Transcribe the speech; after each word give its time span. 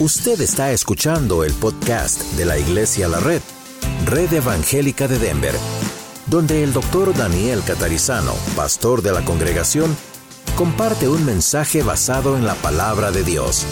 Usted 0.00 0.40
está 0.40 0.72
escuchando 0.72 1.44
el 1.44 1.52
podcast 1.52 2.20
de 2.32 2.44
la 2.44 2.58
Iglesia 2.58 3.06
La 3.06 3.20
Red, 3.20 3.40
Red 4.06 4.32
Evangélica 4.32 5.06
de 5.06 5.20
Denver, 5.20 5.54
donde 6.26 6.64
el 6.64 6.72
doctor 6.72 7.16
Daniel 7.16 7.62
Catarizano, 7.64 8.32
pastor 8.56 9.02
de 9.02 9.12
la 9.12 9.24
congregación, 9.24 9.96
comparte 10.56 11.08
un 11.08 11.24
mensaje 11.24 11.84
basado 11.84 12.36
en 12.36 12.44
la 12.44 12.56
palabra 12.56 13.12
de 13.12 13.22
Dios. 13.22 13.64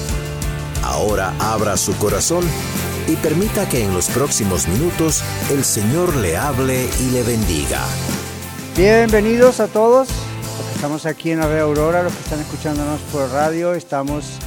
Ahora 0.84 1.34
abra 1.40 1.76
su 1.76 1.92
corazón 1.96 2.44
y 3.08 3.16
permita 3.16 3.68
que 3.68 3.82
en 3.82 3.92
los 3.92 4.06
próximos 4.06 4.68
minutos 4.68 5.24
el 5.50 5.64
Señor 5.64 6.14
le 6.14 6.36
hable 6.36 6.88
y 7.00 7.10
le 7.10 7.24
bendiga. 7.24 7.80
Bienvenidos 8.76 9.58
a 9.58 9.66
todos. 9.66 10.08
Estamos 10.76 11.04
aquí 11.04 11.32
en 11.32 11.42
Ave 11.42 11.58
Aurora, 11.58 12.04
los 12.04 12.12
que 12.12 12.22
están 12.22 12.38
escuchándonos 12.38 13.00
por 13.10 13.28
radio, 13.30 13.74
estamos 13.74 14.38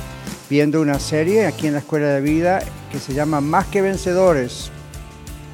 viendo 0.50 0.82
una 0.82 1.00
serie 1.00 1.46
aquí 1.46 1.68
en 1.68 1.74
la 1.74 1.80
Escuela 1.80 2.08
de 2.10 2.22
Vida 2.22 2.62
que 2.92 3.00
se 3.00 3.14
llama 3.14 3.42
Más 3.42 3.66
que 3.68 3.82
Vencedores. 3.82 4.72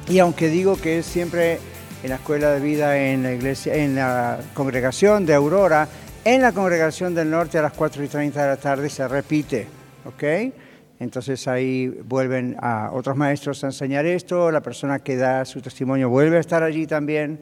Y 0.08 0.18
aunque 0.18 0.48
digo 0.48 0.76
que 0.76 0.98
es 0.98 1.06
siempre 1.06 1.58
en 2.02 2.10
la 2.10 2.16
Escuela 2.16 2.50
de 2.50 2.60
Vida 2.60 2.98
en 2.98 3.22
la 3.22 3.32
iglesia, 3.32 3.74
en 3.74 3.94
la 3.94 4.40
congregación 4.54 5.24
de 5.24 5.34
Aurora, 5.34 5.88
en 6.24 6.42
la 6.42 6.52
congregación 6.52 7.14
del 7.14 7.30
norte 7.30 7.58
a 7.58 7.62
las 7.62 7.72
4 7.72 8.04
y 8.04 8.08
30 8.08 8.42
de 8.42 8.48
la 8.48 8.56
tarde 8.56 8.88
se 8.88 9.06
repite, 9.08 9.66
¿ok? 10.04 10.52
Entonces 11.00 11.48
ahí 11.48 11.88
vuelven 11.88 12.56
otros 12.92 13.16
maestros 13.16 13.64
a 13.64 13.68
enseñar 13.68 14.06
esto, 14.06 14.50
la 14.50 14.60
persona 14.60 15.00
que 15.00 15.16
da 15.16 15.44
su 15.44 15.60
testimonio 15.60 16.08
vuelve 16.08 16.36
a 16.36 16.40
estar 16.40 16.62
allí 16.62 16.86
también. 16.86 17.40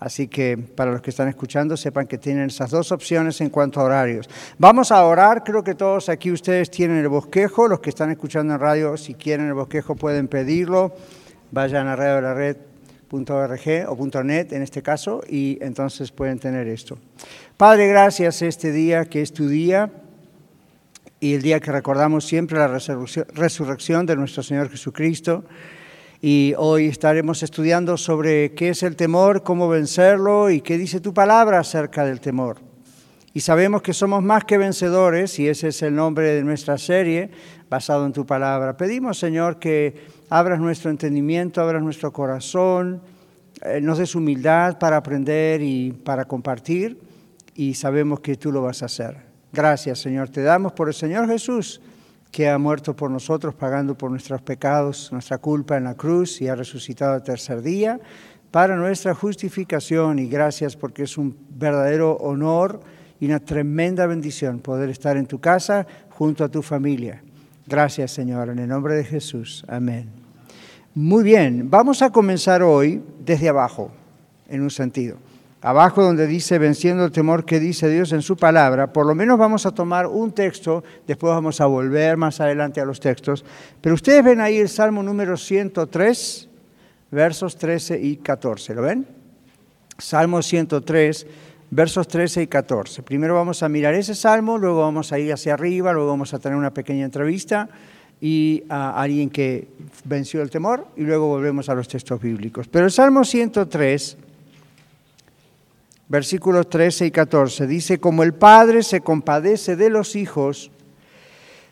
Así 0.00 0.28
que 0.28 0.56
para 0.56 0.90
los 0.90 1.02
que 1.02 1.10
están 1.10 1.28
escuchando, 1.28 1.76
sepan 1.76 2.06
que 2.06 2.16
tienen 2.16 2.46
esas 2.46 2.70
dos 2.70 2.90
opciones 2.90 3.38
en 3.42 3.50
cuanto 3.50 3.80
a 3.80 3.84
horarios. 3.84 4.28
Vamos 4.58 4.90
a 4.90 5.04
orar, 5.04 5.44
creo 5.44 5.62
que 5.62 5.74
todos 5.74 6.08
aquí 6.08 6.32
ustedes 6.32 6.70
tienen 6.70 6.96
el 6.96 7.08
bosquejo, 7.08 7.68
los 7.68 7.80
que 7.80 7.90
están 7.90 8.10
escuchando 8.10 8.54
en 8.54 8.60
radio, 8.60 8.96
si 8.96 9.14
quieren 9.14 9.48
el 9.48 9.54
bosquejo 9.54 9.94
pueden 9.94 10.26
pedirlo, 10.26 10.94
vayan 11.50 11.86
a 11.86 11.96
red.org 11.96 13.60
o 13.88 14.22
.net 14.24 14.52
en 14.54 14.62
este 14.62 14.82
caso 14.82 15.20
y 15.28 15.58
entonces 15.60 16.10
pueden 16.10 16.38
tener 16.38 16.66
esto. 16.66 16.96
Padre, 17.58 17.86
gracias 17.88 18.40
este 18.40 18.72
día 18.72 19.04
que 19.04 19.20
es 19.20 19.34
tu 19.34 19.48
día 19.48 19.90
y 21.20 21.34
el 21.34 21.42
día 21.42 21.60
que 21.60 21.72
recordamos 21.72 22.24
siempre 22.24 22.58
la 22.58 22.68
resurrección 22.68 24.06
de 24.06 24.16
nuestro 24.16 24.42
Señor 24.42 24.70
Jesucristo 24.70 25.44
y 26.22 26.54
hoy 26.58 26.86
estaremos 26.86 27.42
estudiando 27.42 27.96
sobre 27.96 28.52
qué 28.52 28.70
es 28.70 28.82
el 28.82 28.96
temor, 28.96 29.42
cómo 29.42 29.68
vencerlo 29.68 30.50
y 30.50 30.60
qué 30.60 30.76
dice 30.76 31.00
tu 31.00 31.14
palabra 31.14 31.60
acerca 31.60 32.04
del 32.04 32.20
temor. 32.20 32.58
Y 33.32 33.40
sabemos 33.40 33.80
que 33.80 33.94
somos 33.94 34.22
más 34.22 34.44
que 34.44 34.58
vencedores 34.58 35.38
y 35.38 35.48
ese 35.48 35.68
es 35.68 35.82
el 35.82 35.94
nombre 35.94 36.34
de 36.34 36.42
nuestra 36.42 36.76
serie 36.76 37.30
basado 37.70 38.04
en 38.04 38.12
tu 38.12 38.26
palabra. 38.26 38.76
Pedimos, 38.76 39.18
Señor, 39.18 39.58
que 39.58 39.94
abras 40.28 40.60
nuestro 40.60 40.90
entendimiento, 40.90 41.62
abras 41.62 41.82
nuestro 41.82 42.12
corazón, 42.12 43.00
eh, 43.62 43.80
nos 43.80 43.98
des 43.98 44.14
humildad 44.14 44.78
para 44.78 44.96
aprender 44.96 45.62
y 45.62 45.92
para 45.92 46.26
compartir 46.26 46.98
y 47.54 47.74
sabemos 47.74 48.20
que 48.20 48.36
tú 48.36 48.52
lo 48.52 48.62
vas 48.62 48.82
a 48.82 48.86
hacer. 48.86 49.16
Gracias, 49.52 50.00
Señor. 50.00 50.28
Te 50.28 50.42
damos 50.42 50.72
por 50.72 50.88
el 50.88 50.94
Señor 50.94 51.28
Jesús 51.28 51.80
que 52.30 52.48
ha 52.48 52.58
muerto 52.58 52.94
por 52.94 53.10
nosotros, 53.10 53.54
pagando 53.54 53.96
por 53.96 54.10
nuestros 54.10 54.40
pecados, 54.42 55.10
nuestra 55.12 55.38
culpa 55.38 55.76
en 55.76 55.84
la 55.84 55.94
cruz 55.94 56.40
y 56.40 56.48
ha 56.48 56.54
resucitado 56.54 57.16
el 57.16 57.22
tercer 57.22 57.62
día 57.62 57.98
para 58.50 58.76
nuestra 58.76 59.14
justificación. 59.14 60.18
Y 60.18 60.26
gracias 60.26 60.76
porque 60.76 61.02
es 61.04 61.18
un 61.18 61.36
verdadero 61.50 62.12
honor 62.16 62.80
y 63.18 63.26
una 63.26 63.40
tremenda 63.40 64.06
bendición 64.06 64.60
poder 64.60 64.90
estar 64.90 65.16
en 65.16 65.26
tu 65.26 65.40
casa 65.40 65.86
junto 66.10 66.44
a 66.44 66.48
tu 66.48 66.62
familia. 66.62 67.22
Gracias 67.66 68.12
Señor, 68.12 68.50
en 68.50 68.60
el 68.60 68.68
nombre 68.68 68.94
de 68.94 69.04
Jesús. 69.04 69.64
Amén. 69.68 70.08
Muy 70.94 71.22
bien, 71.22 71.70
vamos 71.70 72.02
a 72.02 72.10
comenzar 72.10 72.62
hoy 72.62 73.02
desde 73.24 73.48
abajo, 73.48 73.92
en 74.48 74.62
un 74.62 74.70
sentido 74.70 75.29
abajo 75.62 76.02
donde 76.02 76.26
dice 76.26 76.58
venciendo 76.58 77.04
el 77.04 77.12
temor 77.12 77.44
que 77.44 77.60
dice 77.60 77.88
Dios 77.88 78.12
en 78.12 78.22
su 78.22 78.36
palabra, 78.36 78.92
por 78.92 79.06
lo 79.06 79.14
menos 79.14 79.38
vamos 79.38 79.66
a 79.66 79.72
tomar 79.72 80.06
un 80.06 80.32
texto, 80.32 80.82
después 81.06 81.32
vamos 81.32 81.60
a 81.60 81.66
volver 81.66 82.16
más 82.16 82.40
adelante 82.40 82.80
a 82.80 82.84
los 82.84 83.00
textos, 83.00 83.44
pero 83.80 83.94
ustedes 83.94 84.24
ven 84.24 84.40
ahí 84.40 84.56
el 84.56 84.68
Salmo 84.68 85.02
número 85.02 85.36
103, 85.36 86.48
versos 87.10 87.56
13 87.56 88.00
y 88.00 88.16
14, 88.16 88.74
¿lo 88.74 88.82
ven? 88.82 89.06
Salmo 89.98 90.40
103, 90.40 91.26
versos 91.70 92.08
13 92.08 92.42
y 92.42 92.46
14. 92.46 93.02
Primero 93.02 93.34
vamos 93.34 93.62
a 93.62 93.68
mirar 93.68 93.94
ese 93.94 94.14
salmo, 94.14 94.58
luego 94.58 94.80
vamos 94.80 95.12
a 95.12 95.18
ir 95.18 95.32
hacia 95.32 95.54
arriba, 95.54 95.92
luego 95.92 96.08
vamos 96.08 96.32
a 96.32 96.38
tener 96.38 96.56
una 96.56 96.72
pequeña 96.72 97.04
entrevista 97.04 97.68
y 98.20 98.64
a 98.68 99.00
alguien 99.00 99.30
que 99.30 99.68
venció 100.04 100.42
el 100.42 100.50
temor 100.50 100.86
y 100.96 101.02
luego 101.02 101.28
volvemos 101.28 101.68
a 101.68 101.74
los 101.74 101.88
textos 101.88 102.20
bíblicos. 102.20 102.68
Pero 102.68 102.86
el 102.86 102.90
Salmo 102.90 103.24
103 103.24 104.16
versículos 106.10 106.68
13 106.68 107.06
y 107.06 107.10
14. 107.12 107.66
Dice, 107.66 107.98
como 107.98 108.22
el 108.22 108.34
Padre 108.34 108.82
se 108.82 109.00
compadece 109.00 109.76
de 109.76 109.88
los 109.88 110.16
hijos, 110.16 110.70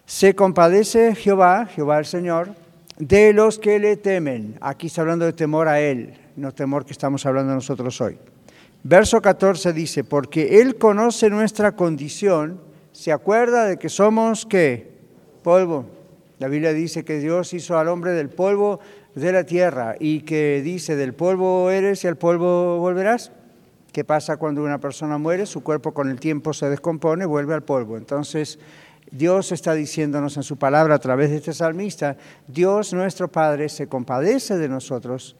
se 0.07 0.35
compadece 0.35 1.15
Jehová, 1.15 1.67
Jehová 1.67 1.99
el 1.99 2.07
Señor, 2.07 2.55
de 2.99 3.33
los 3.33 3.59
que 3.59 3.79
le 3.79 3.97
temen. 3.97 4.57
Aquí 4.61 4.87
está 4.87 5.03
hablando 5.03 5.27
de 5.27 5.33
temor 5.33 5.69
a 5.69 5.81
Él, 5.81 6.15
no 6.37 6.53
temor 6.53 6.87
que 6.87 6.93
estamos 6.93 7.27
hablando 7.27 7.53
nosotros 7.53 8.01
hoy. 8.01 8.17
Verso 8.85 9.21
14 9.21 9.73
dice, 9.73 10.05
porque 10.05 10.61
Él 10.61 10.77
conoce 10.77 11.29
nuestra 11.31 11.73
condición, 11.73 12.61
se 12.93 13.11
acuerda 13.13 13.67
de 13.67 13.77
que 13.77 13.89
somos, 13.89 14.47
¿qué? 14.47 14.89
Polvo. 15.43 15.85
La 16.39 16.47
Biblia 16.47 16.73
dice 16.73 17.05
que 17.05 17.19
Dios 17.19 17.53
hizo 17.55 17.77
al 17.77 17.89
hombre 17.89 18.13
del 18.13 18.29
polvo 18.29 18.79
de 19.17 19.33
la 19.33 19.43
tierra 19.43 19.97
y 19.99 20.21
que 20.21 20.63
dice, 20.63 20.95
del 20.95 21.13
polvo 21.13 21.71
eres 21.71 22.05
y 22.05 22.07
al 22.07 22.17
polvo 22.17 22.79
volverás. 22.79 23.33
¿Qué 23.93 24.05
pasa 24.05 24.37
cuando 24.37 24.63
una 24.63 24.79
persona 24.79 25.17
muere? 25.19 25.47
Su 25.47 25.63
cuerpo 25.63 25.95
con 25.95 26.11
el 26.11 26.21
tiempo 26.21 26.53
se 26.53 26.69
descompone, 26.69 27.25
vuelve 27.25 27.55
al 27.55 27.63
polvo. 27.63 27.97
Entonces, 27.97 28.59
Dios 29.11 29.51
está 29.53 29.73
diciéndonos 29.73 30.37
en 30.37 30.43
su 30.43 30.57
palabra 30.57 30.97
a 30.97 30.99
través 30.99 31.31
de 31.31 31.37
este 31.37 31.55
salmista, 31.55 32.17
Dios 32.47 32.93
nuestro 32.93 33.29
Padre 33.29 33.71
se 33.71 33.87
compadece 33.87 34.59
de 34.59 34.69
nosotros 34.69 35.37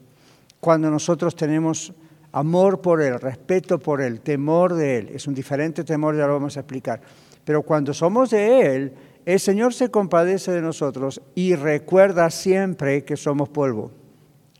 cuando 0.59 0.89
nosotros 0.89 1.35
tenemos 1.35 1.93
amor 2.31 2.81
por 2.81 3.01
Él, 3.01 3.19
respeto 3.19 3.77
por 3.77 4.01
Él, 4.01 4.21
temor 4.21 4.73
de 4.73 4.97
Él. 4.97 5.09
Es 5.13 5.27
un 5.27 5.35
diferente 5.35 5.83
temor, 5.83 6.17
ya 6.17 6.25
lo 6.25 6.33
vamos 6.33 6.57
a 6.57 6.61
explicar. 6.61 7.01
Pero 7.45 7.61
cuando 7.61 7.93
somos 7.93 8.31
de 8.31 8.75
Él, 8.75 8.93
el 9.25 9.39
Señor 9.39 9.75
se 9.75 9.91
compadece 9.91 10.51
de 10.51 10.61
nosotros 10.61 11.21
y 11.35 11.53
recuerda 11.53 12.31
siempre 12.31 13.05
que 13.05 13.15
somos 13.15 13.49
polvo. 13.49 13.91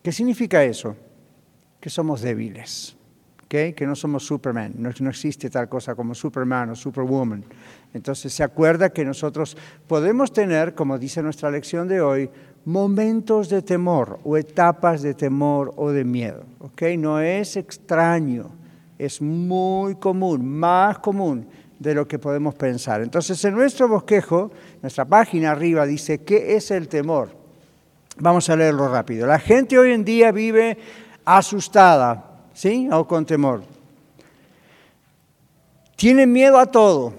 ¿Qué 0.03 0.11
significa 0.11 0.63
eso? 0.63 0.95
Que 1.79 1.89
somos 1.89 2.21
débiles 2.21 2.98
que 3.49 3.87
no 3.87 3.95
somos 3.95 4.27
Superman, 4.27 4.75
no, 4.77 4.91
no, 4.99 5.09
existe 5.09 5.49
tal 5.49 5.67
cosa 5.67 5.95
como 5.95 6.13
Superman 6.13 6.69
o 6.69 6.75
Superwoman. 6.75 7.43
Entonces 7.95 8.31
se 8.31 8.43
acuerda 8.43 8.91
que 8.91 9.03
nosotros 9.03 9.57
podemos 9.87 10.31
tener, 10.31 10.75
como 10.75 10.99
dice 10.99 11.23
nuestra 11.23 11.49
lección 11.49 11.87
de 11.87 11.99
hoy, 11.99 12.29
momentos 12.65 13.49
de 13.49 13.63
temor 13.63 14.19
o 14.23 14.37
etapas 14.37 15.01
de 15.01 15.15
temor 15.15 15.73
o 15.77 15.89
de 15.89 16.03
miedo. 16.03 16.43
¿okay? 16.59 16.95
No 16.95 17.19
es 17.19 17.57
extraño, 17.57 18.51
es 18.99 19.19
muy 19.19 19.95
común, 19.95 20.45
más 20.45 20.99
común 20.99 21.47
de 21.79 21.95
lo 21.95 22.07
que 22.07 22.19
podemos 22.19 22.53
pensar. 22.53 23.01
Entonces 23.01 23.43
en 23.45 23.55
nuestro 23.55 23.87
bosquejo, 23.87 24.51
nuestra 24.83 25.05
página 25.05 25.51
arriba 25.51 25.87
dice, 25.87 26.19
¿qué 26.23 26.55
es 26.55 26.69
el 26.69 26.87
temor? 26.87 27.31
Vamos 28.19 28.47
a 28.47 28.55
leerlo 28.55 28.87
rápido. 28.89 29.25
La 29.25 29.39
gente 29.39 29.79
hoy 29.79 29.91
en 29.91 30.05
día 30.05 30.31
vive 30.31 30.77
asustada 31.25 32.28
¿sí? 32.59 32.89
O 32.91 33.07
con 33.07 33.25
temor. 33.25 33.63
Tienen 35.95 36.29
miedo 36.29 36.59
a 36.59 36.65
todo. 36.65 37.13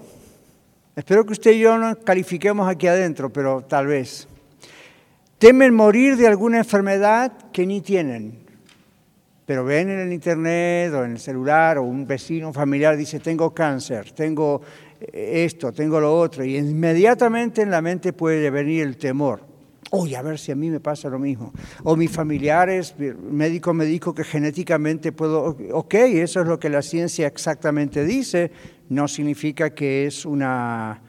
Espero 0.95 1.25
que 1.25 1.33
usted 1.33 1.53
y 1.53 1.59
yo 1.59 1.79
no 1.79 1.95
califiquemos 1.95 2.69
aquí 2.69 2.85
adentro, 2.85 3.33
pero 3.33 3.63
tal 3.63 3.87
vez. 3.87 4.27
Temen 5.39 5.73
morir 5.73 6.15
de 6.15 6.27
alguna 6.27 6.59
enfermedad 6.59 7.31
que 7.51 7.65
ni 7.65 7.81
tienen, 7.81 8.37
pero 9.47 9.65
ven 9.65 9.89
en 9.89 9.99
el 10.01 10.13
internet 10.13 10.93
o 10.93 11.03
en 11.05 11.13
el 11.13 11.19
celular 11.19 11.79
o 11.79 11.83
un 11.83 12.05
vecino 12.05 12.49
un 12.49 12.53
familiar 12.53 12.95
dice, 12.95 13.19
tengo 13.19 13.51
cáncer, 13.51 14.11
tengo 14.11 14.61
esto, 15.11 15.71
tengo 15.71 15.99
lo 15.99 16.15
otro, 16.15 16.45
y 16.45 16.55
inmediatamente 16.55 17.63
en 17.63 17.71
la 17.71 17.81
mente 17.81 18.13
puede 18.13 18.51
venir 18.51 18.83
el 18.83 18.97
temor. 18.97 19.50
Uy, 19.89 20.15
a 20.15 20.21
ver 20.21 20.37
si 20.37 20.51
a 20.51 20.55
mí 20.55 20.69
me 20.69 20.79
pasa 20.79 21.09
lo 21.09 21.19
mismo. 21.19 21.51
O 21.83 21.95
mis 21.95 22.11
familiares, 22.11 22.95
el 22.99 23.17
médico 23.17 23.73
me 23.73 23.85
dijo 23.85 24.13
que 24.13 24.23
genéticamente 24.23 25.11
puedo, 25.11 25.57
ok, 25.73 25.93
eso 25.95 26.41
es 26.41 26.47
lo 26.47 26.59
que 26.59 26.69
la 26.69 26.81
ciencia 26.81 27.27
exactamente 27.27 28.05
dice, 28.05 28.51
no 28.89 29.07
significa 29.07 29.71
que 29.71 30.05
es 30.05 30.25
una, 30.25 31.01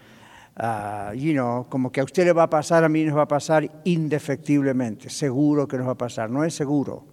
uh, 0.58 1.14
you 1.14 1.32
know, 1.32 1.66
como 1.68 1.92
que 1.92 2.00
a 2.00 2.04
usted 2.04 2.24
le 2.24 2.32
va 2.32 2.44
a 2.44 2.50
pasar, 2.50 2.82
a 2.82 2.88
mí 2.88 3.04
nos 3.04 3.16
va 3.16 3.22
a 3.22 3.28
pasar 3.28 3.70
indefectiblemente, 3.84 5.10
seguro 5.10 5.68
que 5.68 5.76
nos 5.76 5.86
va 5.86 5.92
a 5.92 5.98
pasar, 5.98 6.30
no 6.30 6.42
es 6.42 6.54
seguro, 6.54 7.04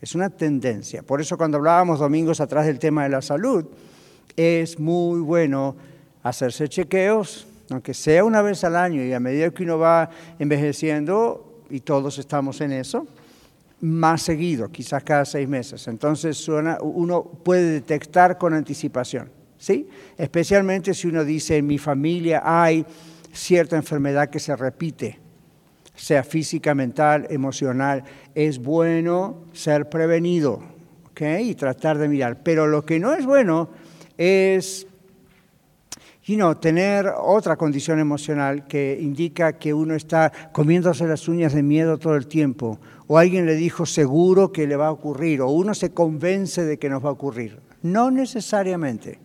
es 0.00 0.14
una 0.14 0.30
tendencia. 0.30 1.02
Por 1.02 1.20
eso 1.20 1.36
cuando 1.36 1.56
hablábamos 1.56 1.98
domingos 1.98 2.40
atrás 2.40 2.66
del 2.66 2.78
tema 2.78 3.04
de 3.04 3.08
la 3.08 3.22
salud, 3.22 3.66
es 4.36 4.78
muy 4.78 5.20
bueno 5.20 5.74
hacerse 6.22 6.68
chequeos, 6.68 7.46
aunque 7.72 7.94
sea 7.94 8.24
una 8.24 8.42
vez 8.42 8.62
al 8.64 8.76
año 8.76 9.02
y 9.02 9.12
a 9.12 9.20
medida 9.20 9.50
que 9.50 9.62
uno 9.64 9.78
va 9.78 10.10
envejeciendo, 10.38 11.62
y 11.70 11.80
todos 11.80 12.18
estamos 12.18 12.60
en 12.60 12.72
eso, 12.72 13.06
más 13.80 14.22
seguido, 14.22 14.70
quizás 14.70 15.02
cada 15.02 15.24
seis 15.24 15.48
meses. 15.48 15.88
Entonces 15.88 16.46
uno 16.48 17.24
puede 17.24 17.64
detectar 17.70 18.38
con 18.38 18.54
anticipación, 18.54 19.30
¿sí? 19.58 19.88
Especialmente 20.16 20.94
si 20.94 21.08
uno 21.08 21.24
dice, 21.24 21.56
en 21.56 21.66
mi 21.66 21.78
familia 21.78 22.42
hay 22.44 22.86
cierta 23.32 23.76
enfermedad 23.76 24.28
que 24.28 24.38
se 24.38 24.54
repite, 24.54 25.18
sea 25.96 26.22
física, 26.22 26.74
mental, 26.74 27.26
emocional, 27.30 28.04
es 28.34 28.58
bueno 28.58 29.46
ser 29.52 29.88
prevenido, 29.88 30.62
¿ok? 31.10 31.22
Y 31.40 31.54
tratar 31.54 31.98
de 31.98 32.08
mirar. 32.08 32.42
Pero 32.42 32.66
lo 32.66 32.84
que 32.84 33.00
no 33.00 33.14
es 33.14 33.26
bueno 33.26 33.70
es 34.16 34.86
you 36.24 36.36
know, 36.36 36.54
tener 36.54 37.06
otra 37.18 37.56
condición 37.56 37.98
emocional 37.98 38.66
que 38.66 38.98
indica 39.00 39.58
que 39.58 39.74
uno 39.74 39.94
está 39.94 40.32
comiéndose 40.52 41.06
las 41.06 41.26
uñas 41.28 41.52
de 41.52 41.62
miedo 41.62 41.98
todo 41.98 42.16
el 42.16 42.26
tiempo, 42.26 42.78
o 43.06 43.18
alguien 43.18 43.46
le 43.46 43.56
dijo 43.56 43.86
seguro 43.86 44.52
que 44.52 44.66
le 44.66 44.76
va 44.76 44.88
a 44.88 44.92
ocurrir, 44.92 45.40
o 45.40 45.48
uno 45.48 45.74
se 45.74 45.92
convence 45.92 46.64
de 46.64 46.78
que 46.78 46.88
nos 46.88 47.04
va 47.04 47.08
a 47.08 47.12
ocurrir. 47.12 47.58
No 47.82 48.10
necesariamente. 48.10 49.18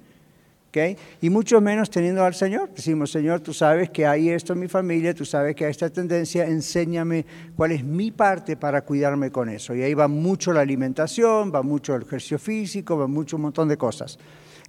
¿okay? 0.70 0.98
Y 1.22 1.30
mucho 1.30 1.62
menos 1.62 1.90
teniendo 1.90 2.24
al 2.24 2.34
Señor. 2.34 2.72
Decimos, 2.76 3.12
Señor, 3.12 3.42
tú 3.42 3.54
sabes 3.54 3.92
que 3.92 4.08
hay 4.08 4.30
esto 4.30 4.54
en 4.54 4.60
mi 4.60 4.68
familia, 4.68 5.14
tú 5.14 5.26
sabes 5.26 5.56
que 5.56 5.66
hay 5.66 5.72
esta 5.72 5.92
tendencia, 5.92 6.48
enséñame 6.48 7.26
cuál 7.56 7.72
es 7.72 7.84
mi 7.84 8.10
parte 8.12 8.58
para 8.58 8.82
cuidarme 8.82 9.32
con 9.32 9.50
eso. 9.50 9.76
Y 9.76 9.84
ahí 9.84 9.94
va 9.94 10.08
mucho 10.08 10.52
la 10.52 10.62
alimentación, 10.62 11.52
va 11.54 11.62
mucho 11.62 11.96
el 11.96 12.02
ejercicio 12.02 12.40
físico, 12.40 12.98
va 12.98 13.06
mucho 13.06 13.36
un 13.36 13.44
montón 13.44 13.68
de 13.68 13.78
cosas. 13.78 14.18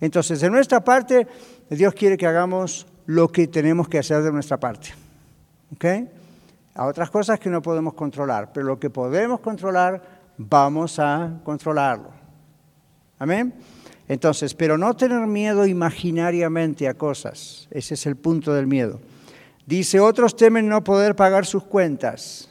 Entonces, 0.00 0.40
de 0.40 0.50
nuestra 0.50 0.84
parte, 0.84 1.26
Dios 1.76 1.94
quiere 1.94 2.16
que 2.16 2.26
hagamos 2.26 2.86
lo 3.06 3.28
que 3.28 3.46
tenemos 3.46 3.88
que 3.88 3.98
hacer 3.98 4.22
de 4.22 4.32
nuestra 4.32 4.58
parte. 4.58 4.90
¿Ok? 5.74 5.84
A 6.74 6.86
otras 6.86 7.10
cosas 7.10 7.40
que 7.40 7.50
no 7.50 7.60
podemos 7.60 7.94
controlar, 7.94 8.52
pero 8.52 8.66
lo 8.66 8.78
que 8.78 8.90
podemos 8.90 9.40
controlar, 9.40 10.02
vamos 10.36 10.98
a 10.98 11.40
controlarlo. 11.44 12.10
Amén. 13.18 13.52
Entonces, 14.06 14.54
pero 14.54 14.78
no 14.78 14.94
tener 14.94 15.26
miedo 15.26 15.66
imaginariamente 15.66 16.88
a 16.88 16.94
cosas. 16.94 17.68
Ese 17.70 17.94
es 17.94 18.06
el 18.06 18.16
punto 18.16 18.54
del 18.54 18.66
miedo. 18.66 19.00
Dice, 19.66 20.00
otros 20.00 20.36
temen 20.36 20.68
no 20.68 20.82
poder 20.82 21.14
pagar 21.14 21.44
sus 21.44 21.64
cuentas. 21.64 22.48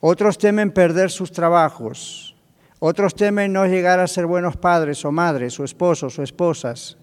Otros 0.00 0.38
temen 0.38 0.72
perder 0.72 1.10
sus 1.10 1.30
trabajos. 1.30 2.34
Otros 2.80 3.14
temen 3.14 3.52
no 3.52 3.66
llegar 3.66 4.00
a 4.00 4.08
ser 4.08 4.26
buenos 4.26 4.56
padres 4.56 5.04
o 5.04 5.12
madres 5.12 5.58
o 5.60 5.64
esposos 5.64 6.18
o 6.18 6.22
esposas. 6.22 6.96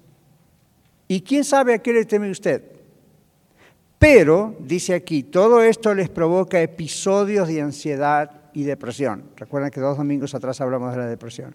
¿Y 1.12 1.24
quién 1.24 1.44
sabe 1.44 1.74
a 1.74 1.80
qué 1.80 1.92
le 1.92 2.06
teme 2.06 2.32
usted? 2.32 2.64
Pero, 4.00 4.56
dice 4.60 4.94
aquí, 4.94 5.24
todo 5.24 5.62
esto 5.62 5.94
les 5.94 6.08
provoca 6.08 6.62
episodios 6.62 7.50
de 7.50 7.60
ansiedad 7.60 8.32
y 8.54 8.64
depresión. 8.64 9.26
Recuerden 9.36 9.72
que 9.72 9.82
dos 9.82 9.98
domingos 9.98 10.34
atrás 10.36 10.62
hablamos 10.62 10.94
de 10.94 11.00
la 11.00 11.08
depresión. 11.08 11.54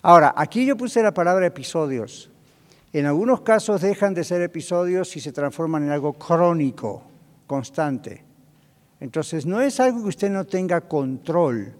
Ahora, 0.00 0.32
aquí 0.36 0.64
yo 0.64 0.76
puse 0.76 1.02
la 1.02 1.12
palabra 1.12 1.44
episodios. 1.44 2.30
En 2.92 3.06
algunos 3.06 3.40
casos 3.40 3.80
dejan 3.80 4.14
de 4.14 4.22
ser 4.22 4.40
episodios 4.42 5.16
y 5.16 5.20
se 5.20 5.32
transforman 5.32 5.82
en 5.82 5.90
algo 5.90 6.12
crónico, 6.12 7.02
constante. 7.48 8.22
Entonces, 9.00 9.44
no 9.44 9.60
es 9.60 9.80
algo 9.80 10.02
que 10.02 10.10
usted 10.10 10.30
no 10.30 10.44
tenga 10.44 10.82
control 10.82 11.72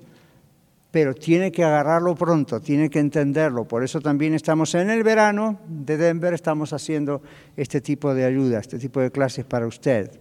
pero 0.94 1.12
tiene 1.12 1.50
que 1.50 1.64
agarrarlo 1.64 2.14
pronto, 2.14 2.60
tiene 2.60 2.88
que 2.88 3.00
entenderlo. 3.00 3.64
Por 3.64 3.82
eso 3.82 4.00
también 4.00 4.32
estamos 4.32 4.76
en 4.76 4.90
el 4.90 5.02
verano 5.02 5.58
de 5.66 5.96
Denver, 5.96 6.32
estamos 6.32 6.72
haciendo 6.72 7.20
este 7.56 7.80
tipo 7.80 8.14
de 8.14 8.24
ayuda, 8.24 8.60
este 8.60 8.78
tipo 8.78 9.00
de 9.00 9.10
clases 9.10 9.44
para 9.44 9.66
usted. 9.66 10.12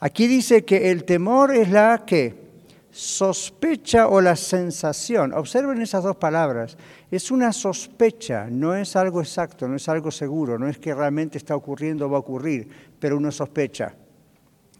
Aquí 0.00 0.26
dice 0.26 0.64
que 0.64 0.90
el 0.90 1.04
temor 1.04 1.54
es 1.54 1.68
la 1.68 2.06
que 2.06 2.34
sospecha 2.90 4.08
o 4.08 4.22
la 4.22 4.34
sensación. 4.34 5.34
Observen 5.34 5.82
esas 5.82 6.04
dos 6.04 6.16
palabras. 6.16 6.78
Es 7.10 7.30
una 7.30 7.52
sospecha, 7.52 8.46
no 8.50 8.74
es 8.74 8.96
algo 8.96 9.20
exacto, 9.20 9.68
no 9.68 9.76
es 9.76 9.90
algo 9.90 10.10
seguro, 10.10 10.58
no 10.58 10.68
es 10.68 10.78
que 10.78 10.94
realmente 10.94 11.36
está 11.36 11.54
ocurriendo 11.54 12.06
o 12.06 12.08
va 12.08 12.16
a 12.16 12.20
ocurrir, 12.20 12.66
pero 12.98 13.18
uno 13.18 13.30
sospecha. 13.30 13.94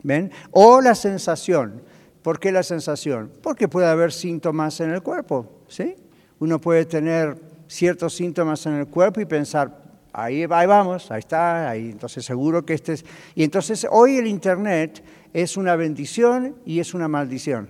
¿Ven? 0.02 0.30
O 0.52 0.80
la 0.80 0.94
sensación. 0.94 1.82
¿Por 2.22 2.38
qué 2.40 2.52
la 2.52 2.62
sensación? 2.62 3.30
Porque 3.42 3.68
puede 3.68 3.86
haber 3.86 4.12
síntomas 4.12 4.80
en 4.80 4.90
el 4.90 5.02
cuerpo, 5.02 5.62
¿sí? 5.68 5.96
Uno 6.40 6.60
puede 6.60 6.84
tener 6.84 7.36
ciertos 7.68 8.14
síntomas 8.14 8.64
en 8.66 8.74
el 8.74 8.86
cuerpo 8.86 9.20
y 9.20 9.24
pensar, 9.24 9.82
ahí, 10.12 10.46
vamos, 10.46 11.10
ahí 11.10 11.20
está, 11.20 11.68
ahí, 11.70 11.90
entonces 11.90 12.24
seguro 12.24 12.64
que 12.64 12.74
este 12.74 12.94
es... 12.94 13.04
Y 13.34 13.44
entonces 13.44 13.86
hoy 13.90 14.16
el 14.16 14.26
Internet 14.26 15.02
es 15.32 15.56
una 15.56 15.76
bendición 15.76 16.56
y 16.64 16.80
es 16.80 16.94
una 16.94 17.08
maldición. 17.08 17.68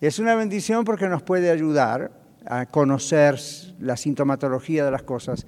Es 0.00 0.18
una 0.18 0.34
bendición 0.34 0.84
porque 0.84 1.08
nos 1.08 1.22
puede 1.22 1.50
ayudar 1.50 2.10
a 2.46 2.66
conocer 2.66 3.38
la 3.80 3.96
sintomatología 3.96 4.84
de 4.84 4.90
las 4.90 5.02
cosas, 5.02 5.46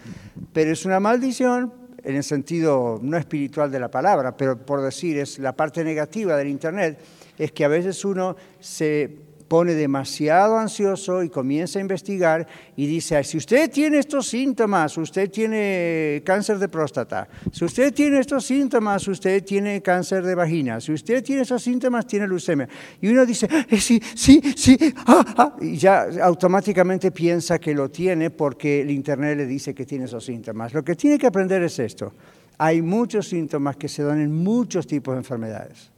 pero 0.52 0.70
es 0.70 0.86
una 0.86 0.98
maldición 0.98 1.72
en 2.02 2.16
el 2.16 2.24
sentido 2.24 2.98
no 3.02 3.16
espiritual 3.16 3.70
de 3.70 3.80
la 3.80 3.90
palabra, 3.90 4.36
pero 4.36 4.56
por 4.56 4.80
decir, 4.80 5.18
es 5.18 5.38
la 5.38 5.54
parte 5.54 5.84
negativa 5.84 6.36
del 6.36 6.48
Internet, 6.48 6.98
es 7.38 7.52
que 7.52 7.64
a 7.64 7.68
veces 7.68 8.04
uno 8.04 8.36
se 8.60 9.26
pone 9.48 9.74
demasiado 9.74 10.58
ansioso 10.58 11.22
y 11.22 11.28
comienza 11.28 11.78
a 11.78 11.82
investigar 11.82 12.46
y 12.76 12.86
dice, 12.86 13.22
si 13.24 13.36
usted 13.36 13.70
tiene 13.70 13.98
estos 13.98 14.28
síntomas, 14.28 14.96
usted 14.98 15.30
tiene 15.30 16.22
cáncer 16.24 16.58
de 16.58 16.68
próstata, 16.68 17.28
si 17.52 17.64
usted 17.64 17.92
tiene 17.94 18.18
estos 18.18 18.44
síntomas, 18.44 19.06
usted 19.08 19.44
tiene 19.44 19.82
cáncer 19.82 20.24
de 20.24 20.34
vagina, 20.34 20.80
si 20.80 20.92
usted 20.92 21.22
tiene 21.22 21.42
esos 21.42 21.62
síntomas, 21.62 22.06
tiene 22.06 22.26
leucemia. 22.26 22.68
Y 23.00 23.08
uno 23.08 23.24
dice, 23.24 23.48
eh, 23.70 23.78
sí, 23.78 24.00
sí, 24.14 24.40
sí, 24.56 24.76
ah, 25.06 25.24
ah", 25.36 25.56
y 25.60 25.76
ya 25.76 26.08
automáticamente 26.22 27.10
piensa 27.10 27.58
que 27.58 27.74
lo 27.74 27.90
tiene 27.90 28.30
porque 28.30 28.80
el 28.80 28.90
Internet 28.90 29.38
le 29.38 29.46
dice 29.46 29.74
que 29.74 29.86
tiene 29.86 30.06
esos 30.06 30.24
síntomas. 30.24 30.74
Lo 30.74 30.84
que 30.84 30.96
tiene 30.96 31.18
que 31.18 31.26
aprender 31.26 31.62
es 31.62 31.78
esto. 31.78 32.12
Hay 32.58 32.82
muchos 32.82 33.28
síntomas 33.28 33.76
que 33.76 33.88
se 33.88 34.02
dan 34.02 34.20
en 34.20 34.34
muchos 34.34 34.86
tipos 34.86 35.14
de 35.14 35.18
enfermedades. 35.18 35.95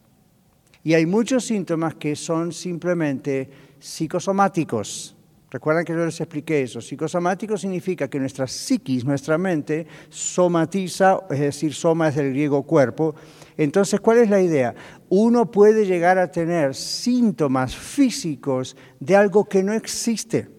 Y 0.89 0.95
hay 0.95 1.05
muchos 1.05 1.45
síntomas 1.45 1.93
que 1.93 2.15
son 2.15 2.51
simplemente 2.51 3.47
psicosomáticos. 3.77 5.15
Recuerdan 5.51 5.85
que 5.85 5.93
yo 5.93 6.03
les 6.03 6.19
expliqué 6.19 6.63
eso. 6.63 6.81
Psicosomático 6.81 7.57
significa 7.57 8.07
que 8.07 8.19
nuestra 8.19 8.47
psiquis, 8.47 9.05
nuestra 9.05 9.37
mente, 9.37 9.85
somatiza, 10.09 11.19
es 11.29 11.41
decir, 11.41 11.75
soma 11.75 12.07
es 12.07 12.15
del 12.15 12.31
griego 12.31 12.63
cuerpo. 12.63 13.13
Entonces, 13.55 13.99
¿cuál 13.99 14.17
es 14.17 14.31
la 14.31 14.41
idea? 14.41 14.73
Uno 15.09 15.51
puede 15.51 15.85
llegar 15.85 16.17
a 16.17 16.31
tener 16.31 16.73
síntomas 16.73 17.75
físicos 17.75 18.75
de 18.99 19.15
algo 19.15 19.45
que 19.45 19.61
no 19.61 19.73
existe. 19.73 20.49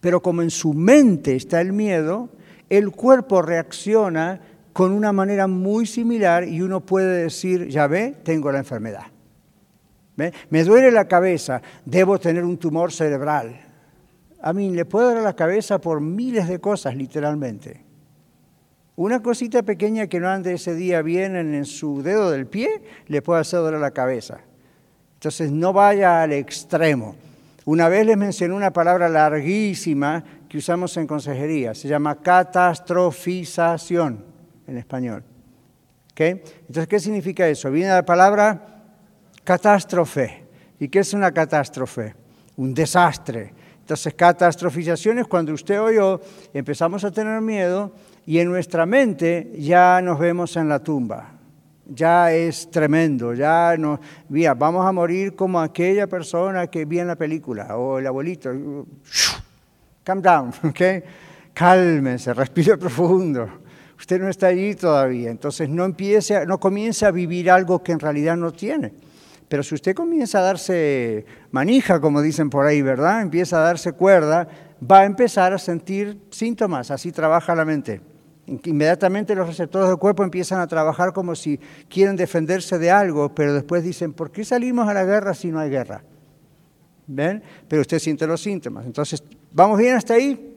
Pero 0.00 0.20
como 0.20 0.42
en 0.42 0.50
su 0.50 0.74
mente 0.74 1.36
está 1.36 1.60
el 1.60 1.72
miedo, 1.72 2.28
el 2.68 2.90
cuerpo 2.90 3.40
reacciona 3.40 4.40
con 4.72 4.90
una 4.90 5.12
manera 5.12 5.46
muy 5.46 5.86
similar 5.86 6.48
y 6.48 6.60
uno 6.60 6.80
puede 6.80 7.22
decir, 7.22 7.68
ya 7.68 7.86
ve, 7.86 8.16
tengo 8.24 8.50
la 8.50 8.58
enfermedad. 8.58 9.11
Me 10.16 10.64
duele 10.64 10.90
la 10.90 11.08
cabeza, 11.08 11.62
debo 11.84 12.18
tener 12.18 12.44
un 12.44 12.58
tumor 12.58 12.92
cerebral. 12.92 13.58
A 14.42 14.52
mí 14.52 14.70
le 14.70 14.84
puede 14.84 15.14
dar 15.14 15.22
la 15.22 15.34
cabeza 15.34 15.80
por 15.80 16.00
miles 16.00 16.48
de 16.48 16.58
cosas, 16.58 16.96
literalmente. 16.96 17.84
Una 18.96 19.22
cosita 19.22 19.62
pequeña 19.62 20.06
que 20.06 20.20
no 20.20 20.28
ande 20.28 20.54
ese 20.54 20.74
día 20.74 21.00
bien 21.00 21.36
en 21.36 21.64
su 21.64 22.02
dedo 22.02 22.30
del 22.30 22.46
pie, 22.46 22.82
le 23.06 23.22
puede 23.22 23.40
hacer 23.40 23.60
doler 23.60 23.80
la 23.80 23.92
cabeza. 23.92 24.40
Entonces 25.14 25.50
no 25.50 25.72
vaya 25.72 26.22
al 26.22 26.32
extremo. 26.32 27.14
Una 27.64 27.88
vez 27.88 28.04
les 28.04 28.16
mencioné 28.16 28.54
una 28.54 28.72
palabra 28.72 29.08
larguísima 29.08 30.24
que 30.48 30.58
usamos 30.58 30.96
en 30.96 31.06
consejería, 31.06 31.74
se 31.74 31.88
llama 31.88 32.20
catastrofización 32.20 34.24
en 34.66 34.76
español. 34.76 35.24
Entonces, 36.14 36.86
¿qué 36.86 37.00
significa 37.00 37.48
eso? 37.48 37.70
Viene 37.70 37.90
la 37.90 38.04
palabra 38.04 38.71
catástrofe. 39.44 40.44
¿Y 40.78 40.88
qué 40.88 41.00
es 41.00 41.14
una 41.14 41.32
catástrofe? 41.32 42.14
Un 42.56 42.74
desastre. 42.74 43.52
Entonces, 43.80 44.14
catastrofización 44.14 45.18
es 45.18 45.26
cuando 45.26 45.52
usted 45.52 45.80
o 45.80 45.90
yo 45.90 46.20
empezamos 46.54 47.04
a 47.04 47.10
tener 47.10 47.40
miedo 47.40 47.92
y 48.26 48.38
en 48.38 48.48
nuestra 48.48 48.86
mente 48.86 49.52
ya 49.58 50.00
nos 50.02 50.18
vemos 50.18 50.56
en 50.56 50.68
la 50.68 50.78
tumba. 50.78 51.32
Ya 51.86 52.32
es 52.32 52.70
tremendo, 52.70 53.34
ya 53.34 53.76
no, 53.76 54.00
mira, 54.28 54.54
vamos 54.54 54.86
a 54.86 54.92
morir 54.92 55.34
como 55.34 55.60
aquella 55.60 56.06
persona 56.06 56.68
que 56.68 56.84
vi 56.84 57.00
en 57.00 57.08
la 57.08 57.16
película 57.16 57.76
o 57.76 57.98
el 57.98 58.06
abuelito. 58.06 58.50
Calm 60.04 60.22
down, 60.22 60.52
¿ok? 60.64 60.80
Cálmense, 61.52 62.32
respire 62.32 62.76
profundo. 62.76 63.48
Usted 63.98 64.20
no 64.20 64.28
está 64.28 64.46
allí 64.46 64.74
todavía, 64.74 65.30
entonces 65.30 65.68
no 65.68 65.84
empiece, 65.84 66.46
no 66.46 66.58
comience 66.58 67.04
a 67.04 67.10
vivir 67.10 67.50
algo 67.50 67.82
que 67.82 67.92
en 67.92 68.00
realidad 68.00 68.36
no 68.36 68.52
tiene. 68.52 68.92
Pero 69.52 69.62
si 69.62 69.74
usted 69.74 69.94
comienza 69.94 70.38
a 70.38 70.42
darse 70.44 71.26
manija, 71.50 72.00
como 72.00 72.22
dicen 72.22 72.48
por 72.48 72.64
ahí, 72.64 72.80
¿verdad? 72.80 73.20
Empieza 73.20 73.58
a 73.58 73.60
darse 73.60 73.92
cuerda, 73.92 74.48
va 74.90 75.00
a 75.00 75.04
empezar 75.04 75.52
a 75.52 75.58
sentir 75.58 76.18
síntomas, 76.30 76.90
así 76.90 77.12
trabaja 77.12 77.54
la 77.54 77.66
mente. 77.66 78.00
Inmediatamente 78.46 79.34
los 79.34 79.46
receptores 79.46 79.90
del 79.90 79.98
cuerpo 79.98 80.24
empiezan 80.24 80.60
a 80.60 80.66
trabajar 80.66 81.12
como 81.12 81.34
si 81.34 81.60
quieren 81.90 82.16
defenderse 82.16 82.78
de 82.78 82.90
algo, 82.90 83.34
pero 83.34 83.52
después 83.52 83.84
dicen, 83.84 84.14
¿por 84.14 84.30
qué 84.30 84.42
salimos 84.42 84.88
a 84.88 84.94
la 84.94 85.04
guerra 85.04 85.34
si 85.34 85.52
no 85.52 85.58
hay 85.58 85.68
guerra? 85.68 86.02
¿Ven? 87.06 87.42
Pero 87.68 87.82
usted 87.82 87.98
siente 87.98 88.26
los 88.26 88.40
síntomas. 88.40 88.86
Entonces, 88.86 89.22
¿vamos 89.52 89.78
bien 89.78 89.96
hasta 89.96 90.14
ahí? 90.14 90.56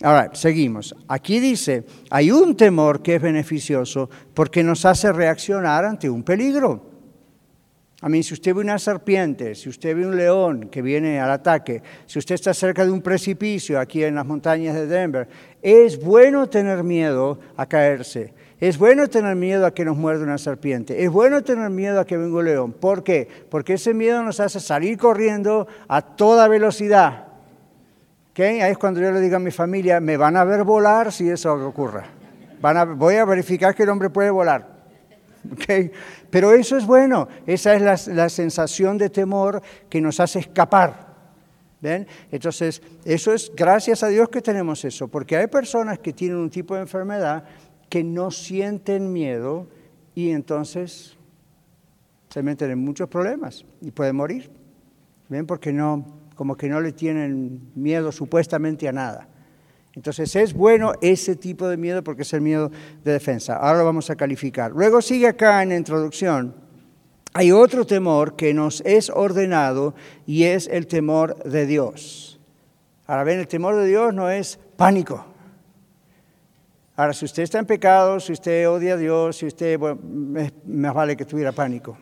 Ahora, 0.00 0.30
seguimos. 0.32 0.96
Aquí 1.06 1.38
dice, 1.38 1.84
hay 2.08 2.30
un 2.30 2.56
temor 2.56 3.02
que 3.02 3.16
es 3.16 3.20
beneficioso 3.20 4.08
porque 4.32 4.62
nos 4.62 4.86
hace 4.86 5.12
reaccionar 5.12 5.84
ante 5.84 6.08
un 6.08 6.22
peligro. 6.22 6.91
A 8.02 8.08
mí, 8.08 8.24
si 8.24 8.34
usted 8.34 8.52
ve 8.52 8.60
una 8.60 8.80
serpiente, 8.80 9.54
si 9.54 9.68
usted 9.68 9.96
ve 9.96 10.04
un 10.04 10.16
león 10.16 10.68
que 10.68 10.82
viene 10.82 11.20
al 11.20 11.30
ataque, 11.30 11.80
si 12.04 12.18
usted 12.18 12.34
está 12.34 12.52
cerca 12.52 12.84
de 12.84 12.90
un 12.90 13.00
precipicio 13.00 13.78
aquí 13.78 14.02
en 14.02 14.16
las 14.16 14.26
montañas 14.26 14.74
de 14.74 14.88
Denver, 14.88 15.28
es 15.62 16.02
bueno 16.02 16.48
tener 16.48 16.82
miedo 16.82 17.38
a 17.56 17.66
caerse. 17.66 18.34
Es 18.58 18.76
bueno 18.76 19.08
tener 19.08 19.36
miedo 19.36 19.66
a 19.66 19.72
que 19.72 19.84
nos 19.84 19.96
muerda 19.96 20.24
una 20.24 20.38
serpiente. 20.38 21.04
Es 21.04 21.10
bueno 21.10 21.42
tener 21.44 21.70
miedo 21.70 22.00
a 22.00 22.04
que 22.04 22.16
venga 22.16 22.38
un 22.38 22.44
león. 22.44 22.72
¿Por 22.72 23.04
qué? 23.04 23.28
Porque 23.48 23.74
ese 23.74 23.94
miedo 23.94 24.20
nos 24.24 24.40
hace 24.40 24.58
salir 24.58 24.98
corriendo 24.98 25.68
a 25.86 26.02
toda 26.02 26.48
velocidad. 26.48 27.26
Ahí 28.36 28.60
es 28.60 28.78
cuando 28.78 29.00
yo 29.00 29.12
le 29.12 29.20
digo 29.20 29.36
a 29.36 29.40
mi 29.40 29.52
familia, 29.52 30.00
me 30.00 30.16
van 30.16 30.36
a 30.36 30.42
ver 30.42 30.64
volar 30.64 31.12
si 31.12 31.30
eso 31.30 31.54
ocurra. 31.54 32.06
Van 32.60 32.98
voy 32.98 33.14
a 33.14 33.24
verificar 33.24 33.76
que 33.76 33.84
el 33.84 33.90
hombre 33.90 34.10
puede 34.10 34.30
volar. 34.30 34.71
Pero 36.30 36.52
eso 36.52 36.76
es 36.76 36.86
bueno, 36.86 37.28
esa 37.46 37.74
es 37.74 38.08
la, 38.08 38.28
sensación 38.28 38.98
de 38.98 39.10
temor 39.10 39.62
que 39.88 40.00
nos 40.00 40.20
hace 40.20 40.40
escapar. 40.40 41.12
¿Ven? 41.80 42.06
Entonces, 42.30 42.80
eso 43.04 43.32
es 43.32 43.50
gracias 43.56 44.04
a 44.04 44.08
Dios 44.08 44.28
que 44.28 44.40
tenemos 44.40 44.84
eso, 44.84 45.08
porque 45.08 45.36
hay 45.36 45.48
personas 45.48 45.98
que 45.98 46.12
tienen 46.12 46.38
un 46.38 46.50
tipo 46.50 46.76
de 46.76 46.82
enfermedad 46.82 47.44
que 47.88 48.04
no 48.04 48.30
sienten 48.30 49.12
miedo 49.12 49.66
y 50.14 50.30
entonces 50.30 51.16
se 52.28 52.42
meten 52.42 52.70
en 52.70 52.78
muchos 52.78 53.08
problemas 53.08 53.64
y 53.80 53.90
pueden 53.90 54.16
morir. 54.16 54.50
¿Ven? 55.28 55.46
Porque 55.46 55.72
no, 55.72 56.04
como 56.36 56.56
que 56.56 56.68
no 56.68 56.80
le 56.80 56.92
tienen 56.92 57.72
miedo 57.74 58.12
supuestamente 58.12 58.88
a 58.88 58.92
nada. 58.92 59.28
Entonces 59.94 60.34
es 60.36 60.54
bueno 60.54 60.92
ese 61.02 61.36
tipo 61.36 61.68
de 61.68 61.76
miedo 61.76 62.02
porque 62.02 62.22
es 62.22 62.32
el 62.32 62.40
miedo 62.40 62.70
de 63.04 63.12
defensa. 63.12 63.56
Ahora 63.56 63.78
lo 63.78 63.84
vamos 63.84 64.08
a 64.10 64.16
calificar. 64.16 64.72
Luego 64.72 65.02
sigue 65.02 65.26
acá 65.26 65.62
en 65.62 65.70
la 65.70 65.76
introducción. 65.76 66.54
Hay 67.34 67.52
otro 67.52 67.86
temor 67.86 68.36
que 68.36 68.52
nos 68.52 68.82
es 68.82 69.10
ordenado 69.10 69.94
y 70.26 70.44
es 70.44 70.66
el 70.68 70.86
temor 70.86 71.42
de 71.44 71.66
Dios. 71.66 72.40
Ahora 73.06 73.24
ven, 73.24 73.40
el 73.40 73.48
temor 73.48 73.76
de 73.76 73.86
Dios 73.86 74.14
no 74.14 74.30
es 74.30 74.58
pánico. 74.76 75.26
Ahora, 76.94 77.14
si 77.14 77.24
usted 77.24 77.42
está 77.42 77.58
en 77.58 77.66
pecado, 77.66 78.20
si 78.20 78.32
usted 78.32 78.68
odia 78.68 78.94
a 78.94 78.96
Dios, 78.98 79.36
si 79.36 79.46
usted, 79.46 79.78
bueno, 79.78 79.98
más 80.66 80.94
vale 80.94 81.16
que 81.16 81.24
tuviera 81.24 81.52
pánico, 81.52 81.96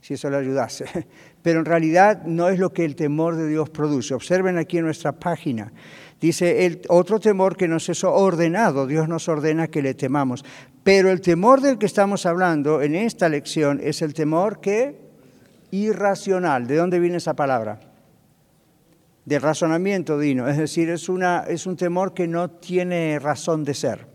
si 0.00 0.14
eso 0.14 0.28
le 0.28 0.36
ayudase. 0.36 0.84
Pero 1.42 1.60
en 1.60 1.64
realidad 1.64 2.24
no 2.24 2.48
es 2.48 2.58
lo 2.58 2.72
que 2.72 2.84
el 2.84 2.96
temor 2.96 3.36
de 3.36 3.48
Dios 3.48 3.70
produce. 3.70 4.12
Observen 4.12 4.58
aquí 4.58 4.78
en 4.78 4.84
nuestra 4.84 5.12
página. 5.12 5.72
Dice, 6.20 6.66
el 6.66 6.82
otro 6.88 7.18
temor 7.18 7.56
que 7.56 7.66
nos 7.66 7.88
es 7.88 8.04
ordenado, 8.04 8.86
Dios 8.86 9.08
nos 9.08 9.26
ordena 9.28 9.68
que 9.68 9.80
le 9.80 9.94
temamos. 9.94 10.44
Pero 10.82 11.10
el 11.10 11.22
temor 11.22 11.62
del 11.62 11.78
que 11.78 11.86
estamos 11.86 12.26
hablando 12.26 12.82
en 12.82 12.94
esta 12.94 13.28
lección 13.28 13.80
es 13.82 14.02
el 14.02 14.12
temor 14.12 14.60
que 14.60 14.96
irracional. 15.70 16.66
¿De 16.66 16.76
dónde 16.76 17.00
viene 17.00 17.16
esa 17.16 17.34
palabra? 17.34 17.80
De 19.24 19.38
razonamiento, 19.38 20.18
Dino. 20.18 20.46
Es 20.46 20.58
decir, 20.58 20.90
es, 20.90 21.08
una, 21.08 21.44
es 21.48 21.66
un 21.66 21.76
temor 21.76 22.12
que 22.12 22.26
no 22.26 22.50
tiene 22.50 23.18
razón 23.18 23.64
de 23.64 23.72
ser. 23.72 24.06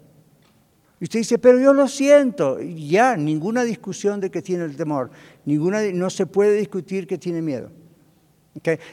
Y 1.00 1.06
usted 1.06 1.20
dice, 1.20 1.40
pero 1.40 1.60
yo 1.60 1.74
lo 1.74 1.88
siento. 1.88 2.60
Ya, 2.62 3.18
ninguna 3.18 3.64
discusión 3.64 4.20
de 4.20 4.30
que 4.30 4.44
tiene 4.44 4.64
el 4.66 4.76
temor. 4.76 5.10
Ninguna, 5.46 5.82
no 5.92 6.12
se 6.12 6.28
puede 6.28 6.56
discutir 6.56 7.08
que 7.08 7.18
tiene 7.18 7.42
miedo. 7.42 7.72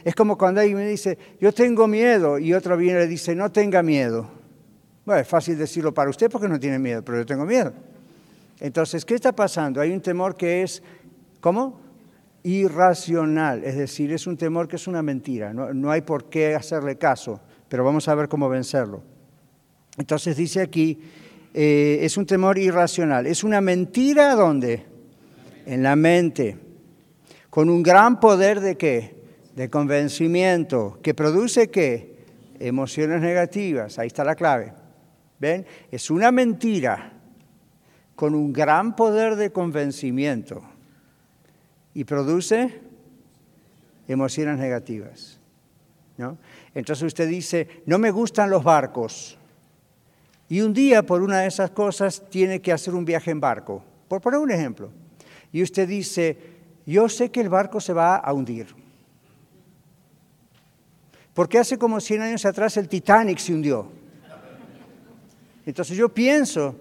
Es 0.04 0.14
como 0.14 0.36
cuando 0.36 0.60
alguien 0.60 0.78
me 0.78 0.86
dice, 0.86 1.16
yo 1.40 1.52
tengo 1.52 1.86
miedo, 1.86 2.38
y 2.38 2.52
otro 2.52 2.76
viene 2.76 2.98
y 2.98 3.02
le 3.02 3.08
dice, 3.08 3.34
no 3.34 3.50
tenga 3.52 3.82
miedo. 3.82 4.28
Bueno, 5.04 5.20
es 5.20 5.28
fácil 5.28 5.56
decirlo 5.56 5.92
para 5.94 6.10
usted 6.10 6.30
porque 6.30 6.48
no 6.48 6.58
tiene 6.58 6.78
miedo, 6.78 7.02
pero 7.04 7.18
yo 7.18 7.26
tengo 7.26 7.44
miedo. 7.44 7.72
Entonces, 8.60 9.04
¿qué 9.04 9.14
está 9.14 9.32
pasando? 9.32 9.80
Hay 9.80 9.90
un 9.92 10.00
temor 10.00 10.36
que 10.36 10.62
es, 10.62 10.82
¿cómo? 11.40 11.80
Irracional, 12.44 13.64
es 13.64 13.76
decir, 13.76 14.12
es 14.12 14.26
un 14.26 14.36
temor 14.36 14.68
que 14.68 14.76
es 14.76 14.86
una 14.86 15.02
mentira, 15.02 15.52
no, 15.52 15.90
hay 15.90 16.02
por 16.02 16.24
qué 16.24 16.54
hacerle 16.56 16.96
caso, 16.96 17.40
pero 17.68 17.84
vamos 17.84 18.08
a 18.08 18.14
ver 18.14 18.28
cómo 18.28 18.48
vencerlo. 18.48 19.02
Entonces 19.96 20.36
dice 20.36 20.60
aquí, 20.60 20.98
eh, 21.54 21.98
es 22.02 22.16
un 22.16 22.26
temor 22.26 22.58
irracional, 22.58 23.26
es 23.26 23.44
una 23.44 23.60
mentira 23.60 24.34
¿dónde? 24.34 24.84
En 25.66 25.82
la 25.84 25.94
mente, 25.94 26.56
con 27.48 27.68
un 27.68 27.82
gran 27.82 28.18
poder 28.18 28.60
de 28.60 28.76
qué? 28.76 29.21
De 29.54 29.68
convencimiento, 29.70 30.98
que 31.02 31.14
produce 31.14 31.70
qué? 31.70 32.12
Emociones 32.58 33.20
negativas, 33.20 33.98
ahí 33.98 34.06
está 34.06 34.24
la 34.24 34.34
clave. 34.34 34.72
¿Ven? 35.38 35.66
Es 35.90 36.10
una 36.10 36.30
mentira 36.30 37.12
con 38.14 38.34
un 38.34 38.52
gran 38.52 38.94
poder 38.94 39.36
de 39.36 39.50
convencimiento 39.50 40.62
y 41.94 42.04
produce 42.04 42.80
emociones 44.06 44.58
negativas. 44.58 45.40
¿no? 46.16 46.38
Entonces 46.74 47.04
usted 47.04 47.28
dice, 47.28 47.82
no 47.86 47.98
me 47.98 48.10
gustan 48.10 48.50
los 48.50 48.62
barcos. 48.62 49.38
Y 50.48 50.60
un 50.60 50.72
día, 50.72 51.02
por 51.02 51.22
una 51.22 51.40
de 51.40 51.48
esas 51.48 51.70
cosas, 51.70 52.22
tiene 52.30 52.60
que 52.60 52.72
hacer 52.72 52.94
un 52.94 53.04
viaje 53.04 53.30
en 53.30 53.40
barco. 53.40 53.82
Por 54.08 54.20
poner 54.20 54.38
un 54.38 54.50
ejemplo. 54.50 54.90
Y 55.50 55.62
usted 55.62 55.88
dice, 55.88 56.36
yo 56.86 57.08
sé 57.08 57.30
que 57.30 57.40
el 57.40 57.48
barco 57.48 57.80
se 57.80 57.92
va 57.92 58.16
a 58.16 58.32
hundir. 58.32 58.81
Porque 61.34 61.58
hace 61.58 61.78
como 61.78 62.00
100 62.00 62.22
años 62.22 62.44
atrás 62.44 62.76
el 62.76 62.88
Titanic 62.88 63.38
se 63.38 63.54
hundió. 63.54 63.88
Entonces 65.64 65.96
yo 65.96 66.08
pienso 66.08 66.74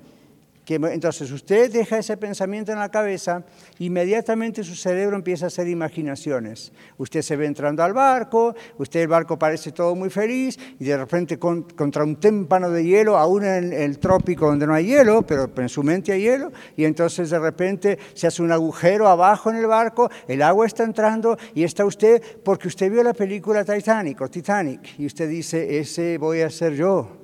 que 0.66 0.76
entonces 0.76 1.32
usted 1.32 1.72
deja 1.72 1.98
ese 1.98 2.18
pensamiento 2.18 2.72
en 2.72 2.80
la 2.80 2.90
cabeza, 2.90 3.44
inmediatamente 3.80 4.64
su 4.64 4.76
cerebro 4.76 5.16
empieza 5.16 5.46
a 5.46 5.48
hacer 5.48 5.68
imaginaciones. 5.68 6.72
Usted 6.98 7.22
se 7.22 7.36
ve 7.36 7.46
entrando 7.46 7.84
al 7.84 7.94
barco, 7.94 8.56
usted 8.78 9.02
el 9.02 9.08
barco 9.08 9.38
parece 9.38 9.72
todo 9.72 9.96
muy 9.96 10.10
feliz 10.10 10.58
y 10.80 10.86
de 10.86 10.98
repente 10.98 11.38
contra 11.38 12.04
un 12.04 12.18
témpano 12.18 12.70
de 12.70 12.84
hielo, 12.84 13.18
aún 13.18 13.46
en 13.46 13.74
el 13.74 14.00
trópico 14.00 14.48
donde 14.48 14.68
no 14.68 14.74
hay 14.74 14.86
hielo, 14.86 15.24
pero 15.24 15.50
en 15.56 15.70
su 15.70 15.84
mente 15.84 16.12
hay 16.12 16.22
hielo, 16.22 16.52
y 16.76 16.86
entonces 16.86 17.30
de 17.30 17.40
repente 17.40 17.98
se 18.14 18.28
hace 18.28 18.42
un 18.42 18.52
agujero 18.52 19.08
abajo 19.08 19.50
en 19.50 19.58
el 19.58 19.68
barco, 19.68 20.10
el 20.28 20.42
agua 20.42 20.66
está 20.66 20.84
entrando 20.84 21.38
y 21.54 21.64
está 21.64 21.86
usted 21.86 22.22
porque 22.44 22.68
usted 22.68 22.92
vio 22.92 23.04
la 23.04 23.14
película 23.14 23.64
Titanic 23.64 24.22
Titanic 24.30 25.00
y 25.00 25.06
usted 25.06 25.30
dice, 25.30 25.80
ese 25.80 26.18
voy 26.18 26.42
a 26.42 26.50
ser 26.50 26.74
yo. 26.74 27.21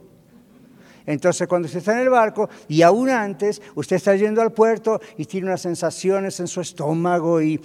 Entonces, 1.07 1.47
cuando 1.47 1.65
usted 1.65 1.79
está 1.79 1.93
en 1.93 1.99
el 1.99 2.09
barco 2.09 2.49
y 2.67 2.81
aún 2.83 3.09
antes, 3.09 3.61
usted 3.75 3.95
está 3.95 4.15
yendo 4.15 4.41
al 4.41 4.51
puerto 4.51 5.01
y 5.17 5.25
tiene 5.25 5.47
unas 5.47 5.61
sensaciones 5.61 6.39
en 6.39 6.47
su 6.47 6.61
estómago 6.61 7.41
y 7.41 7.59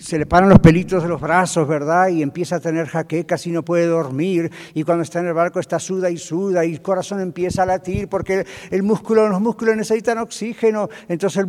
se 0.00 0.18
le 0.18 0.24
paran 0.24 0.48
los 0.48 0.60
pelitos 0.60 1.02
de 1.02 1.08
los 1.08 1.20
brazos, 1.20 1.68
¿verdad? 1.68 2.08
Y 2.08 2.22
empieza 2.22 2.56
a 2.56 2.60
tener 2.60 2.86
jaquecas 2.86 3.46
y 3.46 3.50
no 3.50 3.62
puede 3.62 3.86
dormir. 3.86 4.50
Y 4.72 4.82
cuando 4.82 5.02
está 5.02 5.20
en 5.20 5.26
el 5.26 5.34
barco 5.34 5.60
está 5.60 5.78
suda 5.78 6.10
y 6.10 6.16
suda 6.16 6.64
y 6.64 6.72
el 6.72 6.82
corazón 6.82 7.20
empieza 7.20 7.64
a 7.64 7.66
latir 7.66 8.08
porque 8.08 8.46
el 8.70 8.82
músculo, 8.82 9.28
los 9.28 9.40
músculos 9.40 9.76
necesitan 9.76 10.18
oxígeno. 10.18 10.88
Entonces 11.08 11.44
el 11.44 11.48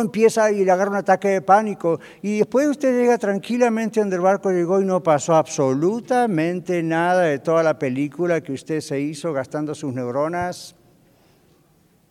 empieza 0.00 0.50
y 0.52 0.64
le 0.64 0.70
agarra 0.70 0.90
un 0.90 0.96
ataque 0.98 1.28
de 1.28 1.42
pánico. 1.42 1.98
Y 2.20 2.38
después 2.38 2.68
usted 2.68 2.94
llega 2.94 3.16
tranquilamente 3.16 4.00
donde 4.00 4.16
el 4.16 4.22
barco 4.22 4.50
llegó 4.50 4.80
y 4.80 4.84
no 4.84 5.02
pasó 5.02 5.34
absolutamente 5.34 6.82
nada 6.82 7.22
de 7.22 7.38
toda 7.38 7.62
la 7.62 7.78
película 7.78 8.42
que 8.42 8.52
usted 8.52 8.80
se 8.80 9.00
hizo 9.00 9.32
gastando 9.32 9.74
sus 9.74 9.94
neuronas 9.94 10.74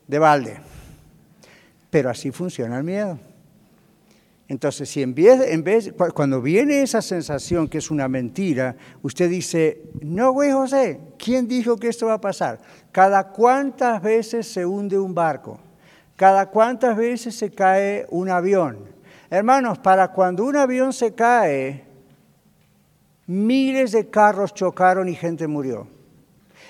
de 0.07 0.19
balde. 0.19 0.57
Pero 1.91 2.09
así 2.09 2.31
funciona 2.31 2.77
el 2.77 2.83
miedo. 2.83 3.30
Entonces, 4.51 4.89
si 4.89 5.01
en 5.01 5.13
vez, 5.15 5.93
cuando 6.13 6.41
viene 6.41 6.81
esa 6.81 7.01
sensación 7.01 7.69
que 7.69 7.77
es 7.77 7.89
una 7.89 8.09
mentira, 8.09 8.75
usted 9.01 9.29
dice, 9.29 9.83
no, 10.01 10.33
güey 10.33 10.51
José, 10.51 10.99
¿quién 11.17 11.47
dijo 11.47 11.77
que 11.77 11.87
esto 11.87 12.07
va 12.07 12.15
a 12.15 12.21
pasar? 12.21 12.59
Cada 12.91 13.29
cuántas 13.29 14.01
veces 14.01 14.45
se 14.51 14.65
hunde 14.65 14.99
un 14.99 15.15
barco, 15.15 15.57
cada 16.17 16.47
cuántas 16.47 16.97
veces 16.97 17.33
se 17.33 17.49
cae 17.49 18.05
un 18.09 18.27
avión. 18.27 18.89
Hermanos, 19.29 19.79
para 19.79 20.09
cuando 20.09 20.43
un 20.43 20.57
avión 20.57 20.91
se 20.91 21.15
cae, 21.15 21.85
miles 23.27 23.93
de 23.93 24.09
carros 24.09 24.53
chocaron 24.53 25.07
y 25.07 25.15
gente 25.15 25.47
murió. 25.47 25.87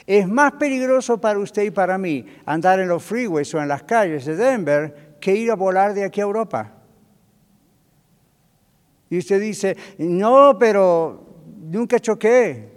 Es 0.06 0.28
más 0.28 0.52
peligroso 0.52 1.20
para 1.20 1.40
usted 1.40 1.64
y 1.64 1.72
para 1.72 1.98
mí 1.98 2.28
andar 2.46 2.80
en 2.80 2.90
los 2.90 3.02
freeways 3.02 3.52
o 3.56 3.60
en 3.60 3.68
las 3.68 3.82
calles 3.82 4.26
de 4.26 4.36
Denver 4.36 5.16
que 5.20 5.36
ir 5.36 5.50
a 5.50 5.56
volar 5.56 5.96
de 5.96 6.04
aquí 6.04 6.22
a 6.22 6.26
Europa. 6.26 6.76
Y 9.12 9.18
usted 9.18 9.42
dice, 9.42 9.76
no, 9.98 10.58
pero 10.58 11.26
nunca 11.60 12.00
choqué. 12.00 12.72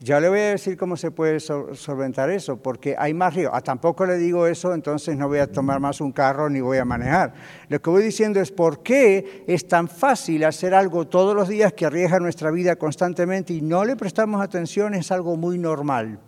Ya 0.00 0.18
le 0.18 0.30
voy 0.30 0.38
a 0.38 0.50
decir 0.50 0.78
cómo 0.78 0.96
se 0.96 1.10
puede 1.10 1.38
solventar 1.38 2.30
eso, 2.30 2.56
porque 2.56 2.96
hay 2.98 3.12
más 3.12 3.34
río. 3.34 3.54
A 3.54 3.60
tampoco 3.60 4.06
le 4.06 4.16
digo 4.16 4.46
eso, 4.46 4.72
entonces 4.72 5.18
no 5.18 5.28
voy 5.28 5.40
a 5.40 5.46
tomar 5.46 5.80
más 5.80 6.00
un 6.00 6.12
carro 6.12 6.48
ni 6.48 6.62
voy 6.62 6.78
a 6.78 6.86
manejar. 6.86 7.34
Lo 7.68 7.80
que 7.80 7.90
voy 7.90 8.02
diciendo 8.02 8.40
es 8.40 8.50
por 8.50 8.82
qué 8.82 9.44
es 9.46 9.68
tan 9.68 9.86
fácil 9.86 10.44
hacer 10.44 10.72
algo 10.74 11.06
todos 11.08 11.36
los 11.36 11.48
días 11.48 11.74
que 11.74 11.84
arriesga 11.84 12.20
nuestra 12.20 12.50
vida 12.50 12.76
constantemente 12.76 13.52
y 13.52 13.60
no 13.60 13.84
le 13.84 13.96
prestamos 13.96 14.40
atención, 14.40 14.94
es 14.94 15.12
algo 15.12 15.36
muy 15.36 15.58
normal. 15.58 16.20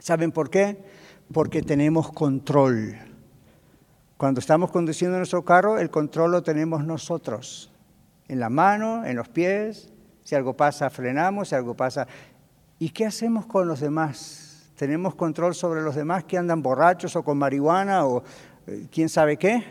¿Saben 0.00 0.32
por 0.32 0.50
qué? 0.50 0.76
Porque 1.32 1.62
tenemos 1.62 2.10
control. 2.10 2.96
Cuando 4.16 4.40
estamos 4.40 4.72
conduciendo 4.72 5.18
nuestro 5.18 5.44
carro, 5.44 5.78
el 5.78 5.90
control 5.90 6.32
lo 6.32 6.42
tenemos 6.42 6.84
nosotros. 6.84 7.72
En 8.28 8.40
la 8.40 8.50
mano, 8.50 9.04
en 9.04 9.16
los 9.16 9.28
pies. 9.28 9.92
Si 10.22 10.34
algo 10.34 10.54
pasa, 10.54 10.90
frenamos. 10.90 11.48
Si 11.48 11.54
algo 11.54 11.74
pasa, 11.74 12.06
¿Y 12.80 12.90
qué 12.90 13.06
hacemos 13.06 13.46
con 13.46 13.66
los 13.66 13.80
demás? 13.80 14.70
¿Tenemos 14.76 15.16
control 15.16 15.54
sobre 15.54 15.82
los 15.82 15.96
demás 15.96 16.24
que 16.24 16.38
andan 16.38 16.62
borrachos 16.62 17.16
o 17.16 17.24
con 17.24 17.36
marihuana 17.36 18.06
o 18.06 18.22
eh, 18.66 18.86
quién 18.90 19.08
sabe 19.08 19.36
qué? 19.36 19.64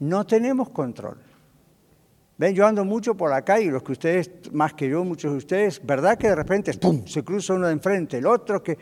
No 0.00 0.26
tenemos 0.26 0.68
control. 0.68 1.16
Ven, 2.36 2.54
yo 2.54 2.66
ando 2.66 2.84
mucho 2.84 3.16
por 3.16 3.30
la 3.30 3.42
calle, 3.42 3.70
los 3.70 3.82
que 3.82 3.92
ustedes, 3.92 4.30
más 4.52 4.74
que 4.74 4.88
yo, 4.88 5.02
muchos 5.04 5.32
de 5.32 5.38
ustedes, 5.38 5.80
¿verdad 5.84 6.18
que 6.18 6.28
de 6.28 6.34
repente, 6.34 6.74
¡pum!, 6.74 7.06
se 7.06 7.24
cruza 7.24 7.54
uno 7.54 7.66
de 7.66 7.72
enfrente, 7.72 8.18
el 8.18 8.26
otro 8.26 8.62
que... 8.62 8.76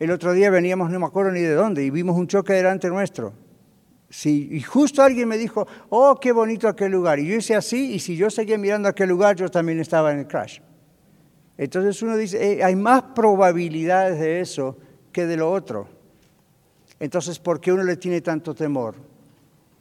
El 0.00 0.12
otro 0.12 0.32
día 0.32 0.48
veníamos, 0.48 0.90
no 0.90 1.00
me 1.00 1.06
acuerdo 1.06 1.32
ni 1.32 1.40
de 1.40 1.54
dónde, 1.54 1.84
y 1.84 1.90
vimos 1.90 2.16
un 2.16 2.28
choque 2.28 2.52
delante 2.52 2.88
nuestro. 2.88 3.32
Y 4.24 4.60
justo 4.62 5.02
alguien 5.02 5.28
me 5.28 5.36
dijo, 5.36 5.66
oh, 5.90 6.18
qué 6.18 6.32
bonito 6.32 6.66
aquel 6.66 6.92
lugar. 6.92 7.18
Y 7.18 7.26
yo 7.26 7.36
hice 7.36 7.54
así, 7.54 7.92
y 7.92 7.98
si 7.98 8.16
yo 8.16 8.30
seguía 8.30 8.56
mirando 8.56 8.88
aquel 8.88 9.08
lugar, 9.10 9.36
yo 9.36 9.50
también 9.50 9.80
estaba 9.80 10.12
en 10.12 10.20
el 10.20 10.26
crash. 10.26 10.60
Entonces 11.58 12.00
uno 12.02 12.16
dice, 12.16 12.52
eh, 12.52 12.64
hay 12.64 12.74
más 12.74 13.02
probabilidades 13.14 14.18
de 14.18 14.40
eso 14.40 14.78
que 15.12 15.26
de 15.26 15.36
lo 15.36 15.50
otro. 15.50 15.88
Entonces, 17.00 17.38
¿por 17.38 17.60
qué 17.60 17.72
uno 17.72 17.82
le 17.82 17.96
tiene 17.96 18.20
tanto 18.20 18.54
temor? 18.54 18.94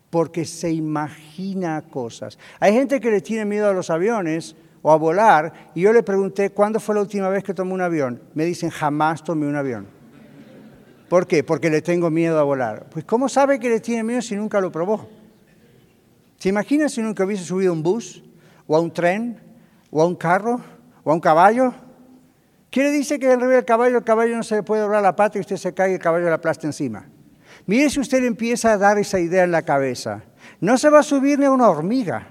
Porque 0.10 0.44
se 0.44 0.72
imagina 0.72 1.84
cosas. 1.90 2.38
Hay 2.60 2.74
gente 2.74 3.00
que 3.00 3.12
le 3.12 3.22
tiene 3.22 3.46
miedo 3.46 3.70
a 3.70 3.74
los 3.74 3.90
aviones 3.90 4.56
o 4.82 4.92
a 4.92 4.98
volar, 4.98 5.72
y 5.74 5.82
yo 5.82 5.94
le 5.94 6.04
pregunté, 6.04 6.52
¿cuándo 6.52 6.80
fue 6.80 6.96
la 6.96 7.02
última 7.02 7.30
vez 7.30 7.44
que 7.44 7.54
tomé 7.54 7.74
un 7.74 7.82
avión? 7.82 8.22
Me 8.34 8.46
dicen, 8.46 8.70
jamás 8.70 9.24
tomé 9.24 9.48
un 9.48 9.56
avión. 9.56 9.97
¿Por 11.10 11.26
qué? 11.26 11.44
Porque 11.44 11.70
le 11.70 11.82
tengo 11.82 12.10
miedo 12.10 12.40
a 12.40 12.44
volar. 12.44 12.88
Pues 12.90 13.06
¿cómo 13.06 13.30
sabe 13.30 13.60
que 13.60 13.70
le 13.70 13.80
tiene 13.80 14.04
miedo 14.04 14.22
si 14.22 14.36
nunca 14.36 14.60
lo 14.60 14.72
probó? 14.72 15.08
¿Se 16.38 16.50
imagina 16.50 16.90
si 16.90 17.02
nunca 17.02 17.24
hubiese 17.24 17.44
subido 17.44 17.72
a 17.72 17.74
un 17.74 17.82
bus, 17.82 18.24
o 18.68 18.76
a 18.76 18.80
un 18.80 18.92
tren, 18.92 19.40
o 19.90 20.02
a 20.02 20.06
un 20.06 20.16
carro? 20.16 20.60
¿O 21.04 21.12
a 21.12 21.14
un 21.14 21.22
caballo? 21.22 21.74
¿Quién 22.70 22.88
le 22.88 22.92
dice 22.92 23.18
que 23.18 23.34
revés 23.36 23.56
del 23.56 23.66
caballo, 23.66 23.98
el 23.98 24.04
caballo 24.04 24.36
no 24.36 24.44
se 24.44 24.56
le 24.56 24.64
puede 24.64 24.82
doblar 24.82 25.02
la 25.02 25.16
pata 25.16 25.38
y 25.38 25.42
usted 25.42 25.56
se 25.56 25.74
cae 25.74 25.92
y 25.92 25.94
el 25.94 26.00
caballo 26.00 26.28
la 26.28 26.36
aplasta 26.36 26.68
encima? 26.68 27.06
Mire 27.66 27.90
si 27.90 28.00
usted 28.00 28.22
le 28.22 28.28
empieza 28.28 28.74
a 28.74 28.78
dar 28.78 28.98
esa 28.98 29.20
idea 29.20 29.44
en 29.46 29.52
la 29.52 29.62
cabeza. 29.62 30.24
No 30.60 30.78
se 30.78 30.90
va 30.90 31.00
a 31.00 31.04
subir 31.04 31.40
ni 31.40 31.46
a 31.46 31.52
una 31.52 31.70
hormiga. 31.70 32.28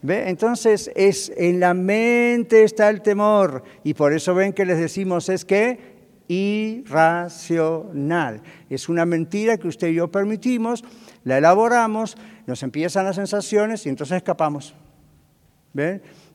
¿Ve? 0.00 0.28
Entonces, 0.28 0.90
es, 0.96 1.32
en 1.36 1.60
la 1.60 1.74
mente 1.74 2.64
está 2.64 2.88
el 2.88 3.02
temor. 3.02 3.62
Y 3.84 3.94
por 3.94 4.12
eso 4.12 4.34
ven 4.34 4.52
que 4.52 4.64
les 4.64 4.78
decimos 4.78 5.28
es 5.28 5.44
que 5.44 5.91
irracional. 6.28 8.42
Es 8.70 8.88
una 8.88 9.04
mentira 9.04 9.56
que 9.56 9.66
usted 9.68 9.88
y 9.88 9.94
yo 9.94 10.10
permitimos, 10.10 10.84
la 11.24 11.38
elaboramos, 11.38 12.16
nos 12.46 12.62
empiezan 12.62 13.04
las 13.04 13.16
sensaciones 13.16 13.84
y 13.86 13.88
entonces 13.88 14.18
escapamos. 14.18 14.74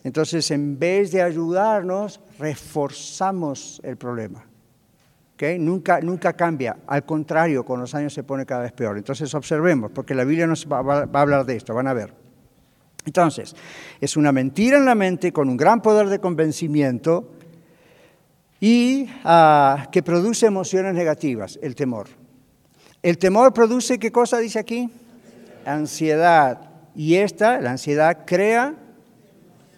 Entonces, 0.04 0.50
en 0.52 0.80
vez 0.80 1.12
de 1.12 1.22
ayudarnos, 1.22 2.20
reforzamos 2.40 3.80
el 3.84 3.98
problema. 3.98 4.46
Nunca, 5.60 6.02
nunca 6.02 6.34
cambia, 6.34 6.78
al 6.88 7.06
contrario, 7.06 7.64
con 7.64 7.80
los 7.80 7.94
años 7.94 8.14
se 8.14 8.24
pone 8.24 8.46
cada 8.46 8.64
vez 8.64 8.72
peor. 8.72 8.98
Entonces, 8.98 9.34
observemos, 9.36 9.92
porque 9.92 10.16
la 10.16 10.24
Biblia 10.24 10.48
nos 10.48 10.66
va, 10.66 10.80
a 10.80 11.22
hablar 11.22 11.46
de 11.46 11.58
esto, 11.58 11.76
van 11.76 11.88
a 11.88 11.94
ver. 11.94 12.12
Entonces, 13.06 13.56
es 14.02 14.18
una 14.18 14.32
mentira 14.32 14.78
en 14.78 14.86
la 14.86 14.96
mente 14.96 15.32
con 15.32 15.48
un 15.48 15.56
gran 15.56 15.82
poder 15.82 16.10
de 16.10 16.20
convencimiento 16.20 17.32
y 18.60 19.08
ah, 19.24 19.88
que 19.92 20.02
produce 20.02 20.46
emociones 20.46 20.94
negativas, 20.94 21.60
el 21.62 21.76
temor. 21.76 22.08
El 23.04 23.18
temor 23.18 23.54
produce, 23.54 24.00
¿qué 24.00 24.12
cosa 24.12 24.40
dice 24.40 24.60
aquí? 24.60 24.90
Ansiedad. 25.66 26.62
Y 26.96 27.16
esta, 27.16 27.62
la 27.62 27.72
ansiedad, 27.72 28.26
crea 28.26 28.74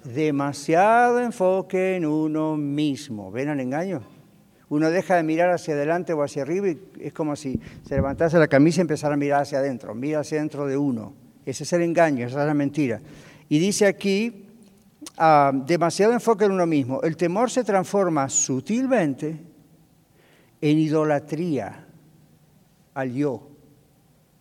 demasiado 0.03 1.19
enfoque 1.19 1.97
en 1.97 2.05
uno 2.05 2.55
mismo. 2.55 3.31
¿Ven 3.31 3.49
el 3.49 3.59
engaño? 3.59 4.01
Uno 4.69 4.89
deja 4.89 5.15
de 5.15 5.23
mirar 5.23 5.49
hacia 5.49 5.73
adelante 5.73 6.13
o 6.13 6.23
hacia 6.23 6.43
arriba 6.43 6.69
y 6.69 6.79
es 7.01 7.11
como 7.11 7.35
si 7.35 7.59
se 7.87 7.95
levantase 7.95 8.37
la 8.37 8.47
camisa 8.47 8.79
y 8.79 8.81
empezara 8.81 9.15
a 9.15 9.17
mirar 9.17 9.41
hacia 9.41 9.59
adentro. 9.59 9.93
Mira 9.95 10.19
hacia 10.19 10.37
adentro 10.37 10.67
de 10.67 10.77
uno. 10.77 11.13
Ese 11.45 11.63
es 11.63 11.73
el 11.73 11.81
engaño, 11.81 12.27
esa 12.27 12.41
es 12.41 12.47
la 12.47 12.53
mentira. 12.53 13.01
Y 13.49 13.57
dice 13.57 13.87
aquí, 13.87 14.48
ah, 15.19 15.51
demasiado 15.53 16.13
enfoque 16.13 16.45
en 16.45 16.53
uno 16.53 16.65
mismo. 16.65 17.01
El 17.03 17.15
temor 17.15 17.51
se 17.51 17.63
transforma 17.63 18.27
sutilmente 18.29 19.37
en 20.61 20.79
idolatría 20.79 21.85
al 22.93 23.13
yo 23.13 23.47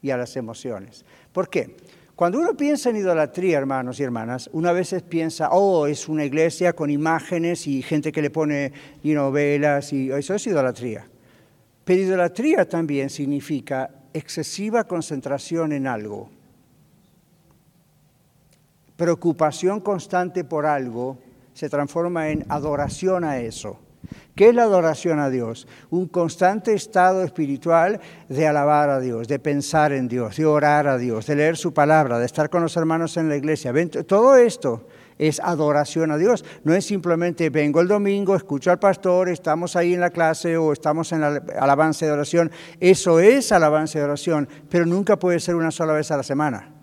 y 0.01 0.11
a 0.11 0.17
las 0.17 0.37
emociones. 0.37 1.05
¿Por 1.33 1.51
qué? 1.51 1.77
Cuando 2.19 2.41
uno 2.41 2.57
piensa 2.57 2.91
en 2.91 2.97
idolatría, 2.97 3.59
hermanos 3.59 4.01
y 4.01 4.03
hermanas, 4.03 4.51
uno 4.53 4.69
a 4.69 4.73
veces 4.73 5.03
piensa, 5.03 5.51
oh, 5.53 5.87
es 5.87 6.09
una 6.09 6.25
iglesia 6.25 6.73
con 6.73 6.91
imágenes 6.91 7.69
y 7.69 7.81
gente 7.81 8.11
que 8.11 8.23
le 8.23 8.31
pone 8.31 8.73
velas 9.33 9.93
y 9.93 10.11
eso 10.11 10.35
es 10.35 10.47
idolatría. 10.49 11.07
Pero 11.85 12.03
idolatría 12.03 12.69
también 12.69 13.09
significa 13.09 13.91
excesiva 14.12 14.83
concentración 14.83 15.73
en 15.73 15.87
algo. 15.87 16.29
Preocupación 18.99 19.81
constante 19.81 20.43
por 20.43 20.67
algo 20.67 21.19
se 21.53 21.69
transforma 21.69 22.31
en 22.31 22.45
adoración 22.49 23.23
a 23.23 23.39
eso. 23.39 23.79
¿Qué 24.35 24.49
es 24.49 24.55
la 24.57 24.65
adoración 24.65 25.21
a 25.21 25.31
Dios? 25.31 25.69
Un 25.91 26.09
constante 26.09 26.75
estado 26.75 27.23
espiritual 27.23 28.01
de 28.29 28.49
alabar 28.49 28.91
a 28.91 28.99
Dios, 28.99 29.29
de 29.29 29.39
pensar 29.39 29.93
en 29.93 30.09
Dios, 30.09 30.37
de 30.37 30.47
orar 30.47 30.89
a 30.89 30.99
Dios, 30.99 31.27
de 31.27 31.37
leer 31.37 31.57
su 31.57 31.73
palabra, 31.73 32.19
de 32.19 32.27
estar 32.27 32.51
con 32.51 32.61
los 32.61 32.77
hermanos 32.77 33.17
en 33.17 33.29
la 33.29 33.37
iglesia. 33.37 33.73
Todo 34.05 34.35
esto 34.35 34.89
es 35.17 35.39
adoración 35.45 36.11
a 36.11 36.17
Dios. 36.17 36.45
No 36.65 36.75
es 36.75 36.85
simplemente 36.85 37.51
vengo 37.51 37.81
el 37.81 37.87
domingo, 37.87 38.35
escucho 38.35 38.73
al 38.73 38.81
pastor, 38.81 39.29
estamos 39.29 39.77
ahí 39.77 39.95
en 39.95 40.01
la 40.01 40.11
clase 40.11 40.57
o 40.57 40.73
estamos 40.73 41.13
en 41.13 41.21
la 41.21 41.41
alabanza 41.61 42.05
de 42.05 42.11
oración. 42.11 42.51
Eso 42.81 43.21
es 43.21 43.53
alabanza 43.53 44.01
de 44.01 44.07
oración, 44.07 44.49
pero 44.69 44.87
nunca 44.87 45.21
puede 45.21 45.39
ser 45.39 45.55
una 45.55 45.71
sola 45.71 45.93
vez 45.93 46.11
a 46.11 46.17
la 46.17 46.25
semana. 46.25 46.78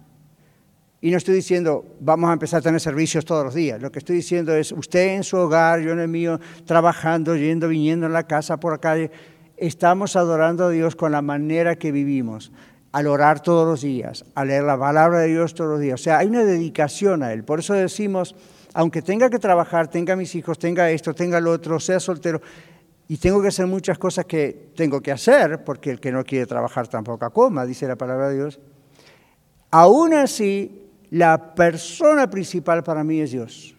Y 1.05 1.11
no 1.11 1.17
estoy 1.17 1.35
diciendo, 1.35 1.85
vamos 1.99 2.31
a 2.31 2.33
empezar 2.33 2.61
a 2.61 2.63
tener 2.63 2.81
servicios 2.81 3.25
todos 3.25 3.45
los 3.45 3.53
días. 3.53 3.79
Lo 3.79 3.91
que 3.91 3.99
estoy 3.99 4.15
diciendo 4.15 4.55
es, 4.55 4.71
usted 4.71 5.09
en 5.09 5.23
su 5.23 5.37
hogar, 5.37 5.79
yo 5.79 5.91
en 5.91 5.99
el 5.99 6.07
mío, 6.07 6.39
trabajando, 6.65 7.35
yendo, 7.35 7.67
viniendo 7.67 8.07
en 8.07 8.13
la 8.13 8.23
casa, 8.23 8.57
por 8.57 8.71
la 8.71 8.79
calle, 8.79 9.11
estamos 9.55 10.15
adorando 10.15 10.65
a 10.65 10.69
Dios 10.71 10.95
con 10.95 11.11
la 11.11 11.21
manera 11.21 11.75
que 11.75 11.91
vivimos, 11.91 12.51
al 12.91 13.05
orar 13.05 13.39
todos 13.39 13.67
los 13.67 13.81
días, 13.81 14.25
a 14.33 14.45
leer 14.45 14.63
la 14.63 14.79
palabra 14.79 15.19
de 15.19 15.27
Dios 15.27 15.53
todos 15.53 15.69
los 15.69 15.79
días. 15.79 16.01
O 16.01 16.03
sea, 16.03 16.17
hay 16.17 16.25
una 16.25 16.43
dedicación 16.43 17.21
a 17.21 17.33
Él. 17.33 17.43
Por 17.43 17.59
eso 17.59 17.75
decimos, 17.75 18.33
aunque 18.73 19.03
tenga 19.03 19.29
que 19.29 19.37
trabajar, 19.37 19.87
tenga 19.87 20.15
mis 20.15 20.33
hijos, 20.33 20.57
tenga 20.57 20.89
esto, 20.89 21.13
tenga 21.13 21.39
lo 21.39 21.51
otro, 21.51 21.79
sea 21.79 21.99
soltero, 21.99 22.41
y 23.07 23.17
tengo 23.17 23.43
que 23.43 23.49
hacer 23.49 23.67
muchas 23.67 23.99
cosas 23.99 24.25
que 24.25 24.71
tengo 24.75 25.01
que 25.01 25.11
hacer, 25.11 25.63
porque 25.63 25.91
el 25.91 25.99
que 25.99 26.11
no 26.11 26.23
quiere 26.23 26.47
trabajar 26.47 26.87
tampoco 26.87 27.29
coma, 27.29 27.63
dice 27.63 27.87
la 27.87 27.95
palabra 27.95 28.29
de 28.29 28.37
Dios. 28.37 28.59
Aún 29.69 30.15
así, 30.15 30.81
la 31.15 31.56
persona 31.56 32.30
principal 32.30 32.84
para 32.84 33.01
mí 33.01 33.21
es 33.21 33.32
Dios. 33.32 33.73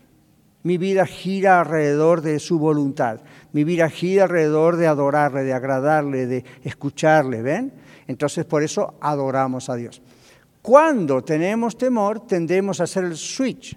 Mi 0.62 0.78
vida 0.78 1.04
gira 1.04 1.60
alrededor 1.60 2.22
de 2.22 2.38
su 2.38 2.58
voluntad. 2.58 3.20
Mi 3.52 3.62
vida 3.62 3.90
gira 3.90 4.24
alrededor 4.24 4.76
de 4.76 4.86
adorarle, 4.86 5.44
de 5.44 5.52
agradarle, 5.52 6.26
de 6.26 6.44
escucharle, 6.64 7.42
¿ven? 7.42 7.74
Entonces 8.06 8.46
por 8.46 8.62
eso 8.62 8.94
adoramos 9.02 9.68
a 9.68 9.76
Dios. 9.76 10.00
Cuando 10.62 11.22
tenemos 11.22 11.76
temor, 11.76 12.26
tendemos 12.26 12.80
a 12.80 12.84
hacer 12.84 13.04
el 13.04 13.16
switch 13.16 13.76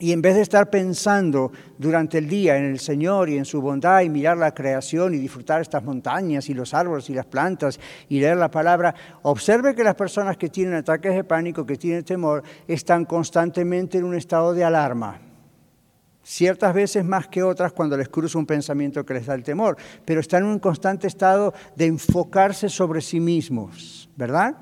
y 0.00 0.12
en 0.12 0.20
vez 0.20 0.34
de 0.34 0.42
estar 0.42 0.70
pensando 0.70 1.52
durante 1.78 2.18
el 2.18 2.28
día 2.28 2.56
en 2.56 2.64
el 2.64 2.80
Señor 2.80 3.28
y 3.28 3.36
en 3.36 3.44
su 3.44 3.60
bondad 3.60 4.00
y 4.00 4.08
mirar 4.08 4.36
la 4.36 4.52
creación 4.52 5.14
y 5.14 5.18
disfrutar 5.18 5.60
estas 5.60 5.84
montañas 5.84 6.48
y 6.48 6.54
los 6.54 6.74
árboles 6.74 7.08
y 7.10 7.14
las 7.14 7.26
plantas 7.26 7.78
y 8.08 8.18
leer 8.18 8.36
la 8.36 8.50
palabra, 8.50 8.94
observe 9.22 9.74
que 9.74 9.84
las 9.84 9.94
personas 9.94 10.36
que 10.36 10.48
tienen 10.48 10.74
ataques 10.74 11.14
de 11.14 11.22
pánico, 11.22 11.64
que 11.64 11.76
tienen 11.76 12.04
temor, 12.04 12.42
están 12.66 13.04
constantemente 13.04 13.98
en 13.98 14.04
un 14.04 14.16
estado 14.16 14.52
de 14.52 14.64
alarma. 14.64 15.20
Ciertas 16.24 16.74
veces 16.74 17.04
más 17.04 17.28
que 17.28 17.42
otras 17.42 17.72
cuando 17.72 17.96
les 17.96 18.08
cruza 18.08 18.38
un 18.38 18.46
pensamiento 18.46 19.04
que 19.04 19.14
les 19.14 19.26
da 19.26 19.34
el 19.34 19.42
temor, 19.44 19.76
pero 20.04 20.20
están 20.20 20.42
en 20.42 20.48
un 20.48 20.58
constante 20.58 21.06
estado 21.06 21.52
de 21.76 21.86
enfocarse 21.86 22.68
sobre 22.68 23.00
sí 23.02 23.20
mismos, 23.20 24.08
¿verdad? 24.16 24.56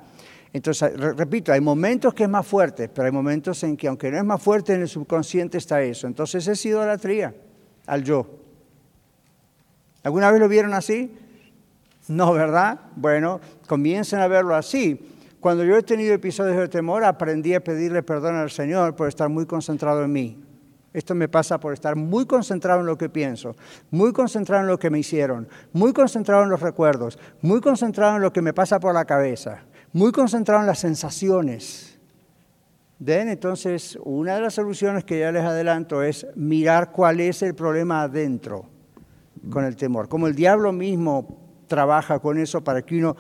Entonces, 0.53 0.93
repito, 1.17 1.53
hay 1.53 1.61
momentos 1.61 2.13
que 2.13 2.25
es 2.25 2.29
más 2.29 2.47
fuerte, 2.47 2.89
pero 2.89 3.07
hay 3.07 3.13
momentos 3.13 3.63
en 3.65 3.77
que 3.77 3.89
aunque 3.89 4.11
no 4.11 4.19
es 4.19 4.25
más 4.25 4.43
fuerte 4.43 4.75
en 4.75 4.83
el 4.83 4.89
subconsciente 4.89 5.57
está 5.59 5.81
eso. 5.83 6.07
Entonces 6.07 6.47
es 6.47 6.65
idolatría 6.67 7.35
al 7.87 8.05
yo. 8.05 8.27
¿Alguna 10.03 10.31
vez 10.31 10.41
lo 10.41 10.49
vieron 10.49 10.75
así? 10.75 11.17
No, 12.09 12.33
¿verdad? 12.33 12.81
Bueno, 12.97 13.41
comiencen 13.67 14.21
a 14.21 14.29
verlo 14.29 14.55
así. 14.55 15.09
Cuando 15.41 15.65
yo 15.65 15.77
he 15.77 15.83
tenido 15.83 16.13
episodios 16.13 16.57
de 16.57 16.69
temor, 16.69 17.05
aprendí 17.05 17.55
a 17.55 17.65
pedirle 17.65 18.03
perdón 18.03 18.37
al 18.37 18.51
Señor 18.51 18.95
por 18.95 19.09
estar 19.09 19.29
muy 19.29 19.47
concentrado 19.47 20.05
en 20.05 20.13
mí. 20.13 20.45
Esto 20.93 21.15
me 21.15 21.29
pasa 21.29 21.59
por 21.59 21.73
estar 21.73 21.97
muy 21.97 22.27
concentrado 22.27 22.81
en 22.81 22.87
lo 22.87 22.99
que 22.99 23.09
pienso, 23.09 23.57
muy 23.91 24.13
concentrado 24.13 24.63
en 24.63 24.69
lo 24.69 24.79
que 24.79 24.91
me 24.91 24.99
hicieron, 24.99 25.49
muy 25.73 25.95
concentrado 25.95 26.43
en 26.43 26.51
los 26.51 26.61
recuerdos, 26.61 27.19
muy 27.41 27.61
concentrado 27.61 28.17
en 28.17 28.23
lo 28.23 28.33
que 28.33 28.43
me 28.43 28.53
pasa 28.53 28.79
por 28.79 28.93
la 28.93 29.07
cabeza, 29.07 29.63
muy 29.93 30.13
concentrado 30.13 30.61
en 30.61 30.67
las 30.67 30.79
sensaciones. 30.79 31.99
¿Ven? 32.99 33.29
Entonces, 33.29 33.99
una 34.05 34.37
de 34.37 34.43
las 34.43 34.55
soluciones 34.55 35.05
que 35.05 35.19
ya 35.19 35.33
les 35.33 35.43
adelanto 35.43 36.03
es 36.03 36.27
mirar 36.37 36.93
cuál 36.93 37.21
es 37.21 37.43
el 37.43 37.55
problema 37.55 38.03
adentro 38.03 38.67
con 39.51 39.65
el 39.65 39.77
temor. 39.77 40.09
Como 40.09 40.29
el 40.29 40.37
diablo 40.37 40.73
mismo 40.73 41.37
trabaja 41.67 42.21
con 42.21 42.39
eso 42.39 42.63
para 42.63 42.83
que 42.83 42.99
uno 42.99 43.17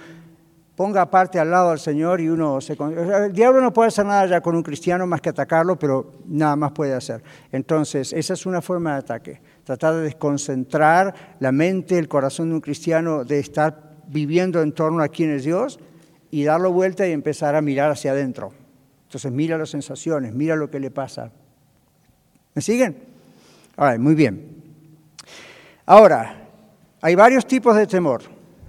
ponga 0.76 1.02
aparte 1.02 1.40
al 1.40 1.50
lado 1.50 1.70
al 1.70 1.80
Señor 1.80 2.20
y 2.20 2.28
uno 2.28 2.60
se... 2.60 2.74
El 2.74 3.32
diablo 3.32 3.60
no 3.60 3.72
puede 3.72 3.88
hacer 3.88 4.06
nada 4.06 4.24
ya 4.26 4.40
con 4.40 4.54
un 4.54 4.62
cristiano 4.62 5.04
más 5.06 5.20
que 5.20 5.30
atacarlo, 5.30 5.76
pero 5.76 6.12
nada 6.26 6.54
más 6.54 6.70
puede 6.70 6.94
hacer. 6.94 7.22
Entonces, 7.50 8.12
esa 8.12 8.34
es 8.34 8.46
una 8.46 8.62
forma 8.62 8.92
de 8.92 8.98
ataque. 8.98 9.42
Tratar 9.64 9.94
de 9.96 10.02
desconcentrar 10.02 11.36
la 11.40 11.50
mente, 11.50 11.98
el 11.98 12.08
corazón 12.08 12.50
de 12.50 12.54
un 12.54 12.60
cristiano 12.60 13.24
de 13.24 13.40
estar 13.40 13.96
viviendo 14.06 14.62
en 14.62 14.72
torno 14.72 15.02
a 15.02 15.08
quién 15.08 15.32
es 15.32 15.42
Dios 15.42 15.80
y 16.32 16.44
darlo 16.44 16.72
vuelta 16.72 17.06
y 17.06 17.12
empezar 17.12 17.54
a 17.54 17.60
mirar 17.60 17.90
hacia 17.90 18.12
adentro. 18.12 18.52
Entonces, 19.04 19.30
mira 19.30 19.58
las 19.58 19.68
sensaciones, 19.68 20.34
mira 20.34 20.56
lo 20.56 20.70
que 20.70 20.80
le 20.80 20.90
pasa. 20.90 21.30
¿Me 22.54 22.62
siguen? 22.62 22.96
Ahora, 23.76 23.98
muy 23.98 24.14
bien. 24.14 24.62
Ahora, 25.84 26.48
hay 27.02 27.14
varios 27.14 27.46
tipos 27.46 27.76
de 27.76 27.86
temor, 27.86 28.22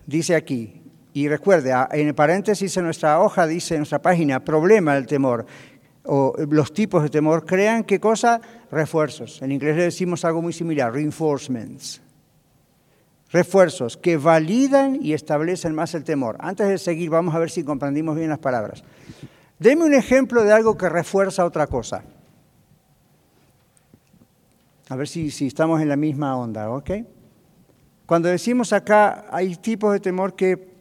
dice 0.05 0.35
aquí. 0.35 0.81
Y 1.13 1.29
recuerde, 1.29 1.73
en 1.91 2.13
paréntesis 2.13 2.75
en 2.75 2.83
nuestra 2.83 3.21
hoja 3.21 3.47
dice, 3.47 3.75
en 3.75 3.79
nuestra 3.79 4.01
página, 4.01 4.43
problema 4.43 4.95
del 4.95 5.07
temor, 5.07 5.45
o 6.03 6.35
los 6.49 6.73
tipos 6.73 7.01
de 7.01 7.09
temor, 7.09 7.45
crean 7.45 7.85
qué 7.85 7.97
cosa? 7.97 8.41
Refuerzos. 8.71 9.41
En 9.41 9.53
inglés 9.53 9.77
le 9.77 9.83
decimos 9.83 10.25
algo 10.25 10.41
muy 10.41 10.51
similar, 10.51 10.91
reinforcements. 10.91 12.01
Refuerzos 13.33 13.97
que 13.97 14.15
validan 14.15 14.99
y 15.01 15.13
establecen 15.13 15.73
más 15.73 15.95
el 15.95 16.03
temor. 16.03 16.37
Antes 16.39 16.67
de 16.67 16.77
seguir, 16.77 17.09
vamos 17.09 17.33
a 17.33 17.39
ver 17.39 17.49
si 17.49 17.63
comprendimos 17.63 18.15
bien 18.15 18.29
las 18.29 18.37
palabras. 18.37 18.83
Deme 19.57 19.85
un 19.85 19.95
ejemplo 19.95 20.43
de 20.43 20.53
algo 20.53 20.77
que 20.77 20.87
refuerza 20.87 21.43
otra 21.43 21.65
cosa. 21.65 22.03
A 24.87 24.95
ver 24.95 25.07
si, 25.07 25.31
si 25.31 25.47
estamos 25.47 25.81
en 25.81 25.89
la 25.89 25.95
misma 25.95 26.37
onda, 26.37 26.69
¿ok? 26.69 26.91
Cuando 28.05 28.29
decimos 28.29 28.71
acá, 28.71 29.25
hay 29.31 29.55
tipos 29.55 29.91
de 29.93 29.99
temor 29.99 30.35
que 30.35 30.71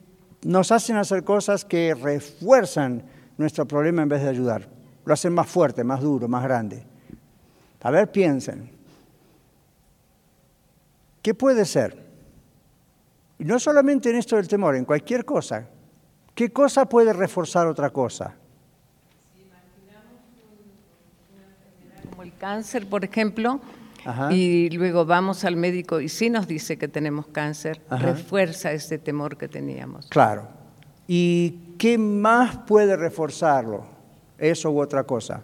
nos 0.42 0.72
hacen 0.72 0.96
hacer 0.96 1.24
cosas 1.24 1.64
que 1.64 1.94
refuerzan 1.94 3.02
nuestro 3.38 3.66
problema 3.66 4.02
en 4.02 4.10
vez 4.10 4.20
de 4.20 4.28
ayudar. 4.28 4.68
Lo 5.06 5.14
hacen 5.14 5.32
más 5.32 5.48
fuerte, 5.48 5.84
más 5.84 6.02
duro, 6.02 6.28
más 6.28 6.42
grande. 6.42 6.84
A 7.80 7.90
ver, 7.90 8.12
piensen. 8.12 8.68
¿Qué 11.22 11.32
puede 11.32 11.64
ser? 11.64 12.01
Y 13.42 13.44
no 13.44 13.58
solamente 13.58 14.08
en 14.08 14.14
esto 14.14 14.36
del 14.36 14.46
temor, 14.46 14.76
en 14.76 14.84
cualquier 14.84 15.24
cosa. 15.24 15.66
¿Qué 16.32 16.52
cosa 16.52 16.88
puede 16.88 17.12
reforzar 17.12 17.66
otra 17.66 17.90
cosa? 17.90 18.36
Como 22.08 22.22
el 22.22 22.36
cáncer, 22.36 22.88
por 22.88 23.04
ejemplo, 23.04 23.60
y 24.30 24.70
luego 24.70 25.04
vamos 25.06 25.44
al 25.44 25.56
médico 25.56 26.00
y 26.00 26.08
si 26.08 26.30
nos 26.30 26.46
dice 26.46 26.78
que 26.78 26.86
tenemos 26.86 27.26
cáncer, 27.26 27.80
refuerza 27.90 28.70
ese 28.70 28.98
temor 28.98 29.36
que 29.36 29.48
teníamos. 29.48 30.06
Claro. 30.06 30.46
¿Y 31.08 31.74
qué 31.78 31.98
más 31.98 32.58
puede 32.58 32.96
reforzarlo? 32.96 33.86
Eso 34.38 34.70
u 34.70 34.80
otra 34.80 35.02
cosa. 35.02 35.42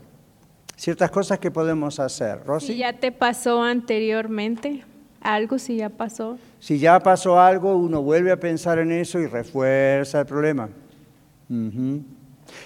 Ciertas 0.76 1.10
cosas 1.10 1.40
que 1.40 1.50
podemos 1.50 1.98
hacer. 1.98 2.44
Rosy. 2.46 2.68
Si 2.68 2.78
ya 2.78 2.92
te 2.92 3.10
pasó 3.10 3.60
anteriormente, 3.64 4.84
algo 5.20 5.58
si 5.58 5.78
ya 5.78 5.88
pasó. 5.88 6.38
Si 6.60 6.78
ya 6.78 6.98
pasó 7.00 7.40
algo, 7.40 7.76
uno 7.76 8.02
vuelve 8.02 8.32
a 8.32 8.40
pensar 8.40 8.78
en 8.78 8.90
eso 8.92 9.18
y 9.20 9.26
refuerza 9.26 10.20
el 10.20 10.26
problema. 10.26 10.68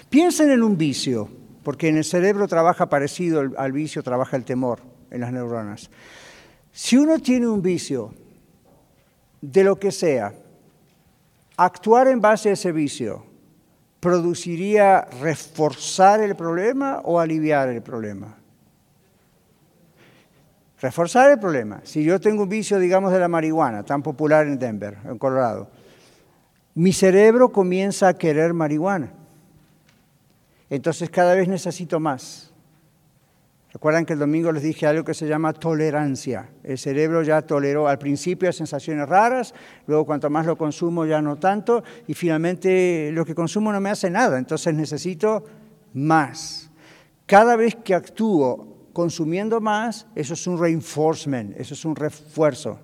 Piensen 0.09 0.51
en 0.51 0.63
un 0.63 0.77
vicio, 0.77 1.29
porque 1.63 1.89
en 1.89 1.97
el 1.97 2.03
cerebro 2.03 2.47
trabaja 2.47 2.89
parecido 2.89 3.43
al 3.57 3.71
vicio, 3.71 4.03
trabaja 4.03 4.35
el 4.35 4.45
temor 4.45 4.79
en 5.11 5.21
las 5.21 5.31
neuronas. 5.31 5.89
Si 6.71 6.97
uno 6.97 7.19
tiene 7.19 7.47
un 7.47 7.61
vicio 7.61 8.13
de 9.41 9.63
lo 9.63 9.77
que 9.77 9.91
sea, 9.91 10.33
actuar 11.55 12.07
en 12.07 12.19
base 12.19 12.49
a 12.49 12.53
ese 12.53 12.71
vicio 12.71 13.25
produciría 13.99 15.01
reforzar 15.21 16.21
el 16.21 16.35
problema 16.35 16.99
o 17.05 17.19
aliviar 17.19 17.69
el 17.69 17.81
problema. 17.81 18.42
Reforzar 20.83 21.31
el 21.31 21.39
problema. 21.39 21.79
Si 21.85 22.03
yo 22.03 22.19
tengo 22.19 22.43
un 22.43 22.49
vicio, 22.49 22.77
digamos, 22.77 23.13
de 23.13 23.17
la 23.17 23.29
marihuana, 23.29 23.83
tan 23.83 24.03
popular 24.03 24.45
en 24.45 24.59
Denver, 24.59 24.97
en 25.05 25.17
Colorado, 25.17 25.69
mi 26.75 26.91
cerebro 26.91 27.53
comienza 27.53 28.09
a 28.09 28.17
querer 28.17 28.53
marihuana. 28.53 29.13
Entonces 30.69 31.09
cada 31.09 31.35
vez 31.35 31.47
necesito 31.47 32.01
más. 32.01 32.51
Recuerdan 33.71 34.05
que 34.05 34.11
el 34.11 34.19
domingo 34.19 34.51
les 34.51 34.61
dije 34.61 34.85
algo 34.85 35.05
que 35.05 35.13
se 35.13 35.25
llama 35.25 35.53
tolerancia. 35.53 36.49
El 36.65 36.77
cerebro 36.77 37.23
ya 37.23 37.43
toleró 37.43 37.87
al 37.87 37.97
principio 37.97 38.51
sensaciones 38.51 39.07
raras, 39.07 39.53
luego 39.87 40.05
cuanto 40.05 40.29
más 40.29 40.45
lo 40.45 40.57
consumo 40.57 41.05
ya 41.05 41.21
no 41.21 41.37
tanto, 41.37 41.81
y 42.07 42.13
finalmente 42.13 43.09
lo 43.13 43.23
que 43.23 43.33
consumo 43.33 43.71
no 43.71 43.79
me 43.79 43.89
hace 43.89 44.09
nada, 44.09 44.37
entonces 44.37 44.73
necesito 44.73 45.45
más. 45.93 46.69
Cada 47.25 47.55
vez 47.55 47.73
que 47.73 47.95
actúo 47.95 48.72
consumiendo 48.93 49.59
más, 49.59 50.07
eso 50.15 50.35
es 50.35 50.47
un 50.47 50.59
reinforcement, 50.59 51.59
eso 51.59 51.73
es 51.73 51.83
un 51.83 51.95
refuerzo. 51.95 52.79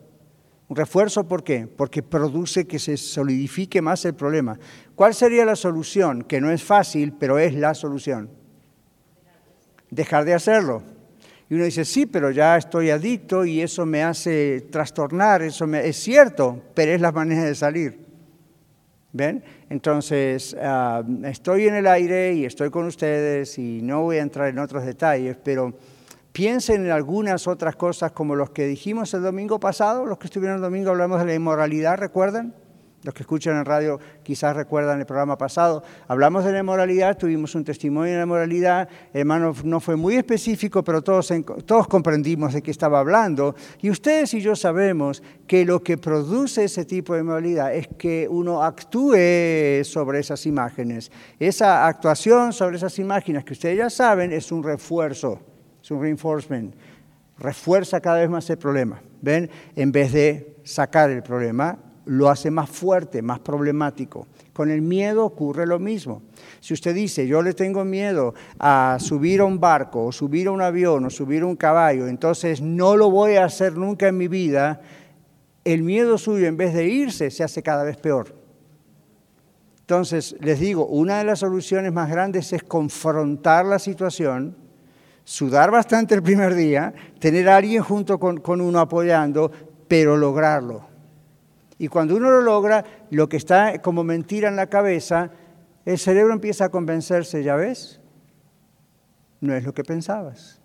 ¿Un 0.67 0.75
refuerzo 0.75 1.27
por 1.27 1.43
qué? 1.43 1.67
Porque 1.67 2.03
produce 2.03 2.67
que 2.67 2.77
se 2.77 2.97
solidifique 2.97 3.81
más 3.81 4.05
el 4.05 4.13
problema. 4.13 4.59
¿Cuál 4.93 5.15
sería 5.15 5.45
la 5.45 5.55
solución? 5.55 6.23
Que 6.23 6.41
no 6.41 6.51
es 6.51 6.63
fácil, 6.63 7.13
pero 7.13 7.39
es 7.39 7.55
la 7.55 7.73
solución 7.73 8.29
dejar 9.89 10.25
de 10.25 10.33
hacerlo. 10.33 10.83
Y 11.49 11.55
uno 11.55 11.63
dice, 11.63 11.83
sí, 11.83 12.05
pero 12.05 12.29
ya 12.29 12.57
estoy 12.57 12.91
adicto 12.91 13.43
y 13.43 13.61
eso 13.61 13.85
me 13.85 14.03
hace 14.03 14.67
trastornar, 14.71 15.41
eso 15.41 15.65
me... 15.65 15.87
es 15.87 15.97
cierto, 15.97 16.61
pero 16.75 16.91
es 16.91 17.01
la 17.01 17.11
manera 17.11 17.43
de 17.43 17.55
salir. 17.55 18.07
¿Ven? 19.11 19.43
Entonces, 19.69 20.55
ah, 20.61 21.03
estoy 21.23 21.67
en 21.67 21.75
el 21.75 21.87
aire 21.87 22.33
y 22.33 22.45
estoy 22.45 22.69
con 22.69 22.85
ustedes 22.85 23.57
y 23.57 23.81
no 23.81 24.03
voy 24.03 24.17
a 24.17 24.21
entrar 24.21 24.49
en 24.49 24.59
otros 24.59 24.85
detalles, 24.85 25.35
pero 25.43 25.73
piensen 26.39 26.85
en 26.85 26.91
algunas 26.91 27.49
otras 27.49 27.75
cosas 27.75 28.13
como 28.13 28.33
los 28.33 28.51
que 28.51 28.65
dijimos 28.65 29.13
el 29.13 29.23
domingo 29.23 29.59
pasado, 29.59 30.05
los 30.05 30.17
que 30.19 30.27
estuvieron 30.27 30.55
el 30.55 30.61
domingo 30.61 30.89
hablamos 30.89 31.19
de 31.19 31.25
la 31.25 31.33
inmoralidad, 31.33 31.97
¿recuerdan? 31.97 32.55
Los 33.03 33.13
que 33.13 33.23
escuchan 33.23 33.57
en 33.57 33.65
radio 33.65 33.99
quizás 34.23 34.55
recuerdan 34.55 35.01
el 35.01 35.05
programa 35.05 35.37
pasado. 35.37 35.83
Hablamos 36.07 36.45
de 36.45 36.53
la 36.53 36.63
moralidad, 36.63 37.17
tuvimos 37.17 37.55
un 37.55 37.65
testimonio 37.65 38.13
de 38.13 38.19
la 38.19 38.25
moralidad. 38.25 38.87
Hermano, 39.11 39.53
no 39.65 39.81
fue 39.81 39.97
muy 39.97 40.15
específico, 40.15 40.81
pero 40.81 41.01
todos, 41.01 41.29
todos 41.65 41.89
comprendimos 41.89 42.53
de 42.53 42.61
qué 42.61 42.71
estaba 42.71 42.99
hablando. 42.99 43.53
Y 43.81 43.89
ustedes 43.89 44.33
y 44.33 44.39
yo 44.39 44.55
sabemos 44.55 45.21
que 45.45 45.65
lo 45.65 45.83
que 45.83 45.97
produce 45.97 46.63
ese 46.63 46.85
tipo 46.85 47.15
de 47.15 47.23
moralidad 47.23 47.75
es 47.75 47.89
que 47.97 48.29
uno 48.29 48.63
actúe 48.63 49.83
sobre 49.83 50.19
esas 50.19 50.45
imágenes. 50.45 51.11
Esa 51.37 51.85
actuación 51.85 52.53
sobre 52.53 52.77
esas 52.77 52.97
imágenes 52.97 53.43
que 53.43 53.51
ustedes 53.51 53.77
ya 53.77 53.89
saben 53.89 54.31
es 54.31 54.53
un 54.53 54.63
refuerzo, 54.63 55.48
un 55.91 56.01
reinforcement. 56.01 56.73
Refuerza 57.37 57.99
cada 58.01 58.19
vez 58.19 58.29
más 58.29 58.49
el 58.49 58.57
problema. 58.57 59.01
¿Ven? 59.21 59.49
En 59.75 59.91
vez 59.91 60.13
de 60.13 60.57
sacar 60.63 61.09
el 61.09 61.23
problema, 61.23 61.77
lo 62.05 62.29
hace 62.29 62.49
más 62.49 62.69
fuerte, 62.69 63.21
más 63.21 63.39
problemático. 63.39 64.27
Con 64.51 64.71
el 64.71 64.81
miedo 64.81 65.25
ocurre 65.25 65.67
lo 65.67 65.79
mismo. 65.79 66.23
Si 66.59 66.73
usted 66.73 66.95
dice, 66.95 67.27
yo 67.27 67.41
le 67.41 67.53
tengo 67.53 67.85
miedo 67.85 68.33
a 68.57 68.97
subir 68.99 69.41
a 69.41 69.45
un 69.45 69.59
barco, 69.59 70.05
o 70.05 70.11
subir 70.11 70.47
a 70.47 70.51
un 70.51 70.61
avión, 70.61 71.05
o 71.05 71.09
subir 71.09 71.43
a 71.43 71.45
un 71.45 71.55
caballo, 71.55 72.07
entonces 72.07 72.61
no 72.61 72.97
lo 72.97 73.11
voy 73.11 73.35
a 73.35 73.45
hacer 73.45 73.77
nunca 73.77 74.07
en 74.07 74.17
mi 74.17 74.27
vida, 74.27 74.81
el 75.63 75.83
miedo 75.83 76.17
suyo 76.17 76.47
en 76.47 76.57
vez 76.57 76.73
de 76.73 76.87
irse 76.87 77.29
se 77.29 77.43
hace 77.43 77.61
cada 77.61 77.83
vez 77.83 77.97
peor. 77.97 78.33
Entonces, 79.81 80.35
les 80.39 80.59
digo, 80.59 80.85
una 80.87 81.19
de 81.19 81.25
las 81.25 81.39
soluciones 81.39 81.93
más 81.93 82.09
grandes 82.09 82.53
es 82.53 82.63
confrontar 82.63 83.65
la 83.65 83.79
situación, 83.79 84.55
sudar 85.29 85.69
bastante 85.69 86.15
el 86.15 86.23
primer 86.23 86.55
día, 86.55 86.91
tener 87.19 87.47
a 87.49 87.57
alguien 87.57 87.83
junto 87.83 88.19
con, 88.19 88.61
uno 88.61 88.79
apoyando, 88.79 89.51
pero 89.87 90.17
lograrlo. 90.17 90.87
Y 91.77 91.87
cuando 91.87 92.15
uno 92.15 92.31
lo 92.31 92.41
logra, 92.41 92.83
lo 93.11 93.29
que 93.29 93.37
está 93.37 93.79
como 93.79 94.03
mentira 94.03 94.49
en 94.49 94.55
la 94.55 94.65
cabeza, 94.65 95.29
el 95.85 95.99
cerebro 95.99 96.33
empieza 96.33 96.65
a 96.65 96.69
convencerse, 96.69 97.43
¿ya 97.43 97.55
ves? 97.55 98.01
No 99.39 99.53
es 99.53 99.63
lo 99.63 99.71
que 99.71 99.83
pensabas. 99.83 100.59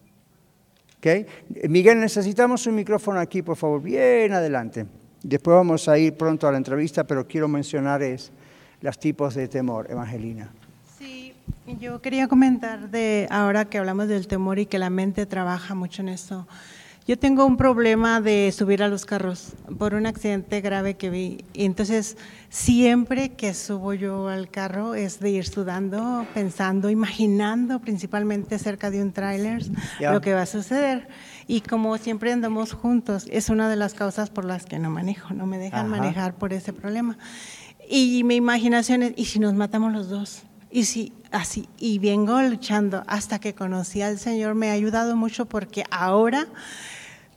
¿Okay? 0.97 1.27
Miguel, 1.69 2.01
necesitamos 2.01 2.67
un 2.67 2.77
micrófono 2.77 3.21
aquí, 3.21 3.43
por 3.43 3.59
favor, 3.59 3.83
bien 3.83 4.33
adelante. 4.33 4.87
Después 5.23 5.57
vamos 5.57 5.91
a 5.91 5.99
ir 5.99 6.17
pronto 6.17 6.49
a 6.49 6.53
la 6.53 6.57
entrevista, 6.57 7.05
pero 7.05 7.29
quiero 7.29 7.49
mencionar 7.49 8.03
es 8.03 8.33
los 8.81 8.99
tipos 8.99 9.35
de 9.35 9.47
temor, 9.47 9.91
Evangelina. 9.91 10.55
Yo 11.81 12.03
quería 12.03 12.29
comentar 12.29 12.91
de 12.91 13.27
ahora 13.31 13.65
que 13.65 13.79
hablamos 13.79 14.09
del 14.09 14.27
temor 14.27 14.59
y 14.59 14.67
que 14.67 14.79
la 14.79 14.91
mente 14.91 15.27
trabaja 15.27 15.75
mucho 15.75 16.03
en 16.03 16.11
eso. 16.11 16.47
Yo 17.07 17.19
tengo 17.19 17.45
un 17.45 17.59
problema 17.59 18.23
de 18.23 18.51
subir 18.51 18.83
a 18.83 18.89
los 18.89 19.05
carros 19.05 19.53
por 19.79 19.93
un 19.93 20.07
accidente 20.07 20.63
grave 20.63 20.95
que 20.95 21.11
vi. 21.11 21.45
Y 21.53 21.67
entonces, 21.67 22.17
siempre 22.49 23.33
que 23.33 23.53
subo 23.53 23.93
yo 23.93 24.29
al 24.29 24.49
carro 24.49 24.95
es 24.95 25.21
de 25.21 25.29
ir 25.29 25.47
sudando, 25.47 26.27
pensando, 26.33 26.89
imaginando 26.89 27.79
principalmente 27.81 28.59
cerca 28.59 28.91
de 28.91 29.03
un 29.03 29.13
tráiler 29.13 29.63
lo 30.01 30.23
que 30.23 30.33
va 30.33 30.43
a 30.43 30.47
suceder. 30.47 31.09
Y 31.47 31.61
como 31.61 31.99
siempre 31.99 32.33
andamos 32.33 32.73
juntos, 32.73 33.27
es 33.31 33.51
una 33.51 33.69
de 33.69 33.77
las 33.77 33.93
causas 33.93 34.31
por 34.31 34.47
las 34.47 34.65
que 34.65 34.79
no 34.79 34.89
manejo, 34.89 35.35
no 35.35 35.45
me 35.45 35.59
dejan 35.59 35.91
manejar 35.91 36.37
por 36.37 36.55
ese 36.55 36.73
problema. 36.73 37.19
Y 37.87 38.25
mi 38.25 38.37
imaginación 38.37 39.03
es, 39.03 39.13
¿y 39.17 39.27
si 39.27 39.41
nos 39.41 39.53
matamos 39.53 39.93
los 39.93 40.09
dos? 40.09 40.45
Y 40.75 40.87
si 40.87 41.13
así, 41.31 41.69
y 41.79 42.01
vengo 42.01 42.43
luchando 42.43 43.05
hasta 43.07 43.39
que 43.39 43.55
conocí 43.55 44.03
al 44.03 44.19
Señor, 44.19 44.57
me 44.57 44.71
ha 44.71 44.73
ayudado 44.73 45.15
mucho 45.15 45.47
porque 45.47 45.85
ahora 45.89 46.49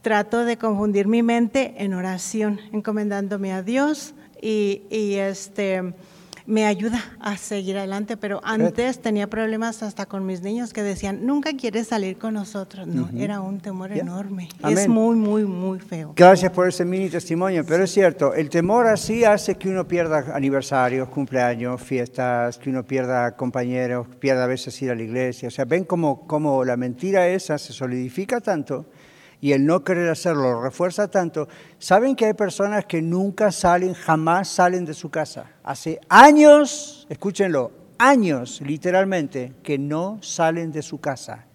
trato 0.02 0.44
de 0.44 0.58
confundir 0.58 1.06
mi 1.06 1.22
mente 1.22 1.76
en 1.78 1.94
oración, 1.94 2.60
encomendándome 2.74 3.54
a 3.54 3.62
Dios 3.62 4.16
y, 4.42 4.82
este 4.90 5.94
me 6.48 6.66
ayuda 6.66 7.04
a 7.20 7.36
seguir 7.36 7.78
adelante, 7.78 8.16
pero 8.16 8.40
antes 8.42 9.02
tenía 9.02 9.28
problemas 9.28 9.84
hasta 9.84 10.06
con 10.06 10.26
mis 10.26 10.42
niños 10.42 10.72
que 10.72 10.82
decían, 10.82 11.26
nunca 11.26 11.52
quieres 11.58 11.88
salir 11.88 12.18
con 12.18 12.34
nosotros. 12.34 12.88
No, 12.88 13.10
era 13.20 13.42
un 13.42 13.60
temor 13.60 13.92
enorme. 13.92 14.48
Es 14.68 14.88
muy, 14.88 15.18
muy, 15.18 15.44
muy 15.44 15.80
feo. 15.80 16.14
Gracias 16.16 16.52
por 16.54 16.70
ese 16.70 16.86
mini 16.86 17.10
testimonio, 17.10 17.66
pero 17.68 17.84
es 17.84 17.92
cierto, 17.92 18.34
el 18.34 18.50
temor 18.50 18.88
así 18.88 19.26
hace 19.26 19.56
que 19.56 19.68
uno 19.68 19.86
pierda 19.86 20.34
aniversarios, 20.34 21.10
cumpleaños, 21.10 21.82
fiestas, 21.82 22.58
que 22.58 22.70
uno 22.70 22.84
pierda 22.86 23.36
compañeros, 23.36 24.08
pierda 24.20 24.46
a 24.46 24.48
veces 24.48 24.82
ir 24.82 24.90
a 24.90 24.96
la 24.96 25.04
iglesia. 25.04 25.50
O 25.50 25.52
sea, 25.52 25.66
ven 25.66 25.84
cómo, 25.84 26.26
cómo 26.28 26.64
la 26.64 26.78
mentira 26.78 27.28
esa 27.28 27.58
se 27.58 27.74
solidifica 27.74 28.40
tanto 28.40 28.86
y 29.40 29.52
el 29.52 29.66
no 29.66 29.84
querer 29.84 30.10
hacerlo 30.10 30.54
lo 30.54 30.62
refuerza 30.62 31.10
tanto, 31.10 31.48
saben 31.78 32.16
que 32.16 32.26
hay 32.26 32.34
personas 32.34 32.86
que 32.86 33.02
nunca 33.02 33.52
salen, 33.52 33.94
jamás 33.94 34.48
salen 34.48 34.86
de 34.86 34.94
su 34.94 35.10
casa. 35.10 35.46
Hace 35.64 36.00
años, 36.10 37.06
escúchenlo, 37.10 37.72
años 37.98 38.62
literalmente, 38.62 39.54
que 39.62 39.78
no 39.78 40.18
salen 40.22 40.72
de 40.72 40.82
su 40.82 41.00
casa. 41.00 41.46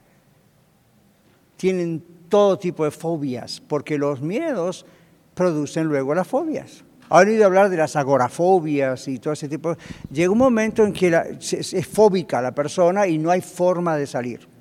Tienen 1.57 2.05
todo 2.29 2.59
tipo 2.59 2.85
de 2.85 2.91
fobias, 2.91 3.61
porque 3.61 3.99
los 3.99 4.21
miedos 4.21 4.87
producen 5.35 5.87
luego 5.87 6.15
las 6.15 6.27
fobias. 6.27 6.85
Han 7.11 7.29
oído 7.29 7.45
hablar 7.45 7.69
de 7.69 7.77
las 7.77 7.95
agorafobias 7.97 9.07
y 9.09 9.19
todo 9.19 9.35
ese 9.35 9.49
tipo. 9.49 9.77
Llega 10.11 10.31
un 10.31 10.39
momento 10.39 10.85
en 10.85 10.93
que 10.93 11.09
es 11.41 11.87
fóbica 11.87 12.41
la 12.41 12.53
persona 12.53 13.07
y 13.07 13.19
no 13.19 13.31
hay 13.31 13.43
forma 13.43 13.97
de 13.97 14.07
salir. 14.07 14.52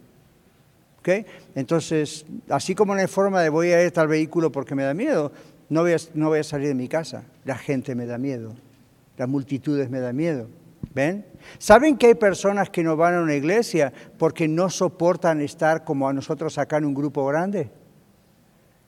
Entonces, 1.55 2.25
así 2.49 2.75
como 2.75 2.93
no 2.93 3.01
hay 3.01 3.07
forma 3.07 3.41
de 3.41 3.49
voy 3.49 3.71
a 3.71 3.83
ir 3.83 3.91
tal 3.91 4.07
vehículo 4.07 4.51
porque 4.51 4.75
me 4.75 4.83
da 4.83 4.93
miedo, 4.93 5.31
no 5.69 5.81
voy, 5.81 5.93
a, 5.93 5.97
no 6.13 6.29
voy 6.29 6.39
a 6.39 6.43
salir 6.43 6.67
de 6.67 6.75
mi 6.75 6.87
casa. 6.87 7.23
La 7.45 7.57
gente 7.57 7.95
me 7.95 8.05
da 8.05 8.17
miedo, 8.17 8.53
las 9.17 9.27
multitudes 9.27 9.89
me 9.89 9.99
da 9.99 10.13
miedo. 10.13 10.47
¿Ven? 10.93 11.25
¿Saben 11.57 11.97
que 11.97 12.07
hay 12.07 12.15
personas 12.15 12.69
que 12.69 12.83
no 12.83 12.97
van 12.97 13.15
a 13.15 13.21
una 13.21 13.35
iglesia 13.35 13.93
porque 14.17 14.47
no 14.47 14.69
soportan 14.69 15.39
estar 15.39 15.85
como 15.85 16.09
a 16.09 16.13
nosotros 16.13 16.57
acá 16.57 16.77
en 16.77 16.85
un 16.85 16.93
grupo 16.93 17.25
grande? 17.25 17.69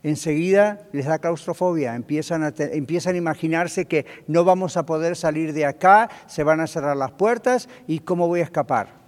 Enseguida 0.04 0.82
les 0.92 1.06
da 1.06 1.20
claustrofobia, 1.20 1.96
empiezan 1.96 2.44
a, 2.44 2.54
empiezan 2.58 3.16
a 3.16 3.18
imaginarse 3.18 3.86
que 3.86 4.06
no 4.28 4.44
vamos 4.44 4.76
a 4.76 4.86
poder 4.86 5.16
salir 5.16 5.54
de 5.54 5.66
acá, 5.66 6.10
se 6.28 6.44
van 6.44 6.60
a 6.60 6.68
cerrar 6.68 6.98
las 6.98 7.12
puertas 7.12 7.70
y 7.88 8.00
cómo 8.00 8.28
voy 8.28 8.42
a 8.42 8.44
escapar. 8.44 9.03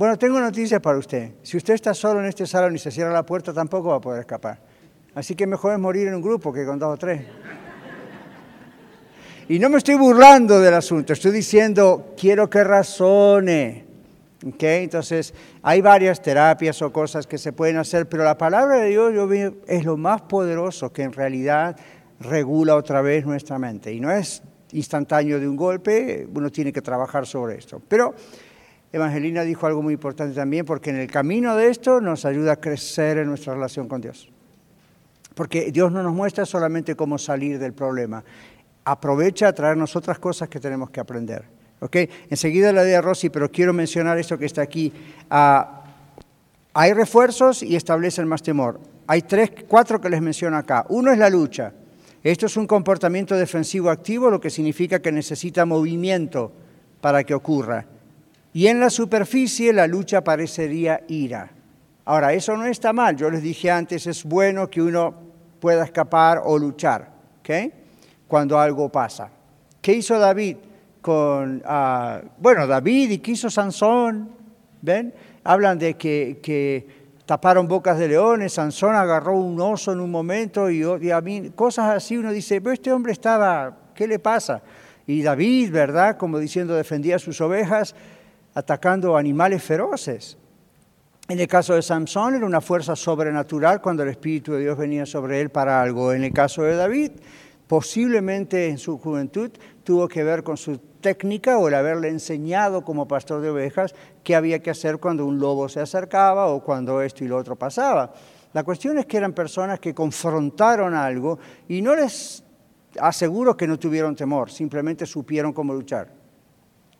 Bueno, 0.00 0.16
tengo 0.16 0.40
noticias 0.40 0.80
para 0.80 0.96
usted. 0.96 1.32
Si 1.42 1.58
usted 1.58 1.74
está 1.74 1.92
solo 1.92 2.20
en 2.20 2.26
este 2.26 2.46
salón 2.46 2.74
y 2.74 2.78
se 2.78 2.90
cierra 2.90 3.12
la 3.12 3.26
puerta, 3.26 3.52
tampoco 3.52 3.90
va 3.90 3.96
a 3.96 4.00
poder 4.00 4.20
escapar. 4.20 4.58
Así 5.14 5.34
que 5.34 5.46
mejor 5.46 5.74
es 5.74 5.78
morir 5.78 6.08
en 6.08 6.14
un 6.14 6.22
grupo 6.22 6.54
que 6.54 6.64
con 6.64 6.78
dos 6.78 6.94
o 6.94 6.96
tres. 6.96 7.20
Y 9.50 9.58
no 9.58 9.68
me 9.68 9.76
estoy 9.76 9.96
burlando 9.96 10.58
del 10.58 10.72
asunto, 10.72 11.12
estoy 11.12 11.32
diciendo, 11.32 12.14
quiero 12.16 12.48
que 12.48 12.64
razone. 12.64 13.84
Entonces, 14.40 15.34
hay 15.60 15.82
varias 15.82 16.22
terapias 16.22 16.80
o 16.80 16.90
cosas 16.90 17.26
que 17.26 17.36
se 17.36 17.52
pueden 17.52 17.76
hacer, 17.76 18.08
pero 18.08 18.24
la 18.24 18.38
palabra 18.38 18.76
de 18.76 18.88
Dios 18.88 19.12
es 19.66 19.84
lo 19.84 19.98
más 19.98 20.22
poderoso 20.22 20.90
que 20.94 21.02
en 21.02 21.12
realidad 21.12 21.76
regula 22.20 22.74
otra 22.74 23.02
vez 23.02 23.26
nuestra 23.26 23.58
mente. 23.58 23.92
Y 23.92 24.00
no 24.00 24.10
es 24.10 24.42
instantáneo 24.72 25.38
de 25.38 25.46
un 25.46 25.56
golpe, 25.56 26.26
uno 26.34 26.48
tiene 26.48 26.72
que 26.72 26.80
trabajar 26.80 27.26
sobre 27.26 27.58
esto. 27.58 27.82
Pero 27.86 28.14
Evangelina 28.92 29.42
dijo 29.42 29.66
algo 29.66 29.82
muy 29.82 29.94
importante 29.94 30.34
también, 30.34 30.66
porque 30.66 30.90
en 30.90 30.96
el 30.96 31.10
camino 31.10 31.56
de 31.56 31.68
esto 31.68 32.00
nos 32.00 32.24
ayuda 32.24 32.52
a 32.52 32.56
crecer 32.56 33.18
en 33.18 33.28
nuestra 33.28 33.54
relación 33.54 33.88
con 33.88 34.00
Dios. 34.00 34.28
Porque 35.34 35.70
Dios 35.70 35.92
no 35.92 36.02
nos 36.02 36.12
muestra 36.12 36.44
solamente 36.44 36.96
cómo 36.96 37.16
salir 37.16 37.58
del 37.58 37.72
problema, 37.72 38.24
aprovecha 38.84 39.48
a 39.48 39.52
traernos 39.52 39.94
otras 39.94 40.18
cosas 40.18 40.48
que 40.48 40.58
tenemos 40.58 40.90
que 40.90 41.00
aprender. 41.00 41.44
¿okay? 41.80 42.08
Enseguida 42.28 42.72
la 42.72 42.82
de 42.82 43.00
Rosy, 43.00 43.30
pero 43.30 43.50
quiero 43.50 43.72
mencionar 43.72 44.18
esto 44.18 44.36
que 44.36 44.46
está 44.46 44.62
aquí. 44.62 44.92
Ah, 45.30 45.84
hay 46.72 46.92
refuerzos 46.92 47.62
y 47.62 47.76
establecen 47.76 48.26
más 48.26 48.42
temor. 48.42 48.80
Hay 49.06 49.22
tres, 49.22 49.50
cuatro 49.68 50.00
que 50.00 50.10
les 50.10 50.20
menciono 50.20 50.56
acá. 50.56 50.86
Uno 50.88 51.12
es 51.12 51.18
la 51.18 51.30
lucha. 51.30 51.72
Esto 52.22 52.46
es 52.46 52.56
un 52.56 52.66
comportamiento 52.66 53.34
defensivo 53.36 53.90
activo, 53.90 54.30
lo 54.30 54.40
que 54.40 54.50
significa 54.50 55.00
que 55.00 55.10
necesita 55.10 55.64
movimiento 55.64 56.52
para 57.00 57.24
que 57.24 57.34
ocurra. 57.34 57.86
Y 58.52 58.66
en 58.66 58.80
la 58.80 58.90
superficie 58.90 59.72
la 59.72 59.86
lucha 59.86 60.22
parecería 60.22 61.02
ira. 61.08 61.50
Ahora, 62.04 62.32
eso 62.32 62.56
no 62.56 62.66
está 62.66 62.92
mal. 62.92 63.16
Yo 63.16 63.30
les 63.30 63.42
dije 63.42 63.70
antes, 63.70 64.06
es 64.06 64.24
bueno 64.24 64.68
que 64.68 64.82
uno 64.82 65.14
pueda 65.60 65.84
escapar 65.84 66.40
o 66.44 66.58
luchar, 66.58 67.08
¿ok? 67.40 67.72
Cuando 68.26 68.58
algo 68.58 68.88
pasa. 68.88 69.30
¿Qué 69.80 69.92
hizo 69.92 70.18
David 70.18 70.56
con, 71.00 71.62
ah, 71.64 72.20
bueno, 72.38 72.66
David 72.66 73.10
y 73.10 73.18
qué 73.18 73.32
hizo 73.32 73.48
Sansón? 73.48 74.30
¿Ven? 74.82 75.14
Hablan 75.44 75.78
de 75.78 75.94
que, 75.94 77.00
taparon 77.26 77.68
bocas 77.68 77.96
de 77.98 78.08
leones, 78.08 78.54
Sansón 78.54 78.96
agarró 78.96 79.34
un 79.38 79.60
oso 79.60 79.92
en 79.92 80.00
un 80.00 80.10
momento 80.10 80.68
y, 80.68 80.82
y, 81.00 81.10
a 81.12 81.20
mí, 81.20 81.50
cosas 81.54 81.94
así, 81.94 82.16
uno 82.16 82.32
dice, 82.32 82.60
pero 82.60 82.72
este 82.72 82.90
hombre 82.92 83.12
estaba, 83.12 83.76
¿qué 83.94 84.08
le 84.08 84.18
pasa? 84.18 84.62
Y 85.06 85.22
David, 85.22 85.70
¿verdad? 85.70 86.16
Como 86.16 86.38
diciendo, 86.40 86.74
defendía 86.74 87.20
sus 87.20 87.40
ovejas, 87.40 87.94
atacando 88.54 89.16
animales 89.16 89.62
feroces. 89.62 90.36
En 91.28 91.38
el 91.38 91.46
caso 91.46 91.74
de 91.74 91.82
Samson 91.82 92.34
era 92.34 92.44
una 92.44 92.60
fuerza 92.60 92.96
sobrenatural 92.96 93.80
cuando 93.80 94.02
el 94.02 94.08
Espíritu 94.08 94.52
de 94.52 94.62
Dios 94.62 94.76
venía 94.76 95.06
sobre 95.06 95.40
él 95.40 95.50
para 95.50 95.80
algo. 95.80 96.12
En 96.12 96.24
el 96.24 96.32
caso 96.32 96.62
de 96.62 96.74
David, 96.74 97.12
posiblemente 97.68 98.68
en 98.68 98.78
su 98.78 98.98
juventud 98.98 99.52
tuvo 99.84 100.08
que 100.08 100.24
ver 100.24 100.42
con 100.42 100.56
su 100.56 100.78
técnica 100.78 101.56
o 101.58 101.68
el 101.68 101.74
haberle 101.74 102.08
enseñado 102.08 102.84
como 102.84 103.06
pastor 103.06 103.40
de 103.42 103.50
ovejas 103.50 103.94
qué 104.24 104.34
había 104.34 104.58
que 104.58 104.70
hacer 104.70 104.98
cuando 104.98 105.24
un 105.24 105.38
lobo 105.38 105.68
se 105.68 105.80
acercaba 105.80 106.48
o 106.48 106.64
cuando 106.64 107.00
esto 107.00 107.24
y 107.24 107.28
lo 107.28 107.36
otro 107.36 107.54
pasaba. 107.54 108.12
La 108.52 108.64
cuestión 108.64 108.98
es 108.98 109.06
que 109.06 109.16
eran 109.16 109.32
personas 109.32 109.78
que 109.78 109.94
confrontaron 109.94 110.94
algo 110.94 111.38
y 111.68 111.80
no 111.80 111.94
les 111.94 112.42
aseguro 112.98 113.56
que 113.56 113.68
no 113.68 113.78
tuvieron 113.78 114.16
temor, 114.16 114.50
simplemente 114.50 115.06
supieron 115.06 115.52
cómo 115.52 115.72
luchar 115.72 116.19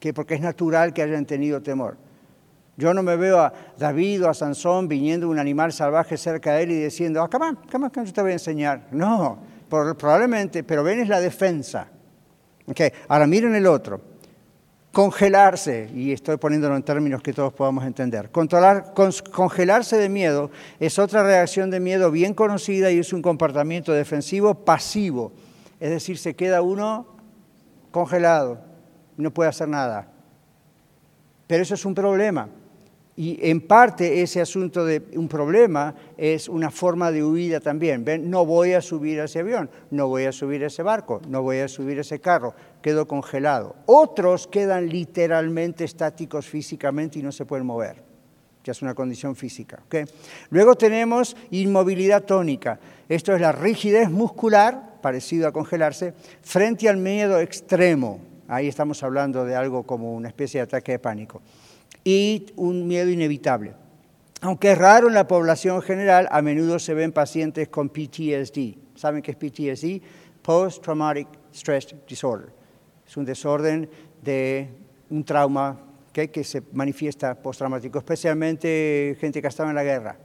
que 0.00 0.12
porque 0.12 0.34
es 0.34 0.40
natural 0.40 0.92
que 0.92 1.02
hayan 1.02 1.26
tenido 1.26 1.62
temor. 1.62 1.96
Yo 2.76 2.94
no 2.94 3.02
me 3.02 3.14
veo 3.16 3.38
a 3.38 3.52
David 3.78 4.24
o 4.24 4.30
a 4.30 4.34
Sansón 4.34 4.88
viniendo 4.88 5.28
un 5.28 5.38
animal 5.38 5.72
salvaje 5.72 6.16
cerca 6.16 6.54
de 6.54 6.62
él 6.62 6.70
y 6.70 6.82
diciendo, 6.82 7.28
come 7.30 7.48
on, 7.48 7.58
come 7.70 7.90
on, 7.94 8.04
yo 8.06 8.12
te 8.12 8.22
voy 8.22 8.30
a 8.30 8.34
enseñar. 8.34 8.88
No, 8.90 9.38
probablemente, 9.68 10.64
pero 10.64 10.82
ven 10.82 11.00
es 11.00 11.08
la 11.08 11.20
defensa. 11.20 11.88
Okay. 12.66 12.90
Ahora 13.08 13.26
miren 13.26 13.54
el 13.54 13.66
otro. 13.66 14.00
Congelarse, 14.92 15.88
y 15.94 16.10
estoy 16.10 16.36
poniéndolo 16.36 16.74
en 16.74 16.82
términos 16.82 17.22
que 17.22 17.32
todos 17.32 17.52
podamos 17.52 17.84
entender. 17.84 18.30
Controlar, 18.30 18.92
congelarse 19.30 19.96
de 19.96 20.08
miedo 20.08 20.50
es 20.80 20.98
otra 20.98 21.22
reacción 21.22 21.70
de 21.70 21.78
miedo 21.78 22.10
bien 22.10 22.34
conocida 22.34 22.90
y 22.90 22.98
es 22.98 23.12
un 23.12 23.22
comportamiento 23.22 23.92
defensivo 23.92 24.54
pasivo. 24.54 25.32
Es 25.78 25.90
decir, 25.90 26.18
se 26.18 26.34
queda 26.34 26.62
uno 26.62 27.06
congelado, 27.92 28.69
no 29.20 29.32
puede 29.32 29.50
hacer 29.50 29.68
nada. 29.68 30.08
Pero 31.46 31.62
eso 31.62 31.74
es 31.74 31.84
un 31.84 31.94
problema. 31.94 32.48
Y 33.16 33.38
en 33.42 33.60
parte 33.60 34.22
ese 34.22 34.40
asunto 34.40 34.84
de 34.84 35.02
un 35.14 35.28
problema 35.28 35.94
es 36.16 36.48
una 36.48 36.70
forma 36.70 37.10
de 37.12 37.22
huida 37.22 37.60
también. 37.60 38.02
¿Ven? 38.02 38.30
No 38.30 38.46
voy 38.46 38.72
a 38.72 38.80
subir 38.80 39.20
a 39.20 39.24
ese 39.24 39.40
avión, 39.40 39.68
no 39.90 40.08
voy 40.08 40.24
a 40.24 40.32
subir 40.32 40.64
a 40.64 40.68
ese 40.68 40.82
barco, 40.82 41.20
no 41.28 41.42
voy 41.42 41.58
a 41.58 41.68
subir 41.68 41.98
a 41.98 42.00
ese 42.00 42.20
carro, 42.20 42.54
quedo 42.80 43.06
congelado. 43.06 43.76
Otros 43.84 44.46
quedan 44.46 44.88
literalmente 44.88 45.84
estáticos 45.84 46.46
físicamente 46.46 47.18
y 47.18 47.22
no 47.22 47.30
se 47.30 47.44
pueden 47.44 47.66
mover, 47.66 48.02
que 48.62 48.70
es 48.70 48.80
una 48.80 48.94
condición 48.94 49.36
física. 49.36 49.82
Luego 50.48 50.76
tenemos 50.76 51.36
inmovilidad 51.50 52.22
tónica. 52.22 52.80
Esto 53.06 53.34
es 53.34 53.40
la 53.42 53.52
rigidez 53.52 54.08
muscular 54.08 55.00
parecido 55.02 55.48
a 55.48 55.52
congelarse, 55.52 56.14
frente 56.42 56.88
al 56.88 56.96
miedo 56.96 57.38
extremo. 57.40 58.29
Ahí 58.50 58.66
estamos 58.66 59.00
hablando 59.04 59.44
de 59.44 59.54
algo 59.54 59.84
como 59.84 60.12
una 60.12 60.26
especie 60.26 60.58
de 60.58 60.64
ataque 60.64 60.90
de 60.90 60.98
pánico. 60.98 61.40
Y 62.02 62.46
un 62.56 62.88
miedo 62.88 63.08
inevitable. 63.08 63.74
Aunque 64.40 64.72
es 64.72 64.78
raro 64.78 65.06
en 65.06 65.14
la 65.14 65.28
población 65.28 65.80
general, 65.82 66.26
a 66.32 66.42
menudo 66.42 66.80
se 66.80 66.92
ven 66.92 67.12
pacientes 67.12 67.68
con 67.68 67.90
PTSD. 67.90 68.76
¿Saben 68.96 69.22
qué 69.22 69.30
es 69.30 69.36
PTSD? 69.36 70.02
Post 70.42 70.82
Traumatic 70.82 71.28
Stress 71.54 71.94
Disorder. 72.08 72.52
Es 73.06 73.16
un 73.16 73.24
desorden 73.24 73.88
de 74.20 74.68
un 75.10 75.22
trauma 75.22 75.80
que 76.12 76.42
se 76.42 76.60
manifiesta 76.72 77.36
postraumático, 77.40 77.98
especialmente 77.98 79.16
gente 79.20 79.40
que 79.40 79.46
estaba 79.46 79.70
en 79.70 79.76
la 79.76 79.84
guerra. 79.84 80.16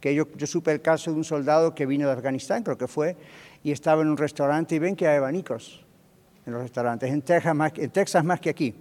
Que 0.00 0.14
yo, 0.14 0.26
yo 0.34 0.46
supe 0.46 0.72
el 0.72 0.80
caso 0.80 1.10
de 1.10 1.18
un 1.18 1.24
soldado 1.24 1.74
que 1.74 1.84
vino 1.84 2.06
de 2.06 2.14
Afganistán, 2.14 2.62
creo 2.62 2.78
que 2.78 2.88
fue, 2.88 3.18
y 3.62 3.70
estaba 3.70 4.00
en 4.00 4.08
un 4.08 4.16
restaurante 4.16 4.76
y 4.76 4.78
ven 4.78 4.96
que 4.96 5.06
hay 5.06 5.18
abanicos 5.18 5.85
en 6.46 6.52
los 6.52 6.62
restaurantes, 6.62 7.10
en 7.10 7.22
Texas 7.22 8.24
más, 8.24 8.40
que 8.40 8.50
aquí. 8.50 8.74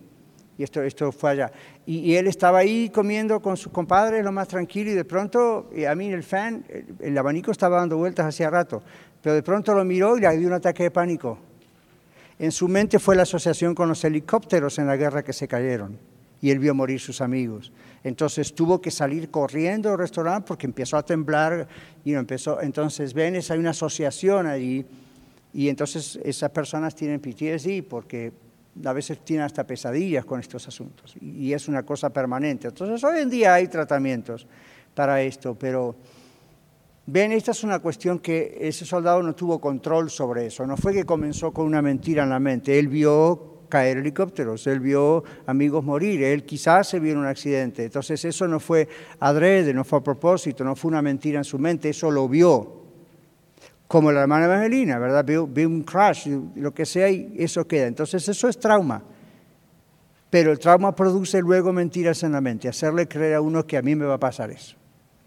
Y 0.58 0.63
esto, 0.63 0.82
esto 0.84 1.12
fue 1.12 1.32
allá. 1.32 1.51
Y, 1.86 2.15
él 2.15 2.28
estaba 2.28 2.60
ahí 2.60 2.89
comiendo 2.89 3.41
con 3.41 3.58
sus 3.58 3.71
compadres 3.71 4.23
lo 4.23 4.32
más 4.32 4.47
tranquilo 4.47 4.91
y 4.91 4.93
de 4.93 5.04
pronto, 5.04 5.69
a 5.89 5.95
mí 5.95 6.08
el 6.08 6.23
fan, 6.23 6.63
el 6.99 7.17
abanico 7.17 7.51
estaba 7.51 7.78
dando 7.78 7.97
vueltas 7.97 8.28
hacía 8.28 8.49
rato, 8.49 8.82
pero 9.21 9.36
de 9.36 9.43
pronto 9.43 9.73
lo 9.73 9.84
miró 9.84 10.17
y 10.17 10.21
le 10.21 10.38
dio 10.38 10.47
un 10.47 10.54
ataque 10.54 10.84
de 10.84 10.91
pánico. 10.91 11.38
En 12.38 12.51
su 12.51 12.67
mente 12.67 12.99
fue 12.99 13.15
la 13.15 13.23
asociación 13.23 13.73
con 13.75 13.89
los 13.89 14.04
helicópteros 14.04 14.78
en 14.78 14.88
la 14.88 14.95
guerra 14.95 15.23
que 15.23 15.34
se 15.34 15.47
cayeron 15.47 15.97
y 16.41 16.51
él 16.51 16.60
vio 16.60 16.75
morir 16.75 16.99
sus 16.99 17.21
amigos. 17.21 17.71
Entonces 18.04 18.54
tuvo 18.54 18.80
que 18.80 18.91
salir 18.91 19.32
corriendo 19.32 19.91
al 19.91 19.97
restaurante 19.97 20.47
porque 20.47 20.67
empezó 20.67 20.95
a 20.97 21.04
temblar 21.04 21.67
y 22.04 22.13
empezó. 22.13 22.62
Entonces, 22.62 23.15
ven, 23.15 23.36
hay 23.36 23.58
una 23.58 23.71
asociación 23.71 24.45
allí 24.45 24.86
y 25.56 25.70
entonces 25.70 26.20
esas 26.22 26.52
personas 26.52 26.94
tienen 26.94 27.22
PTSD 27.22 27.82
porque 27.88 28.34
a 28.84 28.91
veces 28.91 29.24
tienen 29.24 29.46
hasta 29.46 29.65
pesadillas 29.65 30.26
con 30.26 30.41
estos 30.41 30.68
asuntos 30.68 31.15
y 31.22 31.54
es 31.54 31.70
una 31.70 31.84
cosa 31.84 32.10
permanente. 32.10 32.68
Entonces, 32.68 33.02
hoy 33.06 33.22
en 33.22 33.30
día 33.30 33.54
hay 33.54 33.70
tratamientos 33.70 34.46
para 34.94 35.22
esto, 35.22 35.56
pero 35.58 35.96
ven, 37.06 37.32
esta 37.32 37.52
es 37.52 37.63
una 37.63 37.80
cuestión 37.80 38.20
que 38.20 38.58
ese 38.60 38.84
soldado 38.84 39.24
no 39.24 39.34
tuvo 39.34 39.62
control 39.62 40.10
sobre 40.10 40.48
eso. 40.48 40.68
No 40.68 40.76
fue 40.76 40.91
que 40.91 41.06
comenzó 41.06 41.54
con 41.54 41.65
una 41.65 41.82
mentira 41.82 42.24
en 42.24 42.32
la 42.32 42.39
mente. 42.41 42.78
Él 42.78 42.89
vio 42.89 43.62
caer 43.70 44.00
helicópteros, 44.00 44.68
él 44.68 44.82
vio 44.82 45.24
amigos 45.46 45.86
morir, 45.86 46.22
él 46.22 46.44
quizás 46.44 46.89
se 46.89 47.00
vio 47.00 47.13
en 47.13 47.20
un 47.20 47.28
accidente. 47.28 47.86
Entonces 47.86 48.26
eso 48.26 48.46
no 48.46 48.60
fue 48.60 48.89
adrede, 49.22 49.74
no 49.74 49.86
fue 49.86 50.00
a 50.00 50.04
propósito, 50.04 50.65
no 50.65 50.76
fue 50.76 50.89
una 50.89 51.02
mentira 51.02 51.38
en 51.38 51.46
su 51.46 51.58
mente, 51.58 51.91
eso 51.91 52.12
lo 52.12 52.28
vio. 52.28 52.85
Como 53.88 54.12
la 54.12 54.21
hermana 54.21 54.45
Evangelina, 54.45 54.98
¿verdad? 54.98 55.24
Vio, 55.24 55.45
un 55.67 55.84
crash, 55.84 56.28
lo 56.56 56.74
que 56.74 56.86
sea, 56.86 57.10
y 57.10 57.36
eso 57.38 57.67
queda. 57.67 57.88
Entonces 57.88 58.28
eso 58.28 58.48
es 58.50 58.60
trauma. 58.60 59.04
Pero 60.30 60.52
el 60.52 60.60
trauma 60.60 60.95
produce 60.95 61.39
luego 61.39 61.71
mentiras 61.71 62.24
en 62.24 62.32
la 62.32 62.41
mente, 62.41 62.67
hacerle 62.67 63.08
creer 63.08 63.36
a 63.36 63.41
uno 63.41 63.65
que 63.65 63.78
a 63.78 63.82
mí 63.82 63.95
me 63.95 64.06
va 64.06 64.15
a 64.15 64.19
pasar 64.19 64.52
eso. 64.52 64.76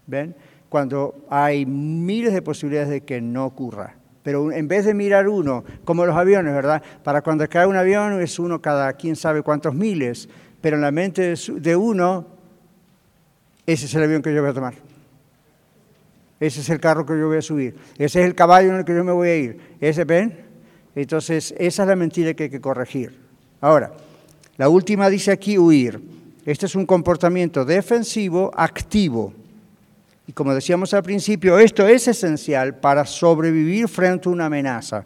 ¿Ven? 0.05 0.35
Cuando 0.67 1.25
hay 1.29 1.65
miles 1.65 2.33
de 2.33 2.41
posibilidades 2.41 2.89
de 2.89 3.01
que 3.01 3.21
no 3.21 3.45
ocurra. 3.45 3.95
Pero 4.21 4.51
en 4.51 4.67
vez 4.67 4.85
de 4.85 4.93
mirar 4.93 5.27
uno, 5.27 5.63
como 5.85 6.05
los 6.05 6.15
aviones, 6.15 6.53
¿verdad? 6.53 6.83
Para 7.03 7.21
cuando 7.21 7.47
cae 7.47 7.65
un 7.65 7.75
avión 7.75 8.21
es 8.21 8.37
uno 8.37 8.61
cada 8.61 8.93
quién 8.93 9.15
sabe 9.15 9.41
cuántos 9.41 9.73
miles, 9.73 10.29
pero 10.61 10.75
en 10.75 10.81
la 10.81 10.91
mente 10.91 11.33
de 11.35 11.75
uno, 11.75 12.27
ese 13.65 13.85
es 13.85 13.95
el 13.95 14.03
avión 14.03 14.21
que 14.21 14.33
yo 14.33 14.41
voy 14.41 14.51
a 14.51 14.53
tomar. 14.53 14.88
Ese 16.39 16.61
es 16.61 16.69
el 16.69 16.79
carro 16.79 17.05
que 17.05 17.17
yo 17.17 17.27
voy 17.27 17.37
a 17.37 17.41
subir. 17.41 17.75
Ese 17.97 18.21
es 18.21 18.25
el 18.25 18.35
caballo 18.35 18.69
en 18.69 18.77
el 18.77 18.85
que 18.85 18.95
yo 18.95 19.03
me 19.03 19.11
voy 19.11 19.29
a 19.29 19.35
ir. 19.35 19.59
¿Ese 19.81 20.05
ven? 20.05 20.37
Entonces, 20.95 21.53
esa 21.57 21.83
es 21.83 21.87
la 21.87 21.95
mentira 21.95 22.33
que 22.33 22.43
hay 22.43 22.49
que 22.49 22.61
corregir. 22.61 23.17
Ahora, 23.61 23.91
la 24.57 24.69
última 24.69 25.09
dice 25.09 25.31
aquí 25.31 25.57
huir. 25.57 25.99
Este 26.45 26.65
es 26.65 26.75
un 26.75 26.85
comportamiento 26.85 27.65
defensivo 27.65 28.51
activo. 28.55 29.33
Y 30.27 30.31
como 30.31 30.53
decíamos 30.53 30.93
al 30.93 31.03
principio, 31.03 31.57
esto 31.57 31.87
es 31.87 32.07
esencial 32.07 32.75
para 32.75 33.03
sobrevivir 33.05 33.87
frente 33.87 34.29
a 34.29 34.31
una 34.31 34.45
amenaza. 34.45 35.05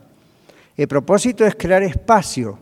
El 0.75 0.87
propósito 0.87 1.45
es 1.45 1.55
crear 1.55 1.81
espacio, 1.83 2.59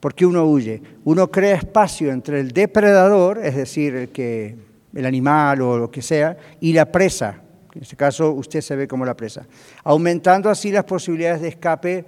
porque 0.00 0.24
uno 0.24 0.44
huye. 0.44 0.80
Uno 1.04 1.30
crea 1.30 1.56
espacio 1.56 2.10
entre 2.10 2.40
el 2.40 2.52
depredador, 2.52 3.38
es 3.44 3.56
decir, 3.56 3.94
el, 3.94 4.08
que, 4.08 4.56
el 4.94 5.04
animal 5.06 5.60
o 5.60 5.76
lo 5.76 5.90
que 5.90 6.00
sea, 6.00 6.36
y 6.60 6.72
la 6.72 6.90
presa. 6.90 7.41
En 7.74 7.82
este 7.82 7.96
caso, 7.96 8.32
usted 8.32 8.60
se 8.60 8.76
ve 8.76 8.86
como 8.86 9.04
la 9.04 9.16
presa. 9.16 9.46
Aumentando 9.84 10.50
así 10.50 10.70
las 10.70 10.84
posibilidades 10.84 11.40
de 11.40 11.48
escape 11.48 12.04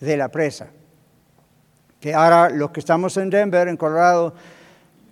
de 0.00 0.16
la 0.16 0.28
presa. 0.28 0.68
Que 2.00 2.14
ahora 2.14 2.50
los 2.50 2.70
que 2.70 2.80
estamos 2.80 3.16
en 3.16 3.30
Denver, 3.30 3.68
en 3.68 3.76
Colorado, 3.76 4.34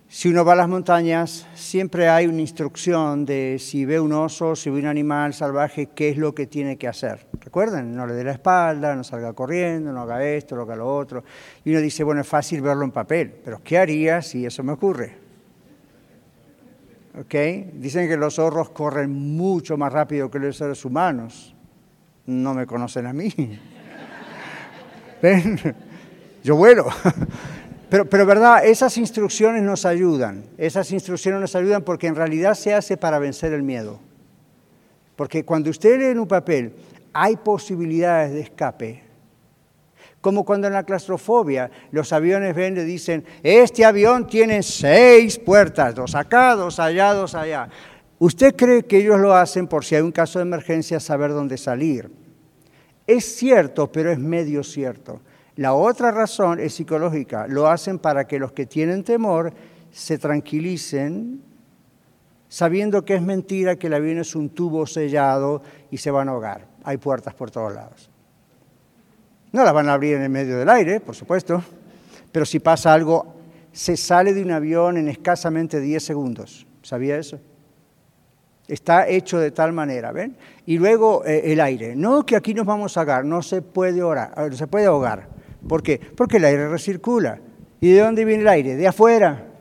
si 0.07 0.29
uno 0.29 0.45
va 0.45 0.53
a 0.53 0.55
las 0.55 0.69
montañas, 0.69 1.47
siempre 1.55 2.07
hay 2.07 2.27
una 2.27 2.41
instrucción 2.41 3.25
de 3.25 3.57
si 3.59 3.83
ve 3.83 3.99
un 3.99 4.13
oso, 4.13 4.55
si 4.55 4.69
ve 4.69 4.79
un 4.79 4.85
animal 4.85 5.33
salvaje, 5.33 5.87
qué 5.87 6.09
es 6.09 6.17
lo 6.17 6.35
que 6.35 6.45
tiene 6.45 6.77
que 6.77 6.87
hacer. 6.87 7.25
Recuerden, 7.39 7.95
no 7.95 8.05
le 8.05 8.13
dé 8.13 8.23
la 8.23 8.33
espalda, 8.33 8.95
no 8.95 9.03
salga 9.03 9.33
corriendo, 9.33 9.91
no 9.91 10.01
haga 10.01 10.23
esto, 10.23 10.55
no 10.55 10.61
haga 10.61 10.75
lo 10.75 10.95
otro. 10.95 11.23
Y 11.65 11.71
uno 11.71 11.81
dice, 11.81 12.03
bueno, 12.03 12.21
es 12.21 12.27
fácil 12.27 12.61
verlo 12.61 12.83
en 12.83 12.91
papel, 12.91 13.33
pero 13.43 13.59
¿qué 13.63 13.79
haría 13.79 14.21
si 14.21 14.45
eso 14.45 14.61
me 14.63 14.73
ocurre? 14.73 15.22
¿Ok? 17.19 17.35
Dicen 17.73 18.07
que 18.07 18.17
los 18.17 18.35
zorros 18.35 18.69
corren 18.71 19.11
mucho 19.11 19.77
más 19.77 19.93
rápido 19.93 20.31
que 20.31 20.39
los 20.39 20.57
seres 20.57 20.83
humanos. 20.83 21.55
No 22.25 22.53
me 22.53 22.65
conocen 22.65 23.05
a 23.05 23.13
mí. 23.13 23.31
¿Ven? 25.21 25.59
Yo 26.43 26.55
vuelo. 26.55 26.87
Pero, 27.89 28.09
pero 28.09 28.25
verdad, 28.25 28.65
esas 28.65 28.97
instrucciones 28.97 29.61
nos 29.61 29.85
ayudan, 29.85 30.45
esas 30.57 30.91
instrucciones 30.91 31.39
nos 31.39 31.55
ayudan 31.55 31.83
porque 31.83 32.07
en 32.07 32.15
realidad 32.15 32.55
se 32.55 32.73
hace 32.73 32.97
para 32.97 33.19
vencer 33.19 33.53
el 33.53 33.61
miedo. 33.61 33.99
Porque 35.15 35.45
cuando 35.45 35.69
usted 35.69 35.99
lee 35.99 36.05
en 36.05 36.17
un 36.17 36.27
papel, 36.27 36.73
hay 37.13 37.35
posibilidades 37.35 38.33
de 38.33 38.39
escape. 38.39 39.03
Como 40.23 40.45
cuando 40.45 40.67
en 40.67 40.73
la 40.73 40.85
claustrofobia 40.85 41.69
los 41.91 42.13
aviones 42.13 42.55
ven 42.55 42.77
y 42.77 42.83
dicen, 42.85 43.25
este 43.43 43.83
avión 43.83 44.25
tiene 44.25 44.63
seis 44.63 45.37
puertas, 45.37 45.93
dos 45.93 46.15
acá, 46.15 46.55
dos 46.55 46.79
allá, 46.79 47.13
dos 47.13 47.35
allá. 47.35 47.67
¿Usted 48.19 48.55
cree 48.55 48.83
que 48.83 48.99
ellos 48.99 49.19
lo 49.19 49.35
hacen 49.35 49.67
por 49.67 49.83
si 49.83 49.95
hay 49.95 50.01
un 50.01 50.13
caso 50.13 50.39
de 50.39 50.43
emergencia 50.43 51.01
saber 51.01 51.31
dónde 51.31 51.57
salir? 51.57 52.09
Es 53.05 53.35
cierto, 53.35 53.91
pero 53.91 54.13
es 54.13 54.17
medio 54.17 54.63
cierto. 54.63 55.19
La 55.57 55.73
otra 55.73 56.09
razón 56.11 56.57
es 56.61 56.73
psicológica. 56.73 57.45
Lo 57.49 57.67
hacen 57.67 57.99
para 57.99 58.25
que 58.25 58.39
los 58.39 58.53
que 58.53 58.65
tienen 58.65 59.03
temor 59.03 59.51
se 59.91 60.17
tranquilicen 60.17 61.41
sabiendo 62.47 63.03
que 63.03 63.15
es 63.15 63.21
mentira 63.21 63.75
que 63.75 63.87
el 63.87 63.93
avión 63.95 64.19
es 64.19 64.37
un 64.37 64.51
tubo 64.51 64.87
sellado 64.87 65.61
y 65.91 65.97
se 65.97 66.11
van 66.11 66.29
a 66.29 66.31
ahogar. 66.31 66.65
Hay 66.85 66.95
puertas 66.95 67.33
por 67.33 67.51
todos 67.51 67.73
lados. 67.73 68.12
No 69.53 69.63
las 69.63 69.73
van 69.73 69.87
a 69.87 69.93
abrir 69.93 70.15
en 70.15 70.23
el 70.23 70.29
medio 70.29 70.57
del 70.57 70.67
aire, 70.67 70.99
por 70.99 71.15
supuesto, 71.15 71.63
pero 72.31 72.43
si 72.43 72.59
pasa 72.59 72.91
algo, 72.91 73.35
se 73.71 73.95
sale 73.95 74.33
de 74.33 74.41
un 74.41 74.49
avión 74.49 74.97
en 74.97 75.07
escasamente 75.07 75.79
10 75.79 76.03
segundos. 76.03 76.65
¿Sabía 76.81 77.17
eso? 77.17 77.39
Está 78.67 79.07
hecho 79.07 79.37
de 79.37 79.51
tal 79.51 79.71
manera, 79.71 80.11
¿ven? 80.11 80.35
Y 80.65 80.79
luego 80.79 81.23
eh, 81.23 81.53
el 81.53 81.61
aire. 81.61 81.95
No 81.95 82.25
que 82.25 82.35
aquí 82.35 82.55
nos 82.55 82.65
vamos 82.65 82.97
a 82.97 83.01
ahogar, 83.01 83.25
no 83.25 83.43
se 83.43 83.61
puede, 83.61 84.01
orar, 84.01 84.33
no 84.35 84.57
se 84.57 84.65
puede 84.65 84.87
ahogar. 84.87 85.27
¿Por 85.67 85.83
qué? 85.83 85.99
Porque 85.99 86.37
el 86.37 86.45
aire 86.45 86.67
recircula. 86.67 87.39
¿Y 87.79 87.91
de 87.91 87.99
dónde 87.99 88.25
viene 88.25 88.41
el 88.41 88.49
aire? 88.49 88.75
De 88.75 88.87
afuera. 88.87 89.52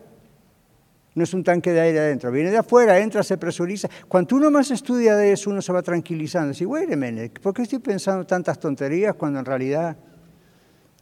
No 1.14 1.24
es 1.24 1.34
un 1.34 1.44
tanque 1.44 1.72
de 1.72 1.80
aire 1.80 1.98
adentro, 1.98 2.30
viene 2.30 2.50
de 2.50 2.58
afuera, 2.58 2.98
entra, 2.98 3.22
se 3.22 3.36
presuriza. 3.36 3.88
Cuando 4.08 4.36
uno 4.36 4.50
más 4.50 4.70
estudia 4.70 5.14
de 5.14 5.32
eso, 5.32 5.50
uno 5.50 5.60
se 5.60 5.72
va 5.72 5.82
tranquilizando. 5.82 6.48
Dice, 6.48 6.64
wait 6.64 6.90
a 6.90 7.40
¿por 7.40 7.52
qué 7.52 7.62
estoy 7.62 7.80
pensando 7.80 8.24
tantas 8.24 8.58
tonterías 8.58 9.14
cuando 9.14 9.38
en 9.38 9.44
realidad 9.44 9.96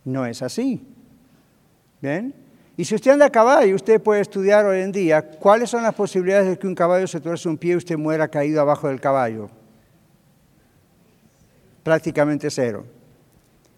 no 0.04 0.26
es 0.26 0.42
así? 0.42 0.84
¿Ven? 2.00 2.34
Y 2.76 2.84
si 2.84 2.94
usted 2.94 3.12
anda 3.12 3.26
a 3.26 3.30
caballo, 3.30 3.74
usted 3.74 4.00
puede 4.00 4.22
estudiar 4.22 4.64
hoy 4.66 4.80
en 4.80 4.90
día 4.90 5.22
cuáles 5.22 5.70
son 5.70 5.82
las 5.82 5.94
posibilidades 5.94 6.48
de 6.48 6.58
que 6.58 6.66
un 6.66 6.74
caballo 6.74 7.06
se 7.06 7.20
tuerce 7.20 7.48
un 7.48 7.58
pie 7.58 7.74
y 7.74 7.76
usted 7.76 7.96
muera 7.96 8.26
caído 8.26 8.60
abajo 8.60 8.88
del 8.88 9.00
caballo. 9.00 9.48
Prácticamente 11.84 12.50
cero. 12.50 12.84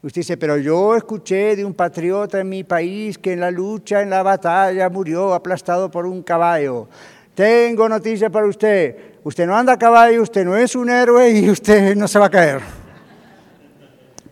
Usted 0.02 0.22
dice, 0.22 0.36
pero 0.36 0.58
yo 0.58 0.96
escuché 0.96 1.54
de 1.54 1.64
un 1.64 1.74
patriota 1.74 2.40
en 2.40 2.48
mi 2.48 2.64
país 2.64 3.16
que 3.18 3.34
en 3.34 3.40
la 3.40 3.52
lucha, 3.52 4.02
en 4.02 4.10
la 4.10 4.24
batalla, 4.24 4.88
murió 4.88 5.32
aplastado 5.32 5.88
por 5.92 6.06
un 6.06 6.24
caballo. 6.24 6.88
Tengo 7.36 7.88
noticia 7.88 8.28
para 8.28 8.46
usted. 8.46 8.96
Usted 9.22 9.46
no 9.46 9.56
anda 9.56 9.74
a 9.74 9.78
caballo, 9.78 10.22
usted 10.22 10.44
no 10.44 10.56
es 10.56 10.74
un 10.74 10.90
héroe 10.90 11.30
y 11.30 11.48
usted 11.48 11.94
no 11.94 12.08
se 12.08 12.18
va 12.18 12.26
a 12.26 12.30
caer. 12.30 12.60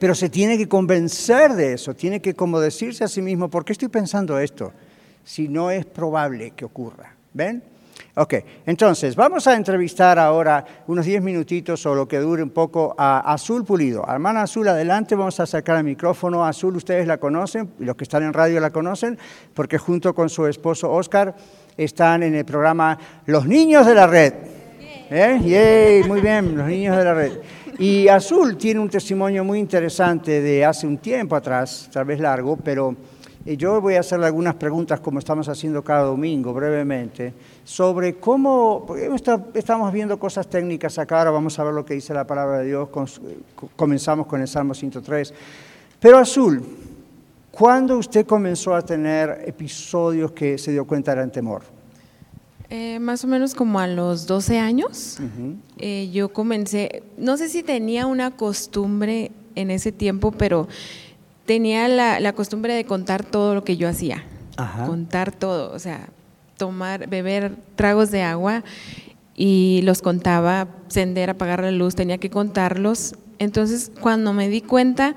Pero 0.01 0.13
se 0.17 0.29
tiene 0.29 0.59
que 0.59 0.69
convencer 0.69 1.53
de 1.53 1.75
eso, 1.75 1.95
tiene 1.95 2.21
que 2.21 2.35
como 2.35 2.59
decirse 2.59 3.05
a 3.05 3.09
sí 3.09 3.23
mismo, 3.23 3.49
¿por 3.49 3.65
qué 3.65 3.73
estoy 3.73 3.89
pensando 3.89 4.41
esto? 4.41 4.73
Si 5.23 5.47
no 5.47 5.71
es 5.71 5.87
probable 5.87 6.51
que 6.51 6.65
ocurra. 6.65 7.15
¿Ven? 7.33 7.63
Ok, 8.21 8.35
entonces 8.67 9.17
vamos 9.17 9.47
a 9.47 9.57
entrevistar 9.57 10.19
ahora 10.19 10.63
unos 10.89 11.07
10 11.07 11.23
minutitos 11.23 11.87
o 11.87 11.95
lo 11.95 12.07
que 12.07 12.19
dure 12.19 12.43
un 12.43 12.51
poco 12.51 12.95
a 12.99 13.21
Azul 13.33 13.65
Pulido. 13.65 14.05
Hermana 14.07 14.43
Azul, 14.43 14.69
adelante, 14.69 15.15
vamos 15.15 15.41
a 15.41 15.47
sacar 15.47 15.79
el 15.79 15.85
micrófono. 15.85 16.45
Azul, 16.45 16.77
ustedes 16.77 17.07
la 17.07 17.17
conocen, 17.17 17.71
los 17.79 17.97
que 17.97 18.05
están 18.05 18.23
en 18.23 18.35
radio 18.35 18.61
la 18.61 18.69
conocen, 18.69 19.19
porque 19.55 19.79
junto 19.79 20.15
con 20.15 20.29
su 20.29 20.47
esposo 20.47 20.93
Oscar 20.93 21.35
están 21.79 22.23
en 22.23 22.35
el 22.35 22.45
programa 22.45 22.99
Los 23.25 23.47
Niños 23.47 23.87
de 23.87 23.95
la 23.95 24.07
Red. 24.07 24.35
¿Eh? 25.09 26.05
muy 26.07 26.21
bien, 26.21 26.59
los 26.59 26.67
niños 26.67 26.99
de 26.99 27.05
la 27.05 27.15
red. 27.15 27.33
Y 27.79 28.07
Azul 28.09 28.59
tiene 28.59 28.81
un 28.81 28.91
testimonio 28.91 29.45
muy 29.45 29.59
interesante 29.59 30.43
de 30.43 30.63
hace 30.63 30.87
un 30.87 30.99
tiempo 30.99 31.37
atrás, 31.37 31.89
tal 31.91 32.05
vez 32.05 32.21
largo, 32.21 32.59
pero 32.59 32.95
eh, 33.47 33.57
yo 33.57 33.81
voy 33.81 33.95
a 33.95 34.01
hacerle 34.01 34.27
algunas 34.27 34.55
preguntas, 34.55 35.01
como 35.01 35.19
estamos 35.19 35.49
haciendo 35.49 35.83
cada 35.83 36.03
domingo, 36.03 36.53
brevemente, 36.53 37.33
sobre 37.65 38.17
cómo, 38.17 38.87
estamos 39.55 39.93
viendo 39.93 40.19
cosas 40.19 40.49
técnicas 40.49 40.99
acá, 40.99 41.19
ahora 41.19 41.31
vamos 41.31 41.59
a 41.59 41.65
ver 41.65 41.73
lo 41.73 41.85
que 41.85 41.95
dice 41.95 42.13
la 42.13 42.27
palabra 42.27 42.59
de 42.59 42.67
Dios, 42.67 42.89
comenzamos 43.77 44.27
con 44.27 44.41
el 44.41 44.49
Salmo 44.49 44.75
103. 44.75 45.33
Pero 45.99 46.19
Azul, 46.19 46.63
¿cuándo 47.51 47.99
usted 47.99 48.27
comenzó 48.27 48.75
a 48.75 48.83
tener 48.83 49.43
episodios 49.47 50.33
que 50.33 50.59
se 50.59 50.73
dio 50.73 50.87
cuenta 50.87 51.13
eran 51.13 51.31
temor? 51.31 51.63
Eh, 52.69 53.01
más 53.01 53.25
o 53.25 53.27
menos 53.27 53.55
como 53.55 53.81
a 53.81 53.89
los 53.89 54.27
12 54.27 54.59
años, 54.59 55.19
eh, 55.79 56.09
yo 56.13 56.33
comencé, 56.33 57.03
no 57.19 57.37
sé 57.37 57.49
si 57.49 57.65
tenía 57.65 58.07
una 58.07 58.37
costumbre 58.37 59.33
en 59.57 59.73
ese 59.73 59.91
tiempo, 59.91 60.31
pero 60.31 60.69
tenía 61.51 61.89
la, 61.89 62.33
costumbre 62.33 62.75
de 62.75 62.85
contar 62.85 63.25
todo 63.25 63.57
lo 63.57 63.65
que 63.65 63.77
yo 63.77 63.89
hacía. 63.89 64.23
Contar 64.87 65.33
todo, 65.33 65.73
o 65.73 65.81
sea, 65.81 66.09
tomar, 66.57 67.09
beber 67.09 67.57
tragos 67.75 68.13
de 68.13 68.23
agua 68.23 68.63
y 69.35 69.81
los 69.83 70.01
contaba, 70.01 70.69
encender, 70.85 71.29
apagar 71.29 71.63
la 71.63 71.73
luz, 71.73 71.97
tenía 71.97 72.19
que 72.19 72.31
contarlos. 72.31 73.17
Entonces, 73.41 73.91
cuando 74.01 74.33
me 74.33 74.49
di 74.49 74.61
cuenta, 74.61 75.17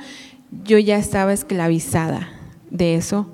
yo 0.63 0.79
ya 0.79 0.97
estaba 0.97 1.34
esclavizada 1.34 2.29
de 2.71 2.95
eso 2.95 3.27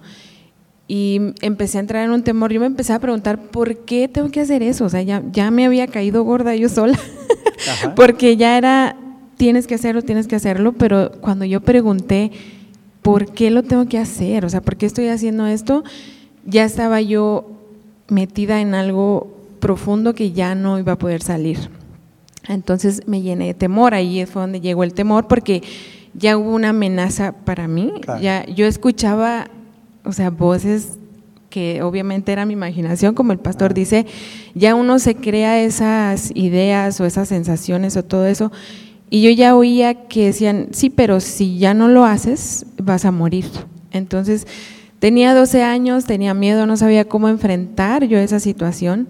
y 0.86 1.22
empecé 1.39 1.78
a 1.78 1.82
entrar 1.82 2.04
en 2.04 2.12
un 2.12 2.24
temor. 2.24 2.52
Yo 2.52 2.60
me 2.60 2.66
empecé 2.66 2.91
a 2.91 3.00
preguntar, 3.00 3.39
¿por 3.43 3.78
qué 3.78 4.10
tengo 4.10 4.30
que 4.30 4.41
hacer 4.41 4.62
eso? 4.62 4.84
O 4.84 4.89
sea, 4.89 5.04
ya, 5.04 5.24
ya 5.32 5.52
me 5.52 5.66
había 5.66 5.88
caído 5.88 6.26
gorda 6.26 6.54
yo 6.54 6.68
sola, 6.68 7.00
porque 7.95 8.36
ya 8.36 8.58
era, 8.58 8.97
tienes 9.38 9.68
que 9.68 9.76
hacerlo, 9.76 10.02
tienes 10.02 10.28
que 10.28 10.36
hacerlo, 10.36 10.74
pero 10.74 11.14
cuando 11.22 11.45
yo 11.45 11.62
pregunté, 11.62 12.34
¿por 13.02 13.32
qué 13.32 13.52
lo 13.52 13.64
tengo 13.64 13.88
que 13.88 13.97
hacer? 13.97 14.45
O 14.45 14.50
sea, 14.50 14.62
¿por 14.62 14.76
qué 14.78 14.86
estoy 14.86 15.08
haciendo 15.08 15.47
esto? 15.47 15.84
Ya 16.45 16.64
estaba 16.64 17.02
yo 17.02 17.52
metida 18.08 18.62
en 18.62 18.74
algo 18.74 19.36
profundo 19.60 20.14
que 20.14 20.32
ya 20.32 20.56
no 20.56 20.80
iba 20.80 20.93
a 20.93 20.97
poder 20.97 21.22
salir. 21.22 21.70
Entonces 22.47 23.04
me 23.06 23.22
llené 23.22 23.47
de 23.47 23.54
temor, 23.54 23.93
ahí 23.93 24.26
fue 24.26 24.41
donde 24.41 24.62
llegó 24.62 24.84
el 24.84 24.93
temor, 24.93 25.28
porque 25.28 25.62
ya 26.14 26.38
hubo 26.38 26.56
una 26.56 26.70
amenaza 26.70 27.34
para 27.34 27.68
mí. 27.68 27.93
Ya, 28.22 28.45
yo 28.45 28.66
escuchaba 28.66 29.50
o 30.04 30.12
sea, 30.12 30.30
voces 30.30 30.97
que 31.50 31.82
obviamente 31.82 32.32
era 32.32 32.45
mi 32.45 32.54
imaginación, 32.54 33.16
como 33.16 33.32
el 33.32 33.39
pastor 33.39 33.74
dice, 33.74 34.06
ya 34.54 34.76
uno 34.76 35.00
se 35.00 35.16
crea 35.16 35.62
esas 35.62 36.32
ideas 36.36 37.00
o 37.02 37.06
esas 37.06 37.28
sensaciones 37.28 37.97
o 37.97 38.04
todo 38.04 38.28
eso, 38.28 38.52
y 39.10 39.22
yo 39.24 39.32
ya 39.32 39.55
oía 39.55 40.07
que 40.07 40.26
decían, 40.26 40.68
sí, 40.72 40.89
pero 40.89 41.20
si 41.20 41.57
ya 41.57 41.74
no 41.74 41.88
lo 41.88 42.05
haces, 42.05 42.66
vas 42.82 43.05
a 43.05 43.12
morir. 43.12 43.45
Entonces, 43.91 44.45
tenía 44.99 45.34
12 45.34 45.64
años, 45.64 46.05
tenía 46.05 46.34
miedo, 46.34 46.66
no 46.68 46.78
sabía 46.78 47.05
cómo 47.05 47.28
enfrentar 47.28 48.05
yo 48.05 48.20
esa 48.20 48.39
situación. 48.39 49.07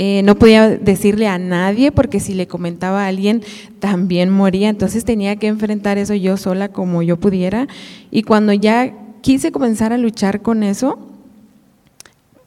Eh, 0.00 0.22
no 0.22 0.36
podía 0.36 0.68
decirle 0.68 1.26
a 1.26 1.38
nadie 1.38 1.90
porque 1.90 2.20
si 2.20 2.32
le 2.32 2.46
comentaba 2.46 3.04
a 3.04 3.08
alguien 3.08 3.42
también 3.80 4.30
moría, 4.30 4.68
entonces 4.68 5.04
tenía 5.04 5.34
que 5.36 5.48
enfrentar 5.48 5.98
eso 5.98 6.14
yo 6.14 6.36
sola 6.36 6.68
como 6.68 7.02
yo 7.02 7.18
pudiera. 7.18 7.66
Y 8.10 8.22
cuando 8.22 8.52
ya 8.52 8.94
quise 9.20 9.50
comenzar 9.50 9.92
a 9.92 9.98
luchar 9.98 10.40
con 10.40 10.62
eso, 10.62 10.98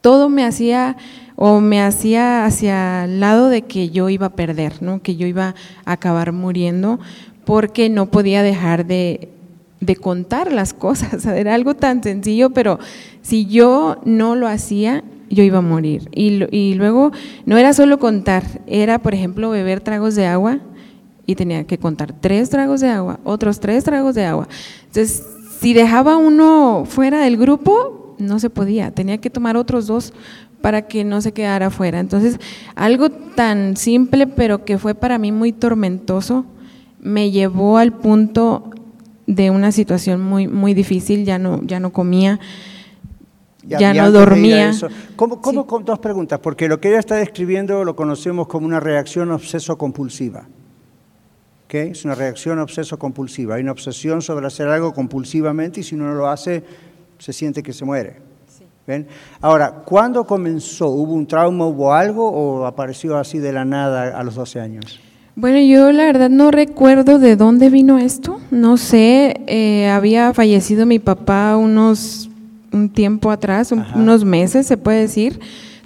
todo 0.00 0.28
me 0.28 0.44
hacía 0.44 0.96
o 1.44 1.60
me 1.60 1.82
hacía 1.82 2.44
hacia 2.44 3.02
el 3.02 3.18
lado 3.18 3.48
de 3.48 3.62
que 3.62 3.90
yo 3.90 4.08
iba 4.08 4.26
a 4.26 4.36
perder, 4.36 4.80
¿no? 4.80 5.02
que 5.02 5.16
yo 5.16 5.26
iba 5.26 5.56
a 5.84 5.92
acabar 5.92 6.30
muriendo 6.30 7.00
porque 7.44 7.88
no 7.88 8.06
podía 8.06 8.44
dejar 8.44 8.86
de, 8.86 9.28
contar 10.00 10.52
las 10.52 10.72
cosas. 10.72 11.26
Era 11.26 11.54
algo 11.54 11.74
tan 11.74 12.00
sencillo, 12.00 12.50
pero 12.50 12.78
si 13.22 13.46
yo 13.46 14.00
no 14.04 14.36
lo 14.36 14.46
hacía, 14.46 15.02
yo 15.30 15.42
iba 15.42 15.58
a 15.58 15.62
morir. 15.62 16.08
Y, 16.12 16.44
y 16.56 16.74
luego 16.74 17.10
no 17.44 17.58
era 17.58 17.72
solo 17.72 17.98
contar, 17.98 18.44
era, 18.68 19.00
por 19.00 19.12
ejemplo, 19.12 19.50
beber 19.50 19.80
tragos 19.80 20.14
de 20.14 20.26
agua 20.26 20.60
y 21.26 21.34
tenía 21.34 21.64
que 21.64 21.76
contar 21.76 22.12
tres 22.12 22.50
tragos 22.50 22.80
de 22.82 22.88
agua, 22.88 23.18
otros 23.24 23.58
tres 23.58 23.82
tragos 23.82 24.14
de 24.14 24.26
agua. 24.26 24.46
Entonces, 24.86 25.24
si 25.58 25.74
dejaba 25.74 26.18
uno 26.18 26.84
fuera 26.86 27.22
del 27.22 27.36
grupo, 27.36 28.14
no 28.18 28.38
se 28.38 28.48
podía, 28.48 28.92
tenía 28.92 29.18
que 29.18 29.30
tomar 29.30 29.56
otros 29.56 29.88
dos 29.88 30.12
para 30.62 30.82
que 30.82 31.04
no 31.04 31.20
se 31.20 31.32
quedara 31.32 31.70
fuera. 31.70 32.00
Entonces, 32.00 32.38
algo 32.74 33.10
tan 33.10 33.76
simple, 33.76 34.26
pero 34.26 34.64
que 34.64 34.78
fue 34.78 34.94
para 34.94 35.18
mí 35.18 35.32
muy 35.32 35.52
tormentoso, 35.52 36.46
me 37.00 37.30
llevó 37.30 37.78
al 37.78 37.92
punto 37.92 38.70
de 39.26 39.50
una 39.50 39.72
situación 39.72 40.22
muy, 40.22 40.48
muy 40.48 40.72
difícil, 40.72 41.24
ya 41.24 41.38
no, 41.38 41.60
ya 41.62 41.80
no 41.80 41.92
comía, 41.92 42.40
ya, 43.62 43.92
no 43.92 44.10
dormía. 44.10 44.72
¿Cómo, 45.16 45.40
cómo 45.40 45.66
con 45.66 45.84
dos 45.84 45.98
preguntas? 45.98 46.40
Porque 46.40 46.68
lo 46.68 46.80
que 46.80 46.88
ella 46.88 46.98
está 46.98 47.16
describiendo 47.16 47.84
lo 47.84 47.94
conocemos 47.94 48.46
como 48.46 48.66
una 48.66 48.80
reacción 48.80 49.30
obseso-compulsiva. 49.30 50.46
Es 51.80 52.04
una 52.04 52.14
reacción 52.14 52.58
obseso-compulsiva. 52.58 53.54
Hay 53.54 53.62
una 53.62 53.72
obsesión 53.72 54.20
sobre 54.20 54.46
hacer 54.46 54.68
algo 54.68 54.92
compulsivamente 54.92 55.80
y 55.80 55.82
si 55.82 55.94
uno 55.94 56.04
no 56.08 56.14
lo 56.14 56.28
hace, 56.28 56.62
se 57.18 57.32
siente 57.32 57.62
que 57.62 57.72
se 57.72 57.86
muere. 57.86 58.16
Ahora, 59.40 59.82
¿cuándo 59.84 60.24
comenzó? 60.24 60.88
¿Hubo 60.88 61.12
un 61.12 61.26
trauma, 61.26 61.66
hubo 61.66 61.92
algo 61.92 62.28
o 62.28 62.66
apareció 62.66 63.16
así 63.16 63.38
de 63.38 63.52
la 63.52 63.64
nada 63.64 64.18
a 64.18 64.22
los 64.22 64.34
12 64.34 64.60
años? 64.60 65.00
Bueno, 65.34 65.58
yo 65.60 65.92
la 65.92 66.04
verdad 66.04 66.28
no 66.28 66.50
recuerdo 66.50 67.18
de 67.18 67.36
dónde 67.36 67.70
vino 67.70 67.98
esto. 67.98 68.38
No 68.50 68.76
sé, 68.76 69.40
eh, 69.46 69.88
había 69.88 70.34
fallecido 70.34 70.84
mi 70.84 70.98
papá 70.98 71.56
unos 71.56 72.28
un 72.72 72.88
tiempo 72.88 73.30
atrás, 73.30 73.72
unos 73.72 74.24
meses 74.24 74.66
se 74.66 74.76
puede 74.76 75.00
decir. 75.00 75.40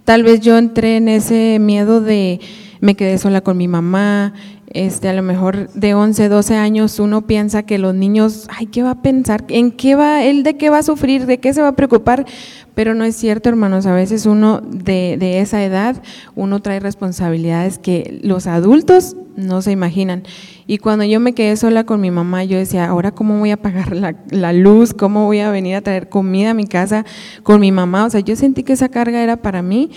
Tal 0.05 0.22
vez 0.22 0.40
yo 0.40 0.57
entré 0.57 0.97
en 0.97 1.09
ese 1.09 1.59
miedo 1.61 2.01
de 2.01 2.40
me 2.81 2.95
quedé 2.95 3.18
sola 3.18 3.41
con 3.41 3.57
mi 3.57 3.68
mamá, 3.68 4.35
este, 4.77 5.09
a 5.09 5.12
lo 5.14 5.22
mejor 5.22 5.70
de 5.72 5.95
11, 5.95 6.29
12 6.29 6.55
años 6.57 6.99
uno 6.99 7.27
piensa 7.27 7.62
que 7.62 7.79
los 7.79 7.95
niños, 7.95 8.47
ay, 8.51 8.66
¿qué 8.66 8.83
va 8.83 8.91
a 8.91 9.03
pensar? 9.03 9.45
¿En 9.49 9.70
qué 9.72 9.95
va, 9.95 10.24
él 10.24 10.43
de 10.43 10.57
qué 10.57 10.70
va 10.70 10.79
a 10.79 10.83
sufrir? 10.83 11.27
¿De 11.27 11.39
qué 11.39 11.55
se 11.55 11.62
va 11.62 11.68
a 11.68 11.77
preocupar? 11.77 12.27
Pero 12.74 12.95
no 12.95 13.05
es 13.05 13.16
cierto, 13.16 13.49
hermanos, 13.49 13.87
a 13.87 13.95
veces 13.95 14.27
uno 14.27 14.61
de, 14.61 15.16
de 15.18 15.41
esa 15.41 15.64
edad, 15.64 16.03
uno 16.35 16.61
trae 16.61 16.79
responsabilidades 16.81 17.79
que 17.79 18.20
los 18.22 18.47
adultos 18.47 19.16
no 19.37 19.62
se 19.62 19.72
imaginan. 19.72 20.24
Y 20.66 20.79
cuando 20.79 21.05
yo 21.05 21.20
me 21.20 21.33
quedé 21.33 21.57
sola 21.57 21.85
con 21.85 22.01
mi 22.01 22.11
mamá, 22.11 22.45
yo 22.45 22.59
decía, 22.59 22.87
ahora 22.87 23.12
cómo 23.12 23.39
voy 23.39 23.53
a 23.53 23.57
pagar 23.57 23.97
la, 23.97 24.16
la, 24.31 24.53
luz, 24.53 24.93
cómo 24.93 25.24
voy 25.24 25.41
a 25.41 25.51
venir 25.51 25.77
a 25.77 25.81
traer 25.81 26.09
comida 26.09 26.51
a 26.51 26.55
mi 26.55 26.66
casa 26.66 27.07
con 27.43 27.61
mi 27.61 27.72
mamá. 27.72 28.05
O 28.05 28.11
sea, 28.11 28.20
yo 28.20 28.37
sentí 28.37 28.62
que 28.62 28.74
esa 28.74 28.89
carga 28.89 29.22
era 29.22 29.37
para 29.37 29.62
mí. 29.62 29.91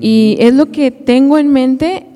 Y 0.00 0.36
es 0.40 0.54
lo 0.54 0.70
que 0.70 0.90
tengo 0.90 1.36
en 1.36 1.52
mente 1.52 2.06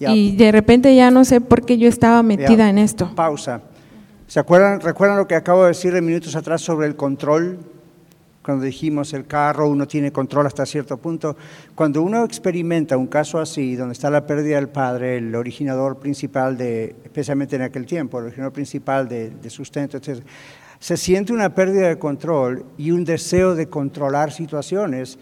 y 0.00 0.36
de 0.36 0.52
repente 0.52 0.94
ya 0.94 1.10
no 1.10 1.24
sé 1.24 1.40
por 1.40 1.64
qué 1.64 1.78
yo 1.78 1.88
estaba 1.88 2.22
metida 2.22 2.68
en 2.68 2.78
esto. 2.78 3.12
Pausa. 3.14 3.62
¿Se 4.26 4.38
acuerdan, 4.38 4.80
recuerdan 4.80 5.16
lo 5.16 5.26
que 5.26 5.34
acabo 5.34 5.62
de 5.62 5.68
decir 5.68 5.92
minutos 6.02 6.36
atrás 6.36 6.60
sobre 6.60 6.86
el 6.86 6.96
control? 6.96 7.58
Cuando 8.42 8.64
dijimos 8.64 9.12
el 9.12 9.26
carro, 9.26 9.68
uno 9.68 9.86
tiene 9.86 10.10
control 10.10 10.46
hasta 10.46 10.64
cierto 10.64 10.96
punto. 10.96 11.36
Cuando 11.74 12.02
uno 12.02 12.24
experimenta 12.24 12.96
un 12.96 13.06
caso 13.06 13.38
así, 13.38 13.76
donde 13.76 13.92
está 13.92 14.10
la 14.10 14.26
pérdida 14.26 14.56
del 14.56 14.68
padre, 14.68 15.18
el 15.18 15.34
originador 15.34 15.98
principal 15.98 16.56
de, 16.56 16.96
especialmente 17.04 17.56
en 17.56 17.62
aquel 17.62 17.84
tiempo, 17.84 18.18
el 18.18 18.26
originador 18.26 18.52
principal 18.52 19.08
de, 19.08 19.50
sustento, 19.50 19.96
etc., 19.96 20.22
se 20.78 20.96
siente 20.96 21.32
una 21.32 21.54
pérdida 21.54 21.88
de 21.88 21.98
control 21.98 22.64
y 22.78 22.90
un 22.90 23.04
deseo 23.04 23.54
de 23.54 23.68
controlar 23.68 24.30
situaciones, 24.30 25.18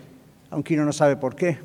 aunque 0.50 0.74
uno 0.74 0.84
no 0.84 0.92
sabe 0.92 1.16
por 1.16 1.34
qué. 1.34 1.58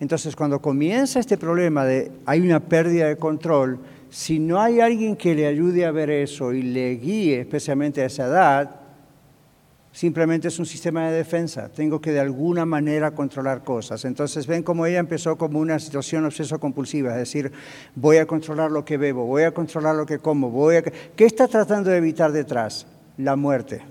Entonces, 0.00 0.34
cuando 0.34 0.60
comienza 0.60 1.20
este 1.20 1.36
problema 1.38 1.84
de 1.84 2.10
hay 2.26 2.40
una 2.40 2.60
pérdida 2.60 3.08
de 3.08 3.16
control, 3.16 3.78
si 4.10 4.38
no 4.38 4.60
hay 4.60 4.80
alguien 4.80 5.16
que 5.16 5.34
le 5.34 5.46
ayude 5.46 5.84
a 5.84 5.90
ver 5.90 6.10
eso 6.10 6.52
y 6.52 6.62
le 6.62 6.96
guíe, 6.96 7.40
especialmente 7.40 8.02
a 8.02 8.06
esa 8.06 8.26
edad, 8.26 8.70
simplemente 9.94 10.48
es 10.48 10.58
un 10.58 10.66
sistema 10.66 11.08
de 11.08 11.16
defensa. 11.16 11.68
Tengo 11.68 12.00
que 12.00 12.12
de 12.12 12.20
alguna 12.20 12.66
manera 12.66 13.12
controlar 13.12 13.62
cosas. 13.62 14.04
Entonces 14.04 14.46
ven 14.46 14.62
cómo 14.62 14.86
ella 14.86 14.98
empezó 14.98 15.36
como 15.36 15.60
una 15.60 15.78
situación 15.78 16.24
obseso-compulsiva, 16.24 17.12
es 17.12 17.18
decir, 17.18 17.52
voy 17.94 18.16
a 18.18 18.26
controlar 18.26 18.70
lo 18.70 18.84
que 18.84 18.96
bebo, 18.96 19.24
voy 19.24 19.44
a 19.44 19.52
controlar 19.52 19.94
lo 19.94 20.04
que 20.04 20.18
como, 20.18 20.50
voy 20.50 20.76
a... 20.76 20.82
¿Qué 20.82 21.24
está 21.24 21.48
tratando 21.48 21.90
de 21.90 21.96
evitar 21.96 22.32
detrás? 22.32 22.86
La 23.16 23.36
muerte. 23.36 23.82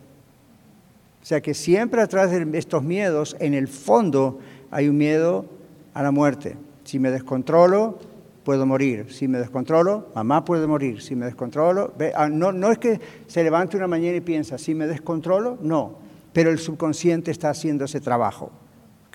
O 1.22 1.26
sea 1.26 1.40
que 1.42 1.54
siempre 1.54 2.02
atrás 2.02 2.32
de 2.32 2.58
estos 2.58 2.84
miedos, 2.84 3.38
en 3.40 3.54
el 3.54 3.70
fondo, 3.70 4.40
hay 4.72 4.90
un 4.90 4.98
miedo 4.98 5.46
a 5.94 6.04
la 6.04 6.12
muerte. 6.12 6.58
Si 6.84 7.00
me 7.00 7.12
descontrolo, 7.12 8.00
puedo 8.44 8.66
morir. 8.66 9.08
Si 9.12 9.28
me 9.28 9.38
descontrolo, 9.38 10.10
mamá 10.16 10.44
puede 10.44 10.68
morir. 10.68 11.02
Si 11.02 11.16
me 11.16 11.26
descontrolo, 11.26 11.94
ah, 12.16 12.30
no, 12.30 12.52
no 12.52 12.72
es 12.72 12.78
que 12.78 13.00
se 13.28 13.44
levante 13.44 13.78
una 13.78 13.88
mañana 13.88 14.18
y 14.18 14.22
piensa, 14.22 14.58
si 14.58 14.76
me 14.76 14.88
descontrolo, 14.88 15.58
no. 15.62 15.98
Pero 16.34 16.50
el 16.50 16.60
subconsciente 16.60 17.32
está 17.32 17.50
haciendo 17.50 17.86
ese 17.86 18.02
trabajo. 18.02 18.52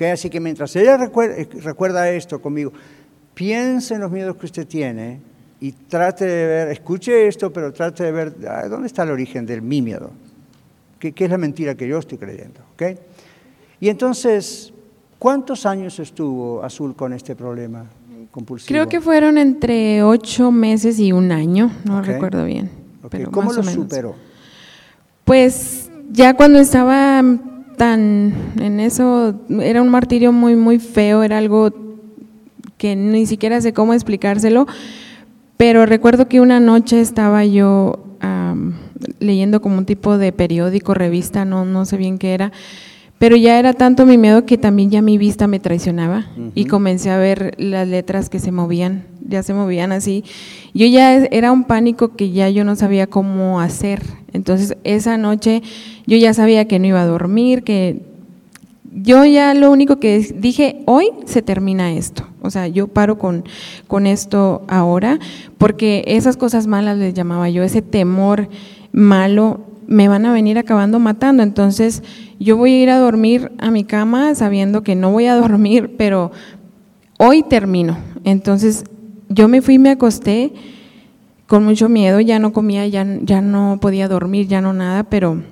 Así 0.07 0.31
que 0.31 0.39
mientras 0.39 0.75
ella 0.77 0.95
eh, 0.95 1.49
recuerda, 1.61 2.11
esto 2.11 2.41
conmigo, 2.41 2.73
piense 3.35 3.95
en 3.95 4.01
los 4.01 4.11
miedos 4.11 4.37
que 4.37 4.47
usted 4.47 4.67
tiene 4.67 5.21
y 5.61 5.73
trate 5.73 6.25
de 6.25 6.47
ver, 6.47 6.69
escuche 6.69 7.27
esto, 7.27 7.53
pero 7.53 7.73
trate 7.73 8.05
de 8.05 8.13
ver 8.13 8.35
ah, 8.49 8.69
dónde 8.69 8.87
está 8.87 9.03
el 9.03 9.11
origen 9.11 9.45
de 9.45 9.61
mi 9.61 9.83
miedo. 9.83 10.11
¿Qué, 11.01 11.13
es 11.17 11.31
la 11.31 11.39
mentira 11.39 11.75
que 11.75 11.89
yo 11.89 11.99
estoy 11.99 12.19
creyendo? 12.19 12.61
Y 13.81 13.89
entonces, 13.89 14.73
¿cuántos 15.19 15.67
años 15.67 15.99
estuvo 15.99 16.63
Azul 16.63 16.95
con 16.95 17.13
este 17.13 17.35
problema 17.35 17.87
compulsivo? 18.31 18.69
Creo 18.69 18.89
que 18.89 19.01
fueron 19.01 19.39
entre 19.39 20.03
ocho 20.03 20.51
meses 20.51 20.99
y 20.99 21.13
un 21.13 21.33
año, 21.33 21.71
no 21.85 22.03
recuerdo 22.03 22.45
bien. 22.45 22.71
¿Cómo 23.31 23.53
lo 23.53 23.63
superó? 23.63 24.15
Pues 25.25 25.91
ya 26.11 26.35
cuando 26.35 26.59
estaba 26.59 27.23
tan 27.77 28.35
en 28.61 28.81
eso, 28.81 29.35
era 29.49 29.83
un 29.83 29.89
martirio 29.89 30.33
muy, 30.33 30.57
muy 30.57 30.79
feo, 30.79 31.23
era 31.23 31.39
algo 31.39 31.73
que 32.77 32.97
ni 32.97 33.27
siquiera 33.27 33.61
sé 33.61 33.73
cómo 33.73 33.95
explicárselo, 33.95 34.67
pero 35.57 35.87
recuerdo 35.87 36.29
que 36.29 36.41
una 36.41 36.61
noche 36.61 37.01
estaba 37.01 37.45
yo 37.45 38.05
leyendo 39.21 39.61
como 39.63 39.79
un 39.79 39.85
tipo 39.85 40.19
de 40.19 40.33
periódico, 40.33 40.95
revista, 40.95 41.45
no, 41.45 41.65
no 41.65 41.85
sé 41.85 41.97
bien 41.97 42.19
qué 42.19 42.35
era, 42.35 42.53
pero 43.19 43.37
ya 43.37 43.59
era 43.59 43.73
tanto 43.73 44.07
mi 44.07 44.17
miedo 44.17 44.47
que 44.47 44.59
también 44.59 44.91
ya 44.91 45.03
mi 45.03 45.19
vista 45.19 45.47
me 45.49 45.59
traicionaba 45.59 46.27
y 46.55 46.67
comencé 46.67 47.11
a 47.11 47.19
ver 47.19 47.55
las 47.59 47.89
letras 47.89 48.31
que 48.31 48.39
se 48.39 48.53
movían, 48.53 49.05
ya 49.27 49.43
se 49.43 49.55
movían 49.55 49.91
así. 49.91 50.25
Yo 50.73 50.87
ya 50.87 51.17
era 51.17 51.51
un 51.51 51.65
pánico 51.65 52.15
que 52.15 52.31
ya 52.31 52.49
yo 52.49 52.65
no 52.65 52.77
sabía 52.77 53.09
cómo 53.09 53.61
hacer. 53.61 54.03
Entonces 54.33 54.77
esa 54.85 55.19
noche 55.19 55.63
yo 56.07 56.17
ya 56.17 56.33
sabía 56.33 56.67
que 56.67 56.79
no 56.79 56.87
iba 56.87 57.03
a 57.03 57.07
dormir, 57.07 57.65
que 57.65 58.03
yo 58.93 59.25
ya 59.25 59.53
lo 59.55 59.71
único 59.71 59.99
que 59.99 60.19
dije, 60.19 60.83
hoy 60.87 61.11
se 61.27 61.43
termina 61.43 61.93
esto. 61.93 62.25
O 62.41 62.51
sea, 62.51 62.69
yo 62.69 62.87
paro 62.87 63.19
con, 63.19 63.45
con 63.89 64.07
esto 64.07 64.63
ahora, 64.69 65.19
porque 65.59 66.05
esas 66.07 66.37
cosas 66.37 66.67
malas 66.67 66.97
les 66.99 67.15
llamaba 67.15 67.51
yo, 67.51 67.65
ese 67.65 67.83
temor 67.83 68.49
malo 68.93 69.61
me 69.89 70.07
van 70.07 70.27
a 70.27 70.33
venir 70.33 70.59
acabando 70.59 71.01
matando. 71.01 71.43
Entonces, 71.43 72.03
yo 72.39 72.57
voy 72.57 72.75
a 72.75 72.83
ir 72.83 72.91
a 72.91 72.99
dormir 72.99 73.51
a 73.59 73.71
mi 73.71 73.83
cama 73.83 74.35
sabiendo 74.35 74.83
que 74.83 74.95
no 74.95 75.11
voy 75.11 75.27
a 75.27 75.35
dormir, 75.41 75.97
pero 75.97 76.31
hoy 77.19 77.43
termino. 77.43 77.99
Entonces, 78.23 78.85
yo 79.29 79.49
me 79.49 79.63
fui 79.63 79.75
y 79.75 79.79
me 79.79 79.91
acosté 79.91 80.53
con 81.47 81.65
mucho 81.65 81.89
miedo, 81.89 82.21
ya 82.21 82.39
no 82.39 82.53
comía, 82.53 82.87
ya, 82.87 83.07
ya 83.23 83.41
no 83.41 83.79
podía 83.81 84.07
dormir, 84.07 84.47
ya 84.47 84.61
no 84.61 84.75
nada, 84.75 85.05
pero 85.05 85.43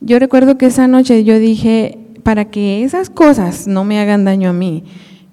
yo 0.00 0.18
recuerdo 0.18 0.56
que 0.56 0.66
esa 0.66 0.88
noche 0.88 1.24
yo 1.24 1.38
dije, 1.38 1.98
para 2.22 2.46
que 2.46 2.82
esas 2.82 3.10
cosas 3.10 3.66
no 3.66 3.84
me 3.84 4.00
hagan 4.00 4.24
daño 4.24 4.48
a 4.48 4.54
mí, 4.54 4.84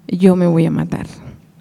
yo 0.06 0.36
me 0.36 0.46
voy 0.46 0.66
a 0.66 0.70
matar. 0.70 1.06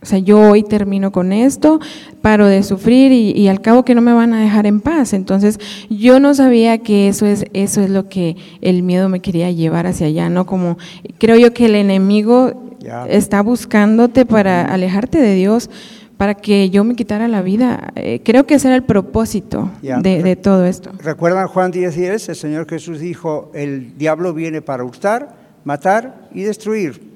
O 0.01 0.05
sea, 0.05 0.19
yo 0.19 0.39
hoy 0.39 0.63
termino 0.63 1.11
con 1.11 1.33
esto, 1.33 1.79
paro 2.21 2.47
de 2.47 2.63
sufrir 2.63 3.11
y, 3.11 3.47
al 3.47 3.61
cabo 3.61 3.83
que 3.83 3.95
no 3.95 4.01
me 4.01 4.13
van 4.13 4.33
a 4.33 4.41
dejar 4.41 4.65
en 4.65 4.81
paz. 4.81 5.13
Entonces, 5.13 5.59
yo 5.89 6.19
no 6.19 6.33
sabía 6.33 6.77
que 6.77 7.07
eso 7.07 7.25
es, 7.25 7.45
eso 7.53 7.81
es 7.81 7.89
lo 7.89 8.07
que 8.07 8.37
el 8.61 8.83
miedo 8.83 9.09
me 9.09 9.19
quería 9.19 9.51
llevar 9.51 9.87
hacia 9.87 10.07
allá, 10.07 10.29
¿no? 10.29 10.45
Como 10.45 10.77
creo 11.17 11.37
yo 11.37 11.53
que 11.53 11.65
el 11.65 11.75
enemigo 11.75 12.69
está 13.09 13.41
buscándote 13.41 14.25
para 14.25 14.65
alejarte 14.65 15.19
de 15.19 15.35
Dios, 15.35 15.69
para 16.17 16.35
que 16.35 16.69
yo 16.69 16.83
me 16.83 16.95
quitara 16.95 17.27
la 17.27 17.41
vida. 17.41 17.93
Eh, 17.95 18.21
creo 18.23 18.45
que 18.45 18.55
ese 18.55 18.67
era 18.67 18.75
el 18.75 18.83
propósito 18.83 19.71
de, 19.81 20.35
todo 20.35 20.65
esto. 20.65 20.91
¿Recuerdan 21.01 21.47
Juan 21.47 21.71
10, 21.71 21.95
10? 21.95 22.29
El 22.29 22.35
Señor 22.35 22.69
Jesús 22.69 22.99
dijo, 22.99 23.51
el 23.53 23.97
diablo 23.97 24.33
viene 24.33 24.61
para 24.61 24.83
hurtar, 24.83 25.35
matar 25.63 26.27
y 26.33 26.43
destruir. 26.43 27.09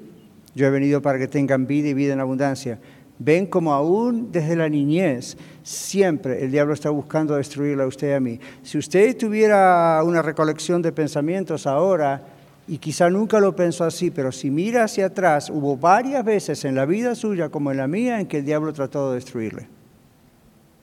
Yo 0.54 0.66
he 0.66 0.70
venido 0.70 1.02
para 1.02 1.18
que 1.18 1.28
tengan 1.28 1.66
vida 1.66 1.88
y 1.88 1.94
vida 1.94 2.12
en 2.12 2.20
abundancia. 2.20 2.78
Ven 3.18 3.46
como 3.46 3.72
aún 3.72 4.32
desde 4.32 4.56
la 4.56 4.68
niñez 4.68 5.36
siempre 5.62 6.44
el 6.44 6.50
diablo 6.50 6.74
está 6.74 6.90
buscando 6.90 7.36
destruirla 7.36 7.84
a 7.84 7.86
usted 7.86 8.10
y 8.10 8.12
a 8.12 8.20
mí. 8.20 8.40
Si 8.62 8.76
usted 8.76 9.16
tuviera 9.16 10.00
una 10.04 10.20
recolección 10.20 10.82
de 10.82 10.92
pensamientos 10.92 11.66
ahora, 11.66 12.22
y 12.66 12.78
quizá 12.78 13.10
nunca 13.10 13.40
lo 13.40 13.54
pensó 13.54 13.84
así, 13.84 14.10
pero 14.10 14.32
si 14.32 14.50
mira 14.50 14.84
hacia 14.84 15.06
atrás, 15.06 15.50
hubo 15.50 15.76
varias 15.76 16.24
veces 16.24 16.64
en 16.64 16.74
la 16.74 16.86
vida 16.86 17.14
suya 17.14 17.50
como 17.50 17.70
en 17.70 17.76
la 17.76 17.86
mía 17.86 18.20
en 18.20 18.26
que 18.26 18.38
el 18.38 18.44
diablo 18.44 18.72
trató 18.72 19.10
de 19.10 19.16
destruirle. 19.16 19.68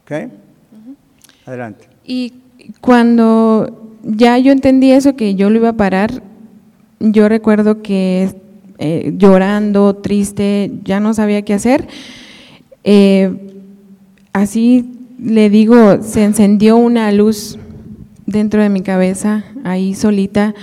¿Ok? 0.03 0.31
Adelante. 1.45 1.89
Y 2.03 2.33
cuando 2.81 3.95
ya 4.03 4.37
yo 4.37 4.51
entendí 4.51 4.91
eso, 4.91 5.15
que 5.15 5.33
yo 5.33 5.49
lo 5.49 5.57
iba 5.57 5.69
a 5.69 5.77
parar, 5.77 6.21
yo 6.99 7.27
recuerdo 7.27 7.81
que 7.81 8.40
eh, 8.83 9.13
llorando, 9.15 9.95
triste, 9.95 10.71
ya 10.83 10.99
no 10.99 11.13
sabía 11.13 11.43
qué 11.43 11.53
hacer. 11.53 11.87
Eh, 12.83 13.31
así 14.33 14.89
le 15.23 15.51
digo, 15.51 16.01
se 16.01 16.23
encendió 16.23 16.77
una 16.77 17.11
luz 17.11 17.59
dentro 18.25 18.59
de 18.63 18.69
mi 18.69 18.81
cabeza, 18.81 19.45
ahí 19.63 19.93
solita. 19.93 20.55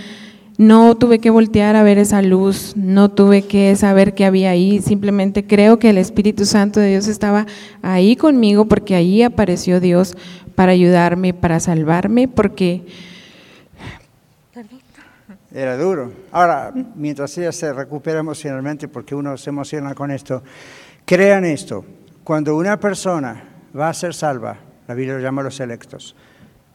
No 0.57 0.97
tuve 0.97 1.21
que 1.21 1.31
voltear 1.31 1.77
a 1.77 1.85
ver 1.85 1.99
esa 1.99 2.21
luz, 2.21 2.73
no 2.75 3.09
tuve 3.09 3.43
que 3.43 3.77
saber 3.77 4.15
qué 4.15 4.25
había 4.25 4.51
ahí, 4.51 4.81
simplemente 4.81 5.47
creo 5.47 5.79
que 5.79 5.91
el 5.91 5.99
Espíritu 5.99 6.45
Santo 6.45 6.81
de 6.81 6.91
Dios 6.91 7.07
estaba 7.07 7.47
ahí 7.83 8.17
conmigo 8.17 8.65
porque 8.65 8.97
ahí 8.97 9.23
apareció 9.23 9.79
Dios 9.79 10.17
para 10.57 10.73
ayudarme, 10.73 11.35
para 11.35 11.61
salvarme, 11.61 12.27
porque 12.27 12.83
era 15.53 15.77
duro. 15.77 16.13
Ahora, 16.33 16.73
mientras 16.95 17.37
ella 17.39 17.53
se 17.53 17.73
recupera 17.73 18.21
emocionalmente, 18.21 18.89
porque 18.89 19.15
uno 19.15 19.37
se 19.37 19.51
emociona 19.51 19.95
con 19.95 20.11
esto, 20.11 20.43
crean 21.05 21.45
esto, 21.45 21.85
cuando 22.25 22.57
una 22.57 22.79
persona 22.79 23.43
va 23.77 23.89
a 23.89 23.95
ser 23.95 24.15
salva, 24.15 24.59
la 24.87 24.95
Biblia 24.95 25.15
lo 25.15 25.21
llama 25.21 25.43
los 25.43 25.61
electos, 25.61 26.15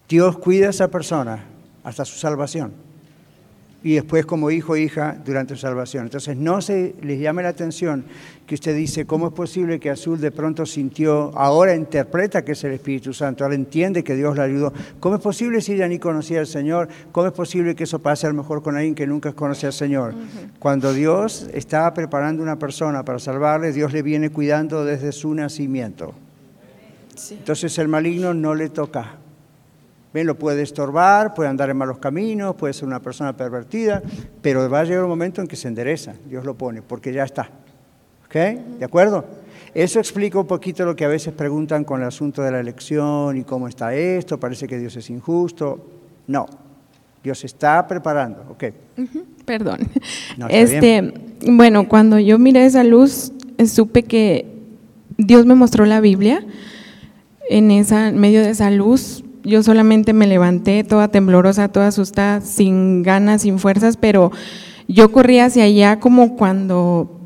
Dios 0.08 0.38
cuida 0.38 0.68
a 0.68 0.70
esa 0.72 0.90
persona 0.90 1.44
hasta 1.84 2.06
su 2.06 2.18
salvación 2.18 2.93
y 3.84 3.96
después 3.96 4.26
como 4.26 4.50
hijo 4.50 4.74
o 4.74 4.78
hija 4.78 5.18
durante 5.26 5.56
su 5.56 5.62
salvación. 5.62 6.06
Entonces 6.06 6.38
no 6.38 6.62
se 6.62 6.96
les 7.02 7.20
llame 7.20 7.44
la 7.44 7.50
atención 7.50 8.06
que 8.48 8.56
usted 8.56 8.76
dice, 8.76 9.06
¿cómo 9.06 9.28
es 9.28 9.34
posible 9.34 9.80
que 9.80 9.90
Azul 9.90 10.20
de 10.20 10.32
pronto 10.32 10.66
sintió, 10.66 11.38
ahora 11.38 11.76
interpreta 11.76 12.46
que 12.46 12.54
es 12.54 12.64
el 12.64 12.74
Espíritu 12.74 13.14
Santo, 13.14 13.44
ahora 13.44 13.56
entiende 13.56 14.04
que 14.04 14.16
Dios 14.16 14.38
la 14.38 14.44
ayudó? 14.44 14.74
¿Cómo 15.00 15.16
es 15.16 15.22
posible 15.22 15.62
si 15.62 15.74
ella 15.74 15.88
ni 15.88 16.00
conocía 16.00 16.40
al 16.40 16.48
Señor? 16.48 16.88
¿Cómo 17.12 17.28
es 17.28 17.34
posible 17.34 17.76
que 17.76 17.84
eso 17.84 18.00
pase 18.00 18.26
a 18.26 18.30
lo 18.30 18.36
mejor 18.36 18.64
con 18.64 18.76
alguien 18.76 18.96
que 18.96 19.06
nunca 19.06 19.34
conoce 19.34 19.68
al 19.68 19.74
Señor? 19.74 20.14
Cuando 20.60 20.94
Dios 20.94 21.50
está 21.54 21.94
preparando 21.94 22.42
una 22.42 22.58
persona 22.58 23.04
para 23.04 23.20
salvarle, 23.20 23.74
Dios 23.74 23.92
le 23.92 24.02
viene 24.02 24.30
cuidando 24.30 24.86
desde 24.86 25.12
su 25.12 25.34
nacimiento. 25.34 26.14
Entonces 27.32 27.78
el 27.78 27.90
maligno 27.90 28.34
no 28.34 28.56
le 28.56 28.70
toca. 28.70 29.23
Ven, 30.14 30.28
lo 30.28 30.38
puede 30.38 30.62
estorbar, 30.62 31.34
puede 31.34 31.50
andar 31.50 31.70
en 31.72 31.78
malos 31.78 31.98
caminos, 31.98 32.56
puede 32.56 32.74
ser 32.74 32.86
una 32.86 33.02
persona 33.02 33.36
pervertida, 33.36 34.02
pero 34.42 34.70
va 34.70 34.82
a 34.82 34.84
llegar 34.84 35.04
un 35.04 35.10
momento 35.10 35.42
en 35.42 35.48
que 35.48 35.56
se 35.56 35.68
endereza, 35.68 36.14
Dios 36.30 36.46
lo 36.46 36.56
pone, 36.56 36.82
porque 36.84 37.12
ya 37.12 37.24
está. 37.24 37.50
¿Ok? 38.26 38.36
¿De 38.80 38.86
acuerdo? 38.86 39.26
Eso 39.74 40.00
explica 40.00 40.38
un 40.38 40.46
poquito 40.46 40.86
lo 40.86 40.96
que 40.96 41.04
a 41.04 41.08
veces 41.08 41.34
preguntan 41.34 41.84
con 41.84 42.02
el 42.02 42.08
asunto 42.08 42.44
de 42.44 42.52
la 42.52 42.60
elección 42.60 43.38
y 43.38 43.44
cómo 43.44 43.68
está 43.68 43.96
esto, 43.96 44.40
parece 44.40 44.68
que 44.68 44.78
Dios 44.78 44.96
es 44.96 45.10
injusto. 45.10 45.84
No, 46.28 46.46
Dios 47.24 47.44
está 47.44 47.88
preparando, 47.88 48.46
ok. 48.52 48.66
Perdón. 49.46 49.80
este, 50.50 51.14
bueno, 51.48 51.88
cuando 51.88 52.20
yo 52.20 52.38
miré 52.38 52.66
esa 52.66 52.84
luz, 52.84 53.32
supe 53.66 54.04
que 54.04 54.46
Dios 55.18 55.48
me 55.48 55.56
mostró 55.56 55.86
la 55.86 56.02
Biblia 56.02 56.46
en 57.50 57.72
esa 57.72 58.10
en 58.10 58.20
medio 58.20 58.42
de 58.42 58.52
esa 58.52 58.70
luz 58.70 59.23
yo 59.44 59.62
solamente 59.62 60.14
me 60.14 60.28
levanté 60.28 60.84
toda 60.84 61.10
temblorosa, 61.10 61.68
toda 61.68 61.88
asustada, 61.88 62.42
sin 62.42 63.04
ganas, 63.04 63.42
sin 63.42 63.60
fuerzas, 63.60 63.98
pero 63.98 64.32
yo 64.88 65.12
corrí 65.12 65.40
hacia 65.40 65.66
allá 65.66 66.00
como 66.00 66.36
cuando, 66.36 67.20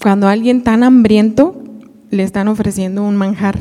cuando 0.00 0.28
alguien 0.28 0.62
tan 0.62 0.82
hambriento 0.82 1.62
le 2.10 2.22
están 2.22 2.48
ofreciendo 2.48 3.02
un 3.02 3.16
manjar 3.16 3.58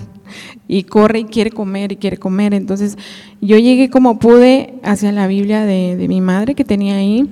y 0.68 0.84
corre 0.84 1.20
y 1.20 1.24
quiere 1.26 1.51
comer 1.51 1.91
y 1.93 1.95
quiere 1.95 2.18
comer. 2.18 2.54
Entonces 2.54 2.97
yo 3.41 3.58
llegué 3.58 3.89
como 3.89 4.20
pude 4.20 4.76
hacia 4.84 5.12
la 5.12 5.28
Biblia 5.28 5.66
de, 5.66 5.95
de 5.95 6.08
mi 6.08 6.22
madre 6.22 6.56
que 6.56 6.66
tenía 6.66 6.95
ahí. 6.95 7.30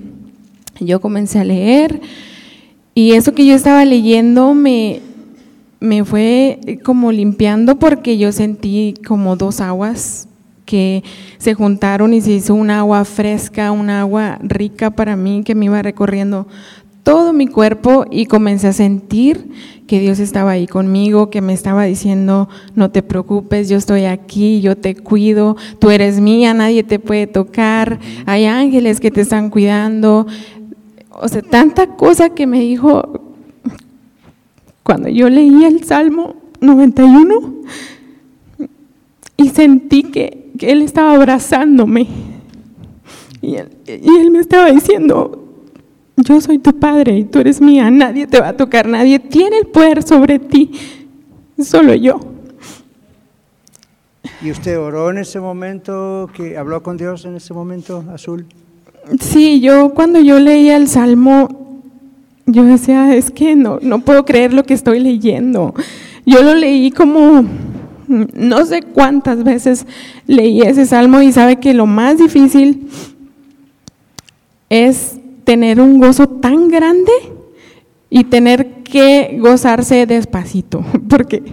Yo 0.79 1.01
comencé 1.01 1.39
a 1.39 1.43
leer 1.43 2.01
y 2.95 3.11
eso 3.11 3.33
que 3.33 3.45
yo 3.45 3.55
estaba 3.55 3.85
leyendo 3.85 4.53
me, 4.53 5.01
me 5.79 6.03
fue 6.05 6.59
como 6.83 7.11
limpiando 7.11 7.77
porque 7.77 8.17
yo 8.17 8.31
sentí 8.31 8.95
como 9.05 9.35
dos 9.35 9.61
aguas 9.61 10.27
que 10.71 11.03
se 11.37 11.53
juntaron 11.53 12.13
y 12.13 12.21
se 12.21 12.31
hizo 12.31 12.55
un 12.55 12.69
agua 12.69 13.03
fresca, 13.03 13.73
un 13.73 13.89
agua 13.89 14.39
rica 14.41 14.89
para 14.89 15.17
mí 15.17 15.43
que 15.43 15.53
me 15.53 15.65
iba 15.65 15.81
recorriendo 15.81 16.47
todo 17.03 17.33
mi 17.33 17.47
cuerpo 17.47 18.05
y 18.09 18.25
comencé 18.25 18.69
a 18.69 18.73
sentir 18.73 19.51
que 19.85 19.99
Dios 19.99 20.19
estaba 20.19 20.51
ahí 20.51 20.67
conmigo, 20.67 21.29
que 21.29 21.41
me 21.41 21.51
estaba 21.51 21.83
diciendo, 21.83 22.47
no 22.73 22.89
te 22.89 23.03
preocupes, 23.03 23.67
yo 23.67 23.75
estoy 23.75 24.05
aquí, 24.05 24.61
yo 24.61 24.77
te 24.77 24.95
cuido, 24.95 25.57
tú 25.79 25.89
eres 25.89 26.21
mía, 26.21 26.53
nadie 26.53 26.83
te 26.83 26.99
puede 26.99 27.27
tocar, 27.27 27.99
hay 28.25 28.45
ángeles 28.45 29.01
que 29.01 29.11
te 29.11 29.19
están 29.19 29.49
cuidando. 29.49 30.25
O 31.09 31.27
sea, 31.27 31.41
tanta 31.41 31.97
cosa 31.97 32.29
que 32.29 32.47
me 32.47 32.61
dijo 32.61 33.35
cuando 34.83 35.09
yo 35.09 35.27
leí 35.27 35.65
el 35.65 35.83
Salmo 35.83 36.35
91 36.61 37.55
y 39.35 39.49
sentí 39.49 40.03
que, 40.03 40.40
que 40.61 40.71
Él 40.71 40.83
estaba 40.83 41.15
abrazándome. 41.15 42.07
Y 43.41 43.55
él, 43.55 43.69
y 43.87 44.17
él 44.19 44.29
me 44.29 44.37
estaba 44.37 44.69
diciendo, 44.69 45.43
yo 46.15 46.39
soy 46.39 46.59
tu 46.59 46.77
padre 46.77 47.17
y 47.17 47.23
tú 47.23 47.39
eres 47.39 47.59
mía, 47.59 47.89
nadie 47.89 48.27
te 48.27 48.39
va 48.39 48.49
a 48.49 48.53
tocar, 48.55 48.87
nadie 48.87 49.17
tiene 49.17 49.57
el 49.57 49.65
poder 49.65 50.03
sobre 50.03 50.37
ti, 50.37 50.69
solo 51.59 51.95
yo. 51.95 52.19
¿Y 54.43 54.51
usted 54.51 54.77
oró 54.77 55.09
en 55.09 55.17
ese 55.17 55.39
momento, 55.39 56.29
que 56.31 56.55
habló 56.55 56.83
con 56.83 56.95
Dios 56.95 57.25
en 57.25 57.37
ese 57.37 57.55
momento, 57.55 58.05
Azul? 58.13 58.45
Sí, 59.19 59.61
yo 59.61 59.95
cuando 59.95 60.19
yo 60.19 60.39
leía 60.39 60.77
el 60.77 60.87
Salmo, 60.87 61.81
yo 62.45 62.63
decía, 62.65 63.15
es 63.15 63.31
que 63.31 63.55
no, 63.55 63.79
no 63.81 64.01
puedo 64.01 64.25
creer 64.25 64.53
lo 64.53 64.63
que 64.63 64.75
estoy 64.75 64.99
leyendo. 64.99 65.73
Yo 66.27 66.43
lo 66.43 66.53
leí 66.53 66.91
como, 66.91 67.45
no 68.11 68.65
sé 68.65 68.81
cuántas 68.81 69.43
veces 69.43 69.87
leí 70.27 70.61
ese 70.61 70.85
Salmo 70.85 71.21
y 71.21 71.31
sabe 71.31 71.57
que 71.57 71.73
lo 71.73 71.85
más 71.85 72.17
difícil 72.17 72.87
es 74.69 75.19
tener 75.43 75.79
un 75.81 75.99
gozo 75.99 76.27
tan 76.27 76.67
grande 76.67 77.11
y 78.09 78.25
tener 78.25 78.83
que 78.83 79.37
gozarse 79.39 80.05
despacito, 80.05 80.83
porque 81.09 81.43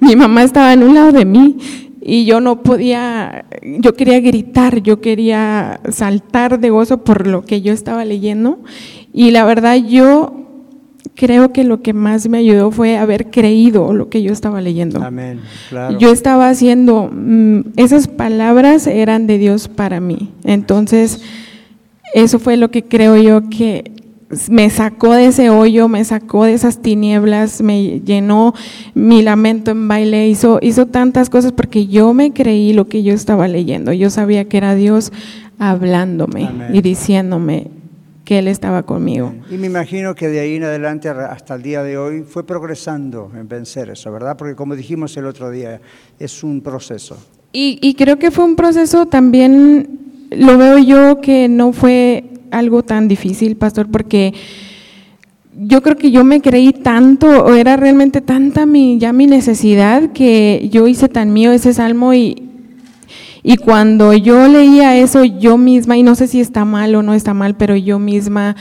mi 0.00 0.16
mamá 0.16 0.42
estaba 0.42 0.72
en 0.72 0.82
un 0.84 0.94
lado 0.94 1.12
de 1.12 1.24
mí 1.24 1.56
y 2.00 2.24
yo 2.24 2.40
no 2.40 2.62
podía, 2.62 3.46
yo 3.62 3.94
quería 3.94 4.20
gritar, 4.20 4.82
yo 4.82 5.00
quería 5.00 5.80
saltar 5.88 6.60
de 6.60 6.70
gozo 6.70 7.02
por 7.02 7.26
lo 7.26 7.42
que 7.44 7.62
yo 7.62 7.72
estaba 7.72 8.04
leyendo 8.04 8.58
y 9.12 9.30
la 9.30 9.44
verdad 9.44 9.76
yo 9.76 10.43
creo 11.14 11.52
que 11.52 11.64
lo 11.64 11.82
que 11.82 11.92
más 11.92 12.28
me 12.28 12.38
ayudó 12.38 12.70
fue 12.70 12.96
haber 12.96 13.30
creído 13.30 13.92
lo 13.92 14.08
que 14.08 14.22
yo 14.22 14.32
estaba 14.32 14.60
leyendo. 14.60 15.02
Amén, 15.02 15.40
claro. 15.68 15.98
Yo 15.98 16.10
estaba 16.12 16.48
haciendo, 16.48 17.10
mm, 17.12 17.60
esas 17.76 18.08
palabras 18.08 18.86
eran 18.86 19.26
de 19.26 19.38
Dios 19.38 19.68
para 19.68 20.00
mí, 20.00 20.30
entonces 20.44 21.20
eso 22.14 22.38
fue 22.38 22.56
lo 22.56 22.70
que 22.70 22.84
creo 22.84 23.16
yo 23.16 23.48
que 23.48 23.92
me 24.48 24.70
sacó 24.70 25.12
de 25.12 25.26
ese 25.26 25.50
hoyo, 25.50 25.88
me 25.88 26.04
sacó 26.04 26.44
de 26.44 26.54
esas 26.54 26.80
tinieblas, 26.80 27.62
me 27.62 28.00
llenó 28.00 28.54
mi 28.94 29.22
lamento 29.22 29.70
en 29.70 29.88
baile, 29.88 30.28
hizo, 30.28 30.58
hizo 30.62 30.86
tantas 30.86 31.30
cosas 31.30 31.52
porque 31.52 31.86
yo 31.86 32.14
me 32.14 32.32
creí 32.32 32.72
lo 32.72 32.88
que 32.88 33.02
yo 33.02 33.14
estaba 33.14 33.48
leyendo. 33.48 33.92
Yo 33.92 34.10
sabía 34.10 34.46
que 34.46 34.56
era 34.56 34.74
Dios 34.74 35.12
hablándome 35.58 36.50
y 36.72 36.80
diciéndome 36.82 37.68
que 38.24 38.38
Él 38.38 38.48
estaba 38.48 38.84
conmigo. 38.84 39.34
Y 39.50 39.56
me 39.56 39.66
imagino 39.66 40.14
que 40.14 40.28
de 40.28 40.40
ahí 40.40 40.56
en 40.56 40.64
adelante 40.64 41.08
hasta 41.08 41.54
el 41.54 41.62
día 41.62 41.82
de 41.82 41.98
hoy 41.98 42.22
fue 42.22 42.46
progresando 42.46 43.30
en 43.36 43.48
vencer 43.48 43.90
eso, 43.90 44.10
¿verdad? 44.10 44.36
Porque 44.36 44.54
como 44.54 44.74
dijimos 44.74 45.16
el 45.16 45.26
otro 45.26 45.50
día, 45.50 45.80
es 46.18 46.42
un 46.42 46.60
proceso. 46.60 47.18
Y, 47.52 47.78
y 47.82 47.94
creo 47.94 48.18
que 48.18 48.30
fue 48.30 48.44
un 48.44 48.56
proceso 48.56 49.06
también 49.06 50.00
lo 50.30 50.58
veo 50.58 50.78
yo 50.78 51.20
que 51.20 51.48
no 51.48 51.72
fue 51.72 52.24
algo 52.50 52.82
tan 52.82 53.08
difícil, 53.08 53.56
pastor, 53.56 53.90
porque 53.90 54.32
yo 55.56 55.82
creo 55.82 55.96
que 55.96 56.10
yo 56.10 56.24
me 56.24 56.40
creí 56.40 56.72
tanto, 56.72 57.44
o 57.44 57.54
era 57.54 57.76
realmente 57.76 58.20
tanta 58.20 58.66
mi, 58.66 58.98
ya 58.98 59.12
mi 59.12 59.26
necesidad, 59.26 60.12
que 60.12 60.68
yo 60.72 60.86
hice 60.86 61.08
tan 61.08 61.32
mío 61.32 61.52
ese 61.52 61.72
salmo 61.72 62.14
y, 62.14 62.53
y 63.46 63.58
cuando 63.58 64.14
yo 64.14 64.48
leía 64.48 64.96
eso 64.96 65.22
yo 65.22 65.58
misma, 65.58 65.98
y 65.98 66.02
no 66.02 66.14
sé 66.14 66.28
si 66.28 66.40
está 66.40 66.64
mal 66.64 66.94
o 66.94 67.02
no 67.02 67.12
está 67.12 67.34
mal, 67.34 67.54
pero 67.54 67.76
yo 67.76 67.98
misma 67.98 68.56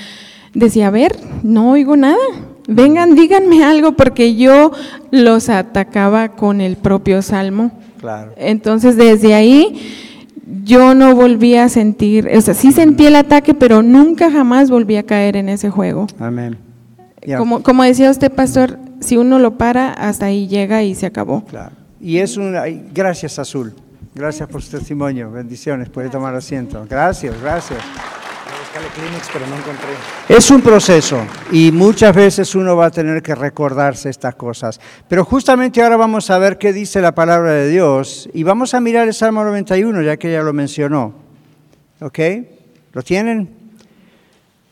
decía, 0.54 0.88
a 0.88 0.92
ver, 0.92 1.16
no 1.42 1.72
oigo 1.72 1.96
nada, 1.96 2.20
vengan, 2.68 3.16
díganme 3.16 3.64
algo, 3.64 3.94
porque 3.94 4.36
yo 4.36 4.74
los 5.10 5.48
atacaba 5.48 6.36
con 6.36 6.60
el 6.60 6.76
propio 6.76 7.22
salmo. 7.22 7.72
Claro. 8.02 8.34
Entonces 8.36 8.98
desde 8.98 9.34
ahí 9.34 9.96
yo 10.66 10.94
no 10.96 11.16
volví 11.16 11.56
a 11.56 11.70
sentir, 11.70 12.30
o 12.36 12.42
sea, 12.42 12.54
sí 12.54 12.74
sentí 12.74 13.06
el 13.06 13.16
ataque, 13.16 13.54
pero 13.54 13.82
nunca 13.82 14.30
jamás 14.30 14.70
volví 14.70 14.98
a 14.98 15.04
caer 15.04 15.38
en 15.38 15.48
ese 15.48 15.70
juego. 15.70 16.08
Amén. 16.20 16.58
Como, 17.38 17.64
como 17.64 17.84
decía 17.84 18.12
usted, 18.12 18.30
pastor, 18.30 18.78
si 19.00 19.16
uno 19.16 19.40
lo 19.40 19.58
para, 19.58 19.94
hasta 19.94 20.26
ahí 20.26 20.50
llega 20.50 20.84
y 20.84 20.94
se 20.94 21.06
acabó. 21.06 21.46
Claro. 21.46 21.72
Y 22.02 22.18
es 22.18 22.36
una, 22.36 22.64
gracias 22.94 23.40
Azul, 23.40 23.74
gracias 24.14 24.50
por 24.50 24.62
su 24.62 24.78
testimonio, 24.78 25.32
bendiciones, 25.32 25.90
puede 25.90 26.10
tomar 26.10 26.36
asiento. 26.36 26.86
Gracias, 26.90 27.40
gracias 27.42 27.84
pero 29.32 29.46
no 29.48 29.56
encontré. 29.56 29.90
Es 30.30 30.50
un 30.50 30.62
proceso 30.62 31.26
y 31.52 31.72
muchas 31.72 32.16
veces 32.16 32.56
uno 32.56 32.76
va 32.76 32.88
a 32.88 32.92
tener 32.92 33.22
que 33.22 33.36
recordarse 33.36 34.10
estas 34.10 34.36
cosas. 34.36 34.80
Pero 35.08 35.26
justamente 35.26 35.82
ahora 35.82 35.98
vamos 35.98 36.30
a 36.30 36.38
ver 36.40 36.58
qué 36.58 36.74
dice 36.74 37.02
la 37.02 37.14
palabra 37.14 37.52
de 37.52 37.70
Dios 37.70 38.30
y 38.34 38.44
vamos 38.44 38.74
a 38.74 38.80
mirar 38.80 39.08
el 39.08 39.14
Salmo 39.14 39.44
91, 39.44 40.02
ya 40.02 40.18
que 40.18 40.30
ella 40.30 40.42
lo 40.42 40.54
mencionó. 40.54 41.14
¿Ok? 42.02 42.20
¿Lo 42.94 43.04
tienen? 43.04 43.63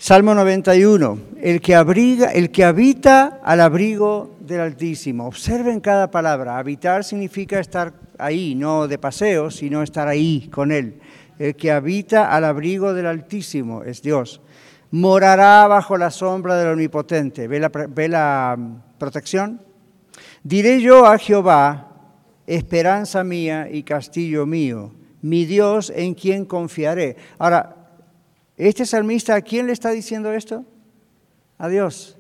Salmo 0.04 0.34
91, 0.34 1.20
el 1.43 1.62
que 1.62 1.76
el 1.76 2.49
que 2.49 2.64
habita 2.66 3.39
al 3.43 3.62
abrigo 3.62 4.36
del 4.39 4.62
Altísimo. 4.62 5.28
Observen 5.28 5.80
cada 5.80 6.10
palabra. 6.10 6.58
Habitar 6.58 7.04
significa 7.04 7.60
estar 7.60 7.93
ahí, 8.18 8.56
no 8.56 8.88
de 8.88 8.97
paseo, 8.97 9.52
sino 9.52 9.84
estar 9.84 10.08
ahí 10.08 10.49
con 10.52 10.72
él 10.72 10.99
el 11.38 11.56
que 11.56 11.72
habita 11.72 12.36
al 12.36 12.45
abrigo 12.45 12.95
del 12.95 13.06
Altísimo, 13.06 13.84
es 13.84 14.02
Dios. 14.02 14.41
Morará 14.89 15.68
bajo 15.68 15.95
la 15.97 16.10
sombra 16.10 16.56
del 16.56 16.70
Omnipotente. 16.70 17.47
¿Ve 17.47 17.60
la, 18.10 18.56
mm, 18.58 18.97
protección? 18.97 19.62
Diré 20.41 20.82
yo 20.82 21.06
a 21.06 21.20
Jehová, 21.20 21.91
esperanza 22.47 23.24
mía 23.24 23.70
y 23.72 23.84
castillo 23.84 24.47
mío, 24.47 24.93
mi 25.22 25.45
Dios 25.45 25.93
en 25.95 26.16
quien 26.16 26.45
confiaré. 26.45 27.18
Ahora, 27.38 27.81
este 28.68 28.86
salmista, 28.86 29.36
¿a 29.36 29.41
quién 29.41 29.68
le 29.68 29.74
está 29.74 29.91
diciendo 29.91 30.32
esto? 30.34 30.66
A 31.57 31.68
Dios. 31.68 32.18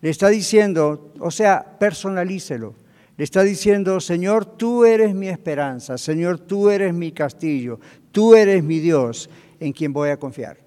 Le 0.00 0.10
está 0.10 0.28
diciendo, 0.28 1.12
o 1.18 1.30
sea, 1.30 1.78
personalícelo. 1.78 2.74
Le 3.16 3.24
está 3.24 3.42
diciendo, 3.42 4.00
Señor, 4.00 4.44
tú 4.44 4.84
eres 4.84 5.14
mi 5.14 5.28
esperanza, 5.28 5.96
Señor, 5.98 6.40
tú 6.40 6.68
eres 6.68 6.92
mi 6.92 7.12
castillo, 7.12 7.78
Tú 8.14 8.36
eres 8.36 8.62
mi 8.62 8.78
Dios 8.78 9.28
en 9.58 9.72
quien 9.72 9.92
voy 9.92 10.10
a 10.10 10.16
confiar. 10.18 10.58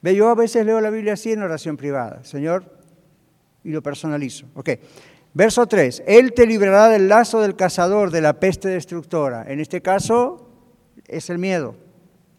Ve, 0.00 0.16
yo 0.16 0.28
a 0.28 0.34
veces 0.34 0.66
leo 0.66 0.80
la 0.80 0.90
Biblia 0.90 1.12
así 1.12 1.30
en 1.30 1.40
oración 1.40 1.76
privada, 1.76 2.24
Señor, 2.24 2.64
y 3.62 3.70
lo 3.70 3.80
personalizo. 3.80 4.46
Ok. 4.54 4.70
Verso 5.34 5.68
3, 5.68 6.02
Él 6.04 6.32
te 6.32 6.44
librará 6.44 6.88
del 6.88 7.06
lazo 7.06 7.40
del 7.40 7.54
cazador, 7.54 8.10
de 8.10 8.22
la 8.22 8.40
peste 8.40 8.68
destructora. 8.68 9.44
En 9.46 9.60
este 9.60 9.82
caso 9.82 10.50
es 11.06 11.30
el 11.30 11.38
miedo. 11.38 11.76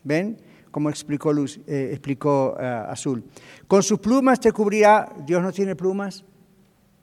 ¿Ven? 0.03 0.37
Como 0.73 0.89
explicó, 0.89 1.31
eh, 1.67 1.89
explicó 1.91 2.57
eh, 2.59 2.65
Azul. 2.65 3.23
Con 3.67 3.83
sus 3.83 3.99
plumas 3.99 4.39
te 4.39 4.51
cubrirá. 4.51 5.07
Dios 5.23 5.39
no 5.43 5.51
tiene 5.51 5.75
plumas, 5.75 6.25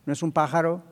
no 0.04 0.12
es 0.12 0.20
un 0.24 0.32
pájaro, 0.32 0.82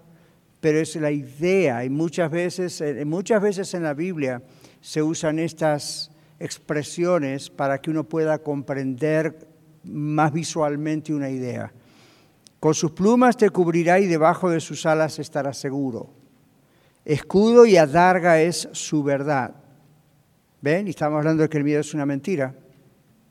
pero 0.60 0.78
es 0.78 0.94
la 0.94 1.10
idea. 1.10 1.84
Y 1.84 1.90
muchas 1.90 2.30
veces, 2.30 2.80
eh, 2.80 3.04
muchas 3.04 3.42
veces 3.42 3.74
en 3.74 3.82
la 3.82 3.94
Biblia 3.94 4.44
se 4.80 5.02
usan 5.02 5.40
estas 5.40 6.12
expresiones 6.38 7.50
para 7.50 7.80
que 7.80 7.90
uno 7.90 8.04
pueda 8.04 8.38
comprender 8.38 9.48
más 9.82 10.32
visualmente 10.32 11.12
una 11.12 11.30
idea. 11.30 11.72
Con 12.60 12.74
sus 12.74 12.92
plumas 12.92 13.36
te 13.36 13.50
cubrirá 13.50 13.98
y 13.98 14.06
debajo 14.06 14.50
de 14.50 14.60
sus 14.60 14.86
alas 14.86 15.18
estarás 15.18 15.58
seguro. 15.58 16.10
Escudo 17.04 17.66
y 17.66 17.76
adarga 17.76 18.40
es 18.40 18.68
su 18.70 19.02
verdad. 19.02 19.56
¿Ven? 20.60 20.86
Y 20.86 20.90
estamos 20.90 21.18
hablando 21.18 21.42
de 21.42 21.48
que 21.48 21.58
el 21.58 21.64
miedo 21.64 21.80
es 21.80 21.92
una 21.92 22.06
mentira. 22.06 22.54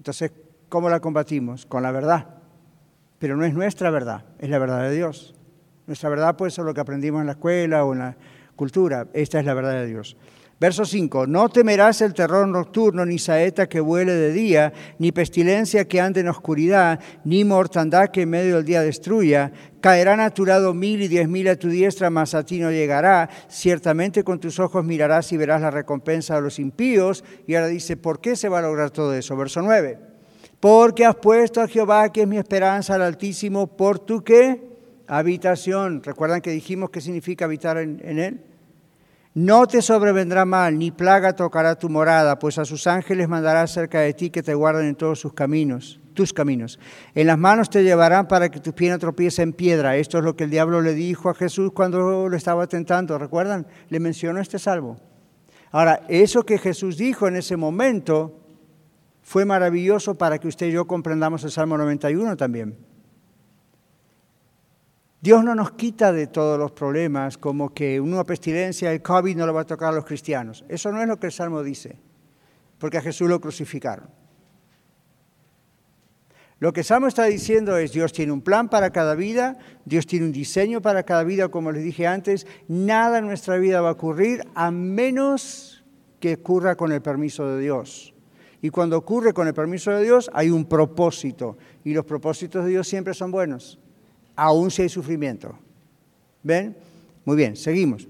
Entonces, 0.08 0.32
¿cómo 0.70 0.90
la 0.90 1.02
combatimos? 1.02 1.66
Con 1.66 1.84
la 1.84 1.92
verdad. 1.92 2.30
Pero 3.20 3.36
no 3.36 3.44
es 3.44 3.54
nuestra 3.54 3.90
verdad, 3.90 4.24
es 4.40 4.50
la 4.50 4.58
verdad 4.58 4.84
de 4.84 4.96
Dios. 4.96 5.36
Nuestra 5.86 6.08
verdad 6.08 6.38
puede 6.38 6.50
ser 6.50 6.64
lo 6.64 6.74
que 6.74 6.80
aprendimos 6.80 7.20
en 7.20 7.26
la 7.26 7.34
escuela 7.34 7.84
o 7.84 7.92
en 7.92 8.00
la 8.00 8.18
cultura. 8.56 9.08
Esta 9.12 9.38
es 9.42 9.46
la 9.46 9.54
verdad 9.54 9.74
de 9.74 9.86
Dios. 9.86 10.16
Verso 10.60 10.86
5, 10.86 11.28
no 11.28 11.50
temerás 11.50 12.02
el 12.02 12.16
terror 12.16 12.48
nocturno, 12.48 13.06
ni 13.06 13.20
saeta 13.20 13.70
que 13.70 13.80
vuele 13.80 14.14
de 14.14 14.32
día, 14.32 14.74
ni 14.98 15.12
pestilencia 15.12 15.88
que 15.88 16.02
ande 16.02 16.22
en 16.22 16.30
oscuridad, 16.30 17.00
ni 17.24 17.44
mortandad 17.44 18.10
que 18.10 18.24
en 18.24 18.32
medio 18.32 18.56
del 18.56 18.66
día 18.66 18.82
destruya. 18.82 19.52
Caerán 19.82 20.20
a 20.20 20.32
tu 20.32 20.48
lado 20.48 20.74
mil 20.74 21.04
y 21.04 21.08
diez 21.08 21.28
mil 21.28 21.48
a 21.48 21.58
tu 21.58 21.70
diestra, 21.70 22.10
mas 22.10 22.34
a 22.34 22.44
ti 22.44 22.60
no 22.60 22.72
llegará. 22.72 23.30
Ciertamente 23.48 24.24
con 24.24 24.40
tus 24.40 24.60
ojos 24.60 24.84
mirarás 24.84 25.32
y 25.32 25.38
verás 25.38 25.62
la 25.62 25.70
recompensa 25.70 26.34
de 26.34 26.42
los 26.42 26.58
impíos. 26.58 27.24
Y 27.46 27.54
ahora 27.54 27.68
dice, 27.68 27.96
¿por 27.96 28.20
qué 28.20 28.36
se 28.36 28.50
va 28.50 28.58
a 28.58 28.64
lograr 28.64 28.90
todo 28.90 29.14
eso? 29.14 29.38
Verso 29.38 29.62
9. 29.62 30.00
Porque 30.60 31.06
has 31.06 31.18
puesto 31.18 31.62
a 31.62 31.68
Jehová, 31.68 32.12
que 32.12 32.22
es 32.22 32.28
mi 32.28 32.40
esperanza, 32.40 32.96
al 32.96 33.04
Altísimo, 33.04 33.68
por 33.68 34.00
tu 34.00 34.24
qué? 34.24 34.60
Habitación. 35.06 36.02
¿Recuerdan 36.02 36.42
que 36.42 36.50
dijimos 36.50 36.90
qué 36.90 37.00
significa 37.00 37.46
habitar 37.46 37.78
en, 37.78 38.02
en 38.04 38.18
él? 38.18 38.42
No 39.38 39.68
te 39.68 39.84
sobrevendrá 39.84 40.46
mal, 40.46 40.80
ni 40.80 40.90
plaga 40.90 41.36
tocará 41.36 41.78
tu 41.78 41.90
morada, 41.90 42.40
pues 42.40 42.58
a 42.58 42.66
sus 42.66 42.88
ángeles 42.88 43.30
mandará 43.30 43.68
cerca 43.68 44.00
de 44.00 44.16
ti 44.16 44.32
que 44.32 44.42
te 44.42 44.56
guarden 44.56 44.88
en 44.88 44.96
todos 44.96 45.20
sus 45.20 45.32
caminos, 45.32 46.00
tus 46.16 46.34
caminos. 46.34 46.80
En 47.14 47.28
las 47.28 47.38
manos 47.38 47.70
te 47.70 47.84
llevarán 47.84 48.28
para 48.28 48.50
que 48.50 48.60
tu 48.60 48.74
pie 48.74 48.90
no 48.90 48.98
tropiece 48.98 49.44
en 49.44 49.54
piedra. 49.54 49.96
Esto 49.96 50.18
es 50.18 50.24
lo 50.24 50.36
que 50.36 50.46
el 50.46 50.50
diablo 50.50 50.82
le 50.82 50.96
dijo 50.96 51.30
a 51.30 51.36
Jesús 51.36 51.72
cuando 51.72 52.28
lo 52.28 52.36
estaba 52.36 52.66
tentando. 52.66 53.20
¿Recuerdan? 53.20 53.68
Le 53.90 54.00
mencionó 54.00 54.40
este 54.40 54.58
salvo. 54.58 54.98
Ahora, 55.70 56.02
eso 56.08 56.42
que 56.44 56.58
Jesús 56.58 56.98
dijo 56.98 57.28
en 57.28 57.36
ese 57.36 57.58
momento 57.58 58.40
fue 59.22 59.46
maravilloso 59.46 60.18
para 60.18 60.40
que 60.40 60.48
usted 60.48 60.66
y 60.66 60.72
yo 60.72 60.88
comprendamos 60.88 61.44
el 61.44 61.52
Salmo 61.52 61.78
91 61.78 62.38
también. 62.38 62.87
Dios 65.20 65.44
no 65.44 65.56
nos 65.56 65.72
quita 65.72 66.14
de 66.14 66.28
todos 66.28 66.60
los 66.60 66.72
problemas, 66.72 67.38
como 67.38 67.74
que 67.74 68.00
una 68.00 68.24
pestilencia, 68.24 68.92
el 68.92 69.02
COVID 69.02 69.36
no 69.36 69.48
lo 69.48 69.54
va 69.54 69.62
a 69.62 69.66
tocar 69.66 69.90
a 69.90 69.96
los 69.96 70.06
cristianos. 70.06 70.64
Eso 70.70 70.92
no 70.92 71.02
es 71.02 71.08
lo 71.08 71.20
que 71.20 71.28
el 71.28 71.32
Salmo 71.32 71.64
dice, 71.64 71.98
porque 72.78 73.00
a 73.00 73.02
Jesús 73.02 73.28
lo 73.28 73.42
crucificaron. 73.42 74.10
Lo 76.60 76.74
que 76.74 76.82
el 76.82 76.86
Salmo 76.86 77.08
está 77.08 77.26
diciendo 77.26 77.78
es, 77.78 77.92
Dios 77.92 78.14
tiene 78.14 78.32
un 78.32 78.42
plan 78.42 78.70
para 78.70 78.92
cada 78.92 79.16
vida, 79.16 79.58
Dios 79.86 80.06
tiene 80.06 80.26
un 80.26 80.32
diseño 80.32 80.82
para 80.82 81.04
cada 81.04 81.24
vida, 81.24 81.50
como 81.50 81.72
les 81.72 81.84
dije 81.84 82.06
antes, 82.06 82.46
nada 82.68 83.18
en 83.18 83.26
nuestra 83.26 83.58
vida 83.58 83.82
va 83.82 83.90
a 83.90 83.94
ocurrir 83.94 84.44
a 84.54 84.70
menos 84.70 85.84
que 86.20 86.36
ocurra 86.36 86.76
con 86.76 86.92
el 86.92 87.02
permiso 87.02 87.48
de 87.48 87.62
Dios. 87.62 88.14
Y 88.62 88.70
cuando 88.70 88.98
ocurre 88.98 89.34
con 89.34 89.48
el 89.48 89.54
permiso 89.54 89.92
de 89.92 90.04
Dios, 90.04 90.30
hay 90.34 90.50
un 90.50 90.66
propósito, 90.66 91.58
y 91.84 91.94
los 91.94 92.06
propósitos 92.06 92.66
de 92.66 92.72
Dios 92.72 92.88
siempre 92.88 93.14
son 93.14 93.32
buenos 93.32 93.80
aún 94.38 94.72
si 94.72 94.84
hay 94.84 94.90
sufrimiento. 94.90 95.58
¿Ven? 96.44 96.78
Muy 97.26 97.36
bien, 97.36 97.58
seguimos. 97.58 98.08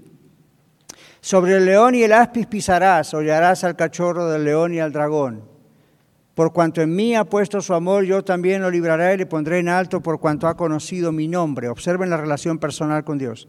Sobre 1.20 1.56
el 1.56 1.64
león 1.64 1.96
y 1.96 2.04
el 2.04 2.12
aspis 2.12 2.46
pisarás, 2.46 3.12
hollarás 3.12 3.64
al 3.64 3.74
cachorro 3.74 4.28
del 4.28 4.44
león 4.44 4.72
y 4.72 4.78
al 4.78 4.92
dragón. 4.92 5.42
Por 6.34 6.52
cuanto 6.52 6.80
en 6.80 6.94
mí 6.94 7.16
ha 7.16 7.24
puesto 7.24 7.60
su 7.60 7.74
amor, 7.74 8.04
yo 8.04 8.22
también 8.22 8.62
lo 8.62 8.70
libraré 8.70 9.14
y 9.14 9.16
le 9.16 9.26
pondré 9.26 9.58
en 9.58 9.68
alto 9.68 10.00
por 10.00 10.20
cuanto 10.20 10.46
ha 10.46 10.56
conocido 10.56 11.10
mi 11.10 11.26
nombre. 11.26 11.68
Observen 11.68 12.10
la 12.10 12.16
relación 12.16 12.58
personal 12.58 13.02
con 13.02 13.18
Dios. 13.18 13.48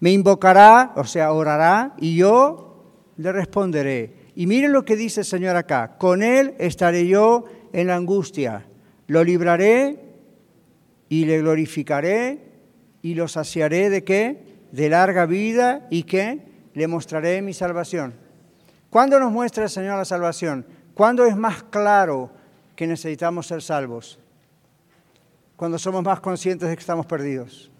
Me 0.00 0.12
invocará, 0.12 0.92
o 0.96 1.04
sea, 1.04 1.32
orará, 1.32 1.94
y 1.98 2.16
yo 2.16 2.84
le 3.18 3.32
responderé. 3.32 4.30
Y 4.34 4.46
miren 4.46 4.72
lo 4.72 4.84
que 4.84 4.96
dice 4.96 5.20
el 5.20 5.26
Señor 5.26 5.56
acá. 5.56 5.98
Con 5.98 6.22
Él 6.22 6.54
estaré 6.58 7.06
yo 7.06 7.44
en 7.74 7.88
la 7.88 7.96
angustia. 7.96 8.66
Lo 9.06 9.22
libraré 9.22 10.05
y 11.08 11.24
le 11.24 11.38
glorificaré 11.40 12.40
y 13.02 13.14
lo 13.14 13.28
saciaré 13.28 13.90
de 13.90 14.04
qué? 14.04 14.58
De 14.72 14.88
larga 14.88 15.26
vida 15.26 15.86
y 15.90 16.02
qué? 16.02 16.40
Le 16.74 16.86
mostraré 16.88 17.40
mi 17.42 17.54
salvación. 17.54 18.14
¿Cuándo 18.90 19.20
nos 19.20 19.32
muestra 19.32 19.64
el 19.64 19.70
Señor 19.70 19.96
la 19.96 20.04
salvación? 20.04 20.66
¿Cuándo 20.94 21.24
es 21.26 21.36
más 21.36 21.62
claro 21.64 22.30
que 22.74 22.86
necesitamos 22.86 23.46
ser 23.46 23.62
salvos? 23.62 24.18
Cuando 25.56 25.78
somos 25.78 26.02
más 26.02 26.20
conscientes 26.20 26.68
de 26.68 26.74
que 26.74 26.80
estamos 26.80 27.06
perdidos. 27.06 27.70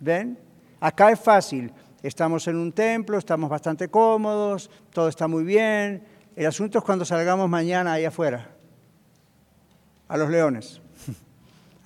¿Ven? 0.00 0.38
Acá 0.80 1.10
es 1.10 1.20
fácil. 1.20 1.72
Estamos 2.02 2.46
en 2.46 2.56
un 2.56 2.72
templo, 2.72 3.18
estamos 3.18 3.50
bastante 3.50 3.88
cómodos, 3.88 4.70
todo 4.92 5.08
está 5.08 5.26
muy 5.26 5.42
bien. 5.42 6.04
El 6.36 6.46
asunto 6.46 6.78
es 6.78 6.84
cuando 6.84 7.04
salgamos 7.04 7.48
mañana 7.50 7.94
ahí 7.94 8.04
afuera, 8.04 8.48
a 10.06 10.16
los 10.16 10.30
leones 10.30 10.80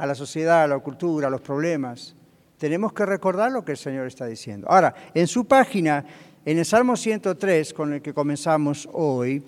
a 0.02 0.06
la 0.06 0.16
sociedad, 0.16 0.64
a 0.64 0.66
la 0.66 0.80
cultura, 0.80 1.28
a 1.28 1.30
los 1.30 1.40
problemas. 1.40 2.16
Tenemos 2.58 2.92
que 2.92 3.06
recordar 3.06 3.52
lo 3.52 3.64
que 3.64 3.70
el 3.70 3.78
Señor 3.78 4.08
está 4.08 4.26
diciendo. 4.26 4.66
Ahora, 4.68 4.92
en 5.14 5.28
su 5.28 5.44
página, 5.44 6.04
en 6.44 6.58
el 6.58 6.64
Salmo 6.64 6.96
103, 6.96 7.72
con 7.72 7.92
el 7.92 8.02
que 8.02 8.12
comenzamos 8.12 8.88
hoy, 8.92 9.44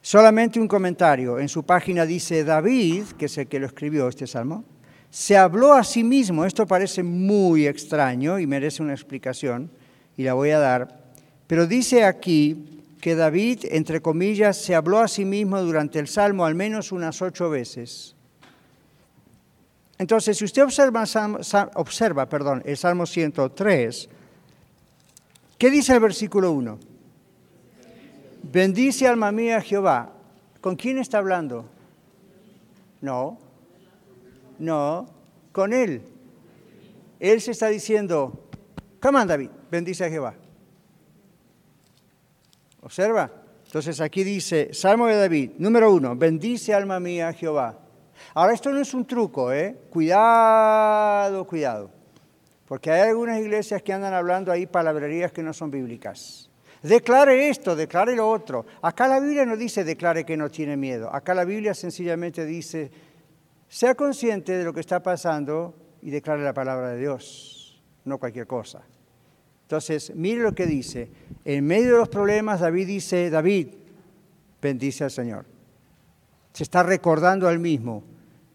solamente 0.00 0.60
un 0.60 0.68
comentario. 0.68 1.40
En 1.40 1.48
su 1.48 1.64
página 1.64 2.06
dice 2.06 2.44
David, 2.44 3.06
que 3.18 3.24
es 3.24 3.36
el 3.36 3.48
que 3.48 3.58
lo 3.58 3.66
escribió 3.66 4.06
este 4.06 4.28
salmo, 4.28 4.62
se 5.10 5.36
habló 5.36 5.72
a 5.72 5.82
sí 5.82 6.04
mismo. 6.04 6.44
Esto 6.44 6.68
parece 6.68 7.02
muy 7.02 7.66
extraño 7.66 8.38
y 8.38 8.46
merece 8.46 8.80
una 8.80 8.94
explicación, 8.94 9.72
y 10.16 10.22
la 10.22 10.34
voy 10.34 10.50
a 10.50 10.60
dar. 10.60 11.00
Pero 11.48 11.66
dice 11.66 12.04
aquí 12.04 12.84
que 13.00 13.16
David, 13.16 13.64
entre 13.72 14.00
comillas, 14.00 14.56
se 14.56 14.76
habló 14.76 15.00
a 15.00 15.08
sí 15.08 15.24
mismo 15.24 15.60
durante 15.62 15.98
el 15.98 16.06
salmo 16.06 16.46
al 16.46 16.54
menos 16.54 16.92
unas 16.92 17.20
ocho 17.22 17.50
veces. 17.50 18.15
Entonces, 19.98 20.36
si 20.36 20.44
usted 20.44 20.62
observa, 20.62 21.04
observa 21.74 22.28
perdón, 22.28 22.62
el 22.66 22.76
Salmo 22.76 23.06
103, 23.06 24.08
¿qué 25.56 25.70
dice 25.70 25.94
el 25.94 26.00
versículo 26.00 26.52
1? 26.52 26.78
Bendice 28.42 29.06
alma 29.06 29.32
mía 29.32 29.60
Jehová. 29.60 30.12
¿Con 30.60 30.76
quién 30.76 30.98
está 30.98 31.18
hablando? 31.18 31.66
No, 33.00 33.38
no, 34.58 35.08
con 35.52 35.72
él. 35.72 36.02
Él 37.18 37.40
se 37.40 37.52
está 37.52 37.68
diciendo, 37.68 38.48
come 39.00 39.20
on 39.20 39.28
David, 39.28 39.50
bendice 39.70 40.04
a 40.04 40.10
Jehová. 40.10 40.34
Observa. 42.82 43.30
Entonces 43.64 44.00
aquí 44.00 44.22
dice, 44.22 44.72
Salmo 44.72 45.06
de 45.06 45.16
David, 45.16 45.52
número 45.58 45.92
uno, 45.92 46.14
bendice 46.14 46.72
alma 46.72 47.00
mía 47.00 47.32
Jehová. 47.32 47.85
Ahora, 48.34 48.54
esto 48.54 48.70
no 48.70 48.80
es 48.80 48.92
un 48.94 49.06
truco, 49.06 49.52
¿eh? 49.52 49.76
Cuidado, 49.90 51.46
cuidado. 51.46 51.90
Porque 52.66 52.90
hay 52.90 53.08
algunas 53.08 53.38
iglesias 53.40 53.82
que 53.82 53.92
andan 53.92 54.14
hablando 54.14 54.50
ahí 54.50 54.66
palabrerías 54.66 55.32
que 55.32 55.42
no 55.42 55.52
son 55.52 55.70
bíblicas. 55.70 56.50
Declare 56.82 57.48
esto, 57.48 57.74
declare 57.74 58.14
lo 58.14 58.28
otro. 58.28 58.66
Acá 58.82 59.08
la 59.08 59.20
Biblia 59.20 59.44
no 59.46 59.56
dice 59.56 59.84
declare 59.84 60.24
que 60.24 60.36
no 60.36 60.50
tiene 60.50 60.76
miedo. 60.76 61.12
Acá 61.12 61.34
la 61.34 61.44
Biblia 61.44 61.74
sencillamente 61.74 62.44
dice, 62.44 62.90
sea 63.68 63.94
consciente 63.94 64.52
de 64.52 64.64
lo 64.64 64.72
que 64.72 64.80
está 64.80 65.02
pasando 65.02 65.74
y 66.02 66.10
declare 66.10 66.42
la 66.42 66.54
palabra 66.54 66.90
de 66.90 67.00
Dios, 67.00 67.82
no 68.04 68.18
cualquier 68.18 68.46
cosa. 68.46 68.82
Entonces, 69.62 70.14
mire 70.14 70.42
lo 70.42 70.54
que 70.54 70.66
dice. 70.66 71.10
En 71.44 71.66
medio 71.66 71.92
de 71.92 71.98
los 71.98 72.08
problemas, 72.08 72.60
David 72.60 72.86
dice, 72.86 73.30
David, 73.30 73.68
bendice 74.62 75.04
al 75.04 75.10
Señor. 75.10 75.55
Se 76.56 76.62
está 76.62 76.82
recordando 76.82 77.48
al 77.48 77.58
mismo, 77.58 78.02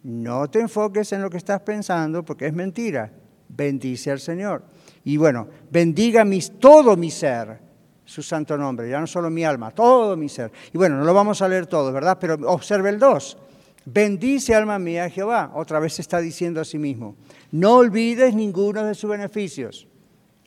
no 0.02 0.50
te 0.50 0.60
enfoques 0.60 1.14
en 1.14 1.22
lo 1.22 1.30
que 1.30 1.38
estás 1.38 1.62
pensando 1.62 2.26
porque 2.26 2.48
es 2.48 2.54
mentira. 2.54 3.12
Bendice 3.48 4.10
al 4.10 4.20
Señor. 4.20 4.64
Y 5.04 5.18
bueno, 5.18 5.48
bendiga 5.70 6.26
todo 6.60 6.98
mi 6.98 7.12
ser, 7.12 7.60
su 8.04 8.24
santo 8.24 8.58
nombre, 8.58 8.90
ya 8.90 9.00
no 9.00 9.06
solo 9.06 9.30
mi 9.30 9.44
alma, 9.44 9.70
todo 9.70 10.18
mi 10.18 10.30
ser. 10.30 10.52
Y 10.74 10.80
bueno, 10.80 10.98
no 10.98 11.04
lo 11.04 11.14
vamos 11.14 11.44
a 11.44 11.48
leer 11.48 11.68
todo, 11.68 11.94
¿verdad? 11.94 12.18
Pero 12.20 12.40
observe 12.50 12.90
el 12.90 12.98
2. 12.98 13.38
Bendice 13.86 14.56
alma 14.56 14.80
mía 14.80 15.08
Jehová. 15.08 15.52
Otra 15.54 15.80
vez 15.80 15.94
se 15.94 16.02
está 16.02 16.18
diciendo 16.18 16.60
a 16.60 16.66
sí 16.66 16.80
mismo. 16.80 17.16
No 17.52 17.76
olvides 17.76 18.34
ninguno 18.34 18.84
de 18.84 18.96
sus 18.96 19.12
beneficios. 19.12 19.88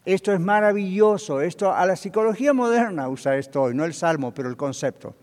Esto 0.05 0.33
es 0.33 0.41
maravilloso. 0.41 1.41
Esto 1.41 1.73
a 1.73 1.87
la 1.87 1.95
psicología 1.95 2.53
moderna 2.53 3.09
usa 3.09 3.37
esto 3.37 3.63
hoy, 3.63 3.77
no 3.77 3.85
el 3.85 3.95
salmo, 3.95 4.35
pero 4.35 4.49
el 4.49 4.57
concepto. 4.57 5.15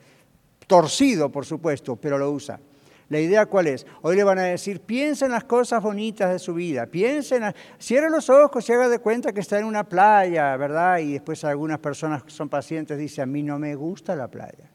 Torcido, 0.71 1.29
por 1.29 1.45
supuesto, 1.45 1.97
pero 1.97 2.17
lo 2.17 2.31
usa. 2.31 2.57
La 3.09 3.19
idea 3.19 3.45
cuál 3.45 3.67
es? 3.67 3.85
Hoy 4.03 4.15
le 4.15 4.23
van 4.23 4.39
a 4.39 4.43
decir, 4.43 4.79
piensa 4.79 5.25
en 5.25 5.33
las 5.33 5.43
cosas 5.43 5.83
bonitas 5.83 6.31
de 6.31 6.39
su 6.39 6.53
vida, 6.53 6.85
piensen, 6.85 7.43
cierre 7.77 8.09
los 8.09 8.29
ojos 8.29 8.69
y 8.69 8.71
haga 8.71 8.87
de 8.87 8.99
cuenta 8.99 9.33
que 9.33 9.41
está 9.41 9.59
en 9.59 9.65
una 9.65 9.83
playa, 9.83 10.55
¿verdad? 10.55 10.99
Y 10.99 11.11
después 11.11 11.43
algunas 11.43 11.79
personas 11.79 12.23
que 12.23 12.31
son 12.31 12.47
pacientes 12.47 12.97
dicen, 12.97 13.23
a 13.23 13.25
mí 13.25 13.43
no 13.43 13.59
me 13.59 13.75
gusta 13.75 14.15
la 14.15 14.29
playa. 14.29 14.71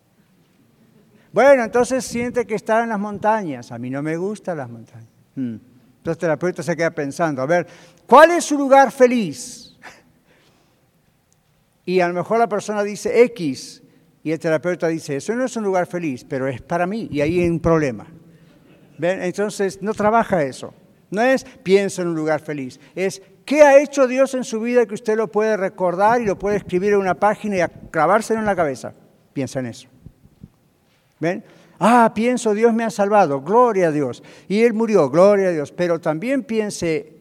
Bueno, 1.32 1.64
entonces 1.64 2.04
siente 2.04 2.46
que 2.46 2.56
está 2.56 2.82
en 2.82 2.90
las 2.90 3.00
montañas, 3.00 3.72
a 3.72 3.78
mí 3.78 3.88
no 3.88 4.02
me 4.02 4.18
gustan 4.18 4.58
las 4.58 4.68
montañas. 4.68 5.08
Hmm. 5.34 5.54
Entonces 5.54 6.16
el 6.16 6.18
terapeuta 6.18 6.62
se 6.62 6.76
queda 6.76 6.90
pensando, 6.90 7.40
a 7.40 7.46
ver, 7.46 7.66
¿cuál 8.06 8.32
es 8.32 8.44
su 8.44 8.58
lugar 8.58 8.92
feliz? 8.92 9.78
Y 11.86 12.00
a 12.00 12.08
lo 12.08 12.12
mejor 12.12 12.38
la 12.38 12.48
persona 12.48 12.82
dice 12.82 13.22
X, 13.22 13.82
y 14.26 14.32
el 14.32 14.40
terapeuta 14.40 14.88
dice, 14.88 15.14
eso 15.14 15.36
no 15.36 15.44
es 15.44 15.56
un 15.56 15.62
lugar 15.62 15.86
feliz, 15.86 16.24
pero 16.28 16.48
es 16.48 16.60
para 16.60 16.84
mí, 16.84 17.06
y 17.12 17.20
ahí 17.20 17.38
hay 17.38 17.48
un 17.48 17.60
problema. 17.60 18.08
Entonces, 19.00 19.80
no 19.80 19.94
trabaja 19.94 20.42
eso. 20.42 20.74
No 21.12 21.22
es 21.22 21.44
piensa 21.44 22.02
en 22.02 22.08
un 22.08 22.16
lugar 22.16 22.40
feliz. 22.40 22.80
Es 22.96 23.22
qué 23.44 23.62
ha 23.62 23.80
hecho 23.80 24.08
Dios 24.08 24.34
en 24.34 24.42
su 24.42 24.58
vida 24.58 24.84
que 24.84 24.94
usted 24.94 25.16
lo 25.16 25.30
puede 25.30 25.56
recordar 25.56 26.20
y 26.20 26.24
lo 26.24 26.36
puede 26.36 26.56
escribir 26.56 26.94
en 26.94 26.98
una 26.98 27.14
página 27.14 27.56
y 27.56 27.90
clavárselo 27.92 28.40
en 28.40 28.46
la 28.46 28.56
cabeza. 28.56 28.94
Piensa 29.32 29.60
en 29.60 29.66
eso. 29.66 29.86
¿Ven? 31.20 31.44
Ah, 31.78 32.10
pienso, 32.12 32.52
Dios 32.52 32.74
me 32.74 32.82
ha 32.82 32.90
salvado, 32.90 33.42
gloria 33.42 33.86
a 33.86 33.92
Dios. 33.92 34.24
Y 34.48 34.62
Él 34.62 34.74
murió, 34.74 35.08
gloria 35.08 35.50
a 35.50 35.52
Dios. 35.52 35.70
Pero 35.70 36.00
también 36.00 36.42
piense 36.42 37.12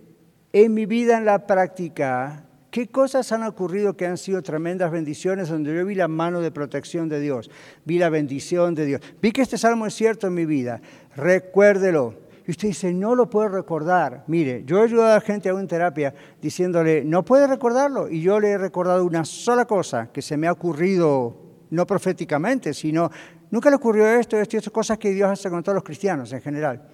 en 0.52 0.74
mi 0.74 0.88
vida 0.88 1.20
en 1.20 1.26
la 1.26 1.46
práctica, 1.46 2.45
¿Qué 2.76 2.88
cosas 2.88 3.32
han 3.32 3.44
ocurrido 3.44 3.96
que 3.96 4.06
han 4.06 4.18
sido 4.18 4.42
tremendas 4.42 4.92
bendiciones 4.92 5.48
donde 5.48 5.74
yo 5.74 5.86
vi 5.86 5.96
la 5.96 6.10
mano 6.10 6.42
de 6.42 6.52
protección 6.52 7.08
de 7.08 7.22
Dios? 7.22 7.50
Vi 7.86 7.98
la 7.98 8.10
bendición 8.10 8.76
de 8.76 8.86
Dios. 8.86 9.02
Vi 9.22 9.32
que 9.32 9.44
este 9.44 9.58
salmo 9.58 9.86
es 9.86 9.94
cierto 9.94 10.28
en 10.28 10.34
mi 10.34 10.46
vida. 10.46 10.82
Recuérdelo. 11.16 12.16
Y 12.46 12.52
usted 12.52 12.68
dice, 12.68 12.94
no 12.94 13.16
lo 13.16 13.30
puedo 13.30 13.48
recordar. 13.48 14.26
Mire, 14.28 14.64
yo 14.66 14.80
he 14.80 14.84
ayudado 14.84 15.16
a 15.16 15.22
gente 15.22 15.48
a 15.48 15.54
una 15.54 15.66
terapia 15.66 16.14
diciéndole, 16.42 17.06
no 17.06 17.24
puede 17.24 17.48
recordarlo. 17.48 18.10
Y 18.10 18.22
yo 18.22 18.42
le 18.42 18.50
he 18.50 18.58
recordado 18.58 19.06
una 19.06 19.24
sola 19.24 19.64
cosa 19.64 20.12
que 20.12 20.22
se 20.22 20.36
me 20.36 20.48
ha 20.48 20.52
ocurrido, 20.52 21.34
no 21.70 21.88
proféticamente, 21.88 22.74
sino, 22.74 23.10
nunca 23.52 23.70
le 23.70 23.78
ocurrió 23.78 24.06
esto, 24.06 24.38
esto 24.38 24.58
y 24.58 24.60
estas 24.60 24.74
cosas 24.74 24.98
que 24.98 25.12
Dios 25.12 25.32
hace 25.32 25.50
con 25.50 25.64
todos 25.64 25.76
los 25.76 25.84
cristianos 25.86 26.34
en 26.34 26.42
general. 26.42 26.86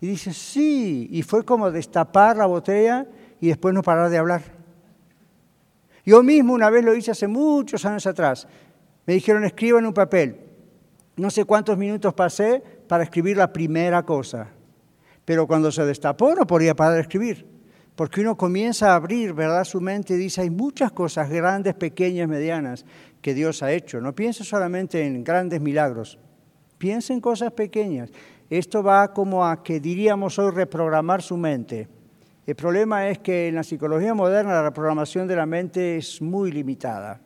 Y 0.00 0.06
dice, 0.06 0.32
sí. 0.32 1.08
Y 1.10 1.22
fue 1.22 1.44
como 1.44 1.72
destapar 1.72 2.36
la 2.36 2.46
botella 2.46 3.08
y 3.40 3.48
después 3.48 3.74
no 3.74 3.82
parar 3.82 4.10
de 4.10 4.18
hablar. 4.18 4.53
Yo 6.04 6.22
mismo 6.22 6.52
una 6.52 6.70
vez 6.70 6.84
lo 6.84 6.94
hice 6.94 7.10
hace 7.10 7.26
muchos 7.26 7.84
años 7.84 8.06
atrás. 8.06 8.46
Me 9.06 9.14
dijeron, 9.14 9.44
escriba 9.44 9.78
en 9.78 9.86
un 9.86 9.94
papel. 9.94 10.36
No 11.16 11.30
sé 11.30 11.44
cuántos 11.44 11.78
minutos 11.78 12.12
pasé 12.14 12.62
para 12.88 13.04
escribir 13.04 13.36
la 13.36 13.52
primera 13.52 14.02
cosa. 14.04 14.48
Pero 15.24 15.46
cuando 15.46 15.72
se 15.72 15.84
destapó 15.84 16.34
no 16.34 16.46
podía 16.46 16.74
parar 16.74 16.94
de 16.94 17.00
escribir. 17.02 17.46
Porque 17.94 18.20
uno 18.20 18.36
comienza 18.36 18.90
a 18.90 18.96
abrir, 18.96 19.32
¿verdad? 19.32 19.64
Su 19.64 19.80
mente 19.80 20.14
y 20.14 20.16
dice, 20.16 20.40
hay 20.40 20.50
muchas 20.50 20.90
cosas 20.90 21.30
grandes, 21.30 21.74
pequeñas, 21.74 22.28
medianas 22.28 22.84
que 23.22 23.34
Dios 23.34 23.62
ha 23.62 23.72
hecho. 23.72 24.00
No 24.00 24.14
piense 24.14 24.42
solamente 24.42 25.06
en 25.06 25.22
grandes 25.22 25.60
milagros. 25.60 26.18
Piense 26.76 27.12
en 27.12 27.20
cosas 27.20 27.52
pequeñas. 27.52 28.10
Esto 28.50 28.82
va 28.82 29.12
como 29.12 29.46
a 29.46 29.62
que 29.62 29.80
diríamos 29.80 30.38
hoy 30.38 30.50
reprogramar 30.50 31.22
su 31.22 31.36
mente. 31.36 31.88
El 32.46 32.56
problema 32.56 33.08
es 33.08 33.18
que 33.20 33.48
en 33.48 33.54
la 33.54 33.62
psicología 33.62 34.12
moderna 34.12 34.52
la 34.52 34.62
reprogramación 34.64 35.26
de 35.26 35.36
la 35.36 35.46
mente 35.46 35.96
es 35.96 36.20
muy 36.20 36.52
limitada. 36.52 37.20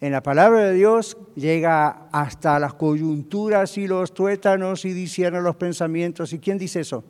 En 0.00 0.12
la 0.12 0.22
palabra 0.22 0.60
de 0.60 0.74
Dios 0.74 1.16
llega 1.34 2.08
hasta 2.12 2.58
las 2.58 2.74
coyunturas 2.74 3.76
y 3.78 3.88
los 3.88 4.14
tuétanos 4.14 4.84
y 4.84 4.92
discierne 4.92 5.40
los 5.40 5.56
pensamientos. 5.56 6.32
¿Y 6.32 6.38
quién 6.38 6.58
dice 6.58 6.80
eso? 6.80 7.02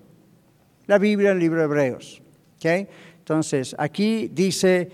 La 0.87 0.99
Biblia 0.99 1.31
en 1.31 1.37
el 1.37 1.43
libro 1.43 1.59
de 1.59 1.65
Hebreos. 1.65 2.23
Entonces, 2.63 3.77
aquí 3.79 4.31
dice 4.33 4.91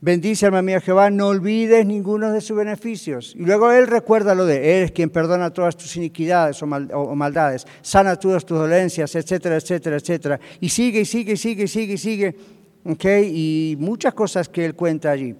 Bendice 0.00 0.44
alma 0.44 0.60
mía 0.60 0.80
Jehová, 0.80 1.08
no 1.10 1.28
olvides 1.28 1.86
ninguno 1.86 2.30
de 2.30 2.40
sus 2.42 2.56
beneficios. 2.56 3.34
Y 3.34 3.44
luego 3.44 3.72
Él 3.72 3.86
recuerda 3.86 4.34
lo 4.34 4.44
de 4.44 4.78
Él 4.78 4.84
es 4.84 4.92
quien 4.92 5.08
perdona 5.08 5.50
todas 5.50 5.76
tus 5.76 5.96
iniquidades 5.96 6.62
o, 6.62 6.66
maldades, 6.66 7.66
sana 7.80 8.16
todas 8.16 8.44
tus 8.44 8.58
dolencias, 8.58 9.14
etcétera, 9.14 9.56
etcétera, 9.56 9.96
etcétera. 9.96 10.40
Y 10.60 10.68
sigue, 10.68 11.04
sigue, 11.04 11.36
sigue, 11.36 11.66
sigue, 11.66 11.96
sigue. 11.96 12.36
¿okay? 12.84 13.30
Y 13.32 13.76
muchas 13.76 14.12
cosas 14.12 14.48
que 14.48 14.64
Él 14.66 14.74
cuenta 14.74 15.10
allí. 15.10 15.34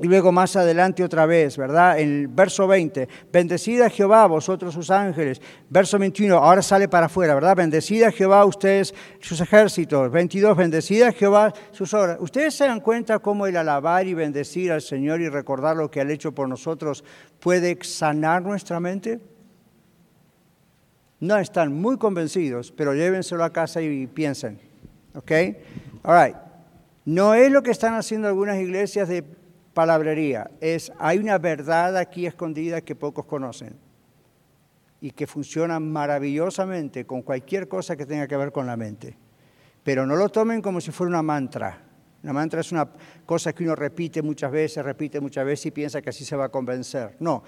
Y 0.00 0.06
luego 0.06 0.30
más 0.30 0.54
adelante 0.54 1.02
otra 1.02 1.26
vez, 1.26 1.56
¿verdad? 1.56 1.98
En 1.98 2.20
el 2.20 2.28
verso 2.28 2.68
20, 2.68 3.08
bendecida 3.32 3.90
Jehová 3.90 4.26
vosotros 4.26 4.72
sus 4.72 4.90
ángeles. 4.92 5.40
Verso 5.68 5.98
21, 5.98 6.36
ahora 6.36 6.62
sale 6.62 6.88
para 6.88 7.06
afuera, 7.06 7.34
¿verdad? 7.34 7.56
Bendecida 7.56 8.12
Jehová 8.12 8.44
ustedes 8.44 8.94
sus 9.20 9.40
ejércitos. 9.40 10.08
22, 10.12 10.56
bendecida 10.56 11.10
Jehová 11.10 11.52
sus 11.72 11.92
obras. 11.94 12.18
¿Ustedes 12.20 12.54
se 12.54 12.66
dan 12.66 12.78
cuenta 12.78 13.18
cómo 13.18 13.48
el 13.48 13.56
alabar 13.56 14.06
y 14.06 14.14
bendecir 14.14 14.70
al 14.70 14.82
Señor 14.82 15.20
y 15.20 15.28
recordar 15.28 15.76
lo 15.76 15.90
que 15.90 16.00
ha 16.00 16.08
hecho 16.08 16.32
por 16.32 16.48
nosotros 16.48 17.02
puede 17.40 17.76
sanar 17.82 18.42
nuestra 18.42 18.78
mente? 18.78 19.18
No 21.18 21.36
están 21.38 21.72
muy 21.72 21.98
convencidos, 21.98 22.70
pero 22.70 22.94
llévenselo 22.94 23.42
a 23.42 23.52
casa 23.52 23.82
y 23.82 24.06
piensen. 24.06 24.60
¿Ok? 25.16 25.32
All 26.04 26.24
right. 26.24 26.36
No 27.04 27.34
es 27.34 27.50
lo 27.50 27.62
que 27.62 27.72
están 27.72 27.94
haciendo 27.94 28.28
algunas 28.28 28.58
iglesias 28.58 29.08
de 29.08 29.24
palabrería, 29.78 30.50
es 30.60 30.90
hay 30.98 31.18
una 31.18 31.38
verdad 31.38 31.96
aquí 31.96 32.26
escondida 32.26 32.80
que 32.80 32.96
pocos 32.96 33.26
conocen 33.26 33.76
y 35.00 35.12
que 35.12 35.24
funciona 35.28 35.78
maravillosamente 35.78 37.06
con 37.06 37.22
cualquier 37.22 37.68
cosa 37.68 37.94
que 37.94 38.04
tenga 38.04 38.26
que 38.26 38.36
ver 38.36 38.50
con 38.50 38.66
la 38.66 38.76
mente. 38.76 39.16
Pero 39.84 40.04
no 40.04 40.16
lo 40.16 40.30
tomen 40.30 40.60
como 40.62 40.80
si 40.80 40.90
fuera 40.90 41.10
una 41.10 41.22
mantra. 41.22 41.80
Una 42.24 42.32
mantra 42.32 42.60
es 42.60 42.72
una 42.72 42.88
cosa 43.24 43.52
que 43.52 43.62
uno 43.62 43.76
repite 43.76 44.20
muchas 44.20 44.50
veces, 44.50 44.84
repite 44.84 45.20
muchas 45.20 45.46
veces 45.46 45.66
y 45.66 45.70
piensa 45.70 46.02
que 46.02 46.10
así 46.10 46.24
se 46.24 46.34
va 46.34 46.46
a 46.46 46.48
convencer. 46.48 47.14
No, 47.20 47.44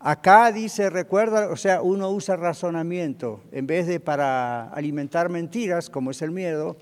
acá 0.00 0.50
dice, 0.50 0.90
recuerda, 0.90 1.48
o 1.48 1.54
sea, 1.54 1.80
uno 1.80 2.10
usa 2.10 2.34
razonamiento 2.34 3.44
en 3.52 3.68
vez 3.68 3.86
de 3.86 4.00
para 4.00 4.68
alimentar 4.70 5.28
mentiras, 5.28 5.88
como 5.88 6.10
es 6.10 6.22
el 6.22 6.32
miedo, 6.32 6.76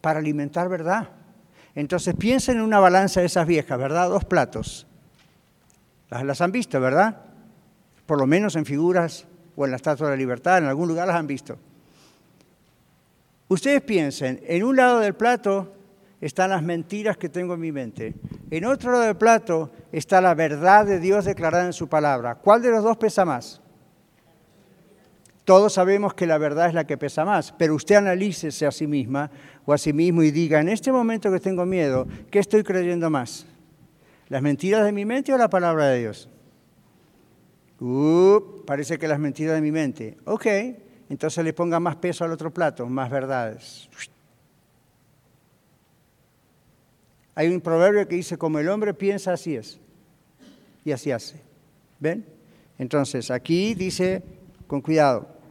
para 0.00 0.18
alimentar 0.18 0.68
verdad. 0.68 1.21
Entonces 1.74 2.14
piensen 2.14 2.58
en 2.58 2.62
una 2.62 2.80
balanza 2.80 3.20
de 3.20 3.26
esas 3.26 3.46
viejas, 3.46 3.78
¿verdad? 3.78 4.08
Dos 4.08 4.24
platos. 4.24 4.86
Las, 6.10 6.40
han 6.42 6.52
visto, 6.52 6.78
¿verdad? 6.80 7.16
Por 8.04 8.18
lo 8.18 8.26
menos 8.26 8.56
en 8.56 8.66
figuras 8.66 9.26
o 9.56 9.64
en 9.64 9.70
la 9.70 9.76
Estatua 9.76 10.08
de 10.08 10.12
la 10.12 10.18
Libertad, 10.18 10.58
en 10.58 10.64
algún 10.64 10.88
lugar 10.88 11.06
las 11.06 11.16
han 11.16 11.26
visto. 11.26 11.56
Ustedes 13.48 13.80
piensen, 13.82 14.40
en 14.46 14.64
un 14.64 14.76
lado 14.76 15.00
del 15.00 15.14
plato 15.14 15.72
están 16.20 16.50
las 16.50 16.62
mentiras 16.62 17.16
que 17.16 17.28
tengo 17.28 17.54
en 17.54 17.60
mi 17.60 17.72
mente. 17.72 18.14
En 18.50 18.64
otro 18.66 18.92
lado 18.92 19.04
del 19.04 19.16
plato 19.16 19.70
está 19.90 20.20
la 20.20 20.34
verdad 20.34 20.84
de 20.86 21.00
Dios 21.00 21.24
declarada 21.24 21.64
en 21.64 21.72
su 21.72 21.88
palabra. 21.88 22.34
¿Cuál 22.34 22.62
de 22.62 22.70
los 22.70 22.84
dos 22.84 22.96
pesa 22.98 23.24
más? 23.24 23.60
Todos 25.52 25.74
sabemos 25.74 26.14
que 26.14 26.26
la 26.26 26.38
verdad 26.38 26.68
es 26.68 26.72
la 26.72 26.86
que 26.86 26.96
pesa 26.96 27.26
más, 27.26 27.52
pero 27.52 27.74
usted 27.74 27.96
analícese 27.96 28.64
a 28.64 28.70
sí 28.70 28.86
misma 28.86 29.30
o 29.66 29.74
a 29.74 29.76
sí 29.76 29.92
mismo 29.92 30.22
y 30.22 30.30
diga, 30.30 30.58
en 30.60 30.70
este 30.70 30.90
momento 30.90 31.30
que 31.30 31.40
tengo 31.40 31.66
miedo, 31.66 32.06
¿qué 32.30 32.38
estoy 32.38 32.62
creyendo 32.62 33.10
más? 33.10 33.44
¿Las 34.30 34.40
mentiras 34.40 34.82
de 34.82 34.92
mi 34.92 35.04
mente 35.04 35.30
o 35.30 35.36
la 35.36 35.50
palabra 35.50 35.88
de 35.88 36.00
Dios? 36.00 36.30
Parece 38.64 38.98
que 38.98 39.06
las 39.06 39.18
mentiras 39.18 39.54
de 39.54 39.60
mi 39.60 39.70
mente. 39.70 40.16
Ok, 40.24 40.46
entonces 41.10 41.44
le 41.44 41.52
ponga 41.52 41.78
más 41.78 41.96
peso 41.96 42.24
al 42.24 42.32
otro 42.32 42.50
plato, 42.50 42.86
más 42.86 43.10
verdades. 43.10 43.90
Hay 47.34 47.48
un 47.48 47.60
proverbio 47.60 48.08
que 48.08 48.16
dice, 48.16 48.38
como 48.38 48.58
el 48.58 48.70
hombre 48.70 48.94
piensa, 48.94 49.34
así 49.34 49.54
es. 49.54 49.78
Y 50.82 50.92
así 50.92 51.10
hace. 51.10 51.42
¿Ven? 52.00 52.24
Entonces, 52.78 53.30
aquí 53.30 53.74
dice 53.74 54.22
con 54.66 54.80
cuidado. 54.80 55.41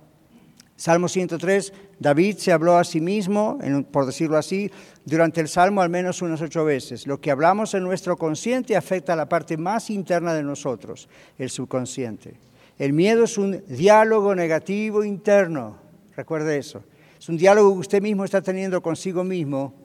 Salmo 0.82 1.10
103, 1.10 1.74
David 2.00 2.38
se 2.38 2.52
habló 2.52 2.76
a 2.76 2.84
sí 2.84 3.02
mismo, 3.02 3.60
por 3.92 4.08
decirlo 4.08 4.36
así, 4.36 4.72
durante 5.06 5.40
el 5.40 5.48
Salmo 5.48 5.84
al 5.84 5.92
menos 5.92 6.24
unas 6.24 6.42
ocho 6.42 6.66
veces. 6.66 7.06
Lo 7.06 7.22
que 7.22 7.30
hablamos 7.30 7.76
en 7.76 7.84
nuestro 7.84 8.18
consciente 8.18 8.76
afecta 8.76 9.14
a 9.14 9.16
la 9.16 9.30
parte 9.30 9.58
más 9.58 9.92
interna 9.92 10.34
de 10.34 10.42
nosotros, 10.42 11.08
el 11.38 11.52
subconsciente. 11.52 12.34
El 12.80 12.94
miedo 12.94 13.26
es 13.26 13.38
un 13.38 13.64
diálogo 13.68 14.34
negativo 14.34 15.04
interno, 15.04 15.78
recuerde 16.16 16.58
eso. 16.58 16.84
Es 17.20 17.30
un 17.30 17.38
diálogo 17.38 17.74
que 17.74 17.80
usted 17.82 18.02
mismo 18.02 18.26
está 18.26 18.42
teniendo 18.42 18.82
consigo 18.82 19.24
mismo, 19.24 19.76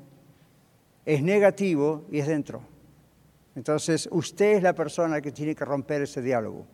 es 1.05 1.22
negativo 1.22 2.07
y 2.11 2.20
es 2.20 2.26
dentro. 2.26 2.62
Entonces, 3.55 4.09
usted 4.12 4.57
es 4.57 4.62
la 4.62 4.74
persona 4.74 5.20
que 5.20 5.30
tiene 5.30 5.55
que 5.55 5.66
romper 5.66 6.01
ese 6.01 6.22
diálogo. 6.22 6.66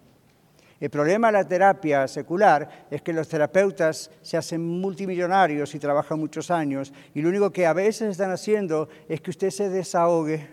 El 0.82 0.90
problema 0.90 1.28
de 1.28 1.34
la 1.34 1.46
terapia 1.46 2.08
secular 2.08 2.88
es 2.90 3.02
que 3.02 3.12
los 3.12 3.28
terapeutas 3.28 4.10
se 4.20 4.36
hacen 4.36 4.66
multimillonarios 4.66 5.72
y 5.76 5.78
trabajan 5.78 6.18
muchos 6.18 6.50
años 6.50 6.92
y 7.14 7.22
lo 7.22 7.28
único 7.28 7.52
que 7.52 7.66
a 7.66 7.72
veces 7.72 8.10
están 8.10 8.32
haciendo 8.32 8.88
es 9.08 9.20
que 9.20 9.30
usted 9.30 9.50
se 9.50 9.68
desahogue, 9.68 10.44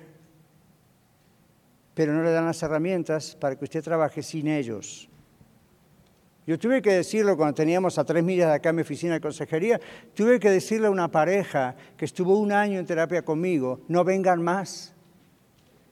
pero 1.95 2.13
no 2.13 2.21
le 2.21 2.31
dan 2.31 2.45
las 2.45 2.61
herramientas 2.61 3.35
para 3.37 3.55
que 3.55 3.63
usted 3.63 3.83
trabaje 3.83 4.21
sin 4.21 4.47
ellos. 4.47 5.09
Yo 6.45 6.59
tuve 6.59 6.83
que 6.83 6.91
decirlo 6.91 7.35
cuando 7.35 7.55
teníamos 7.55 7.97
a 7.97 8.03
tres 8.03 8.23
millas 8.23 8.49
de 8.49 8.53
acá 8.53 8.71
mi 8.71 8.83
oficina 8.83 9.15
de 9.15 9.21
consejería, 9.21 9.81
tuve 10.13 10.39
que 10.39 10.51
decirle 10.51 10.85
a 10.85 10.91
una 10.91 11.07
pareja 11.07 11.75
que 11.97 12.05
estuvo 12.05 12.37
un 12.37 12.51
año 12.51 12.77
en 12.77 12.85
terapia 12.85 13.23
conmigo, 13.23 13.81
no 13.87 14.03
vengan 14.03 14.43
más. 14.43 14.93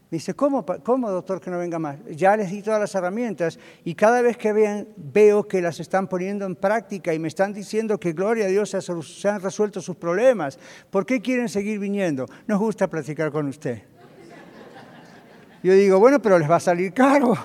Dice, 0.09 0.33
¿cómo, 0.33 0.65
¿cómo, 0.83 1.11
doctor, 1.11 1.41
que 1.41 1.51
no 1.51 1.57
venga 1.57 1.79
más? 1.79 1.97
Ya 2.11 2.37
les 2.37 2.49
di 2.49 2.61
todas 2.61 2.79
las 2.79 2.95
herramientas 2.95 3.59
y 3.83 3.93
cada 3.93 4.21
vez 4.21 4.37
que 4.37 4.53
veo 4.95 5.47
que 5.47 5.61
las 5.61 5.81
están 5.81 6.07
poniendo 6.07 6.45
en 6.45 6.55
práctica 6.55 7.13
y 7.13 7.19
me 7.19 7.27
están 7.27 7.51
diciendo 7.51 7.99
que, 7.99 8.13
gloria 8.13 8.45
a 8.45 8.47
Dios, 8.47 8.69
se 8.69 9.27
han 9.29 9.41
resuelto 9.41 9.81
sus 9.81 9.97
problemas. 9.97 10.57
¿Por 10.89 11.05
qué 11.05 11.21
quieren 11.21 11.49
seguir 11.49 11.79
viniendo? 11.79 12.25
Nos 12.47 12.57
gusta 12.57 12.87
platicar 12.87 13.31
con 13.31 13.47
usted. 13.47 13.81
Yo 15.61 15.73
digo, 15.73 15.99
bueno, 15.99 16.21
pero 16.21 16.39
les 16.39 16.49
va 16.49 16.55
a 16.55 16.61
salir 16.61 16.93
caro. 16.93 17.35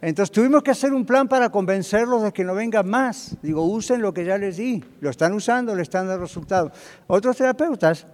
Entonces 0.00 0.32
tuvimos 0.32 0.62
que 0.64 0.72
hacer 0.72 0.92
un 0.92 1.06
plan 1.06 1.28
para 1.28 1.50
convencerlos 1.50 2.24
de 2.24 2.32
que 2.32 2.42
no 2.42 2.54
vengan 2.54 2.88
más. 2.88 3.36
Digo, 3.42 3.62
usen 3.62 4.02
lo 4.02 4.12
que 4.12 4.24
ya 4.24 4.36
les 4.38 4.56
di. 4.56 4.82
Lo 5.00 5.08
están 5.08 5.32
usando, 5.32 5.74
le 5.76 5.82
están 5.82 6.08
dando 6.08 6.24
resultados. 6.24 6.72
Otros 7.06 7.36
terapeutas 7.36 8.06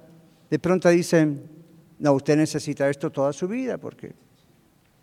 de 0.50 0.58
pronto 0.58 0.88
dicen, 0.90 1.59
no, 2.00 2.14
usted 2.14 2.36
necesita 2.36 2.88
esto 2.88 3.10
toda 3.10 3.32
su 3.32 3.46
vida 3.46 3.78
porque 3.78 4.14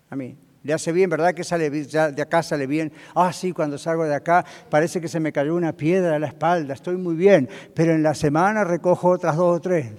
a 0.10 0.16
mí 0.16 0.36
le 0.64 0.74
hace 0.74 0.91
bien, 0.91 1.10
¿verdad? 1.10 1.34
Que 1.34 1.43
sale 1.43 1.70
de 1.70 2.22
acá 2.22 2.43
sale 2.43 2.68
bien. 2.68 2.91
Ah, 3.16 3.32
sí, 3.32 3.54
cuando 3.54 3.78
salgo 3.78 4.04
de 4.04 4.16
acá 4.16 4.43
parece 4.70 5.00
que 5.00 5.08
se 5.08 5.20
me 5.20 5.32
cayó 5.32 5.56
una 5.56 5.72
piedra 5.74 6.16
a 6.16 6.20
la 6.20 6.28
espalda, 6.28 6.74
estoy 6.74 6.98
muy 6.98 7.16
bien, 7.16 7.48
pero 7.74 7.93
en 7.93 8.04
la 8.04 8.14
semana 8.14 8.64
recojo 8.64 9.10
otras 9.10 9.38
dos 9.38 9.58
o 9.58 9.62
tres. 9.62 9.91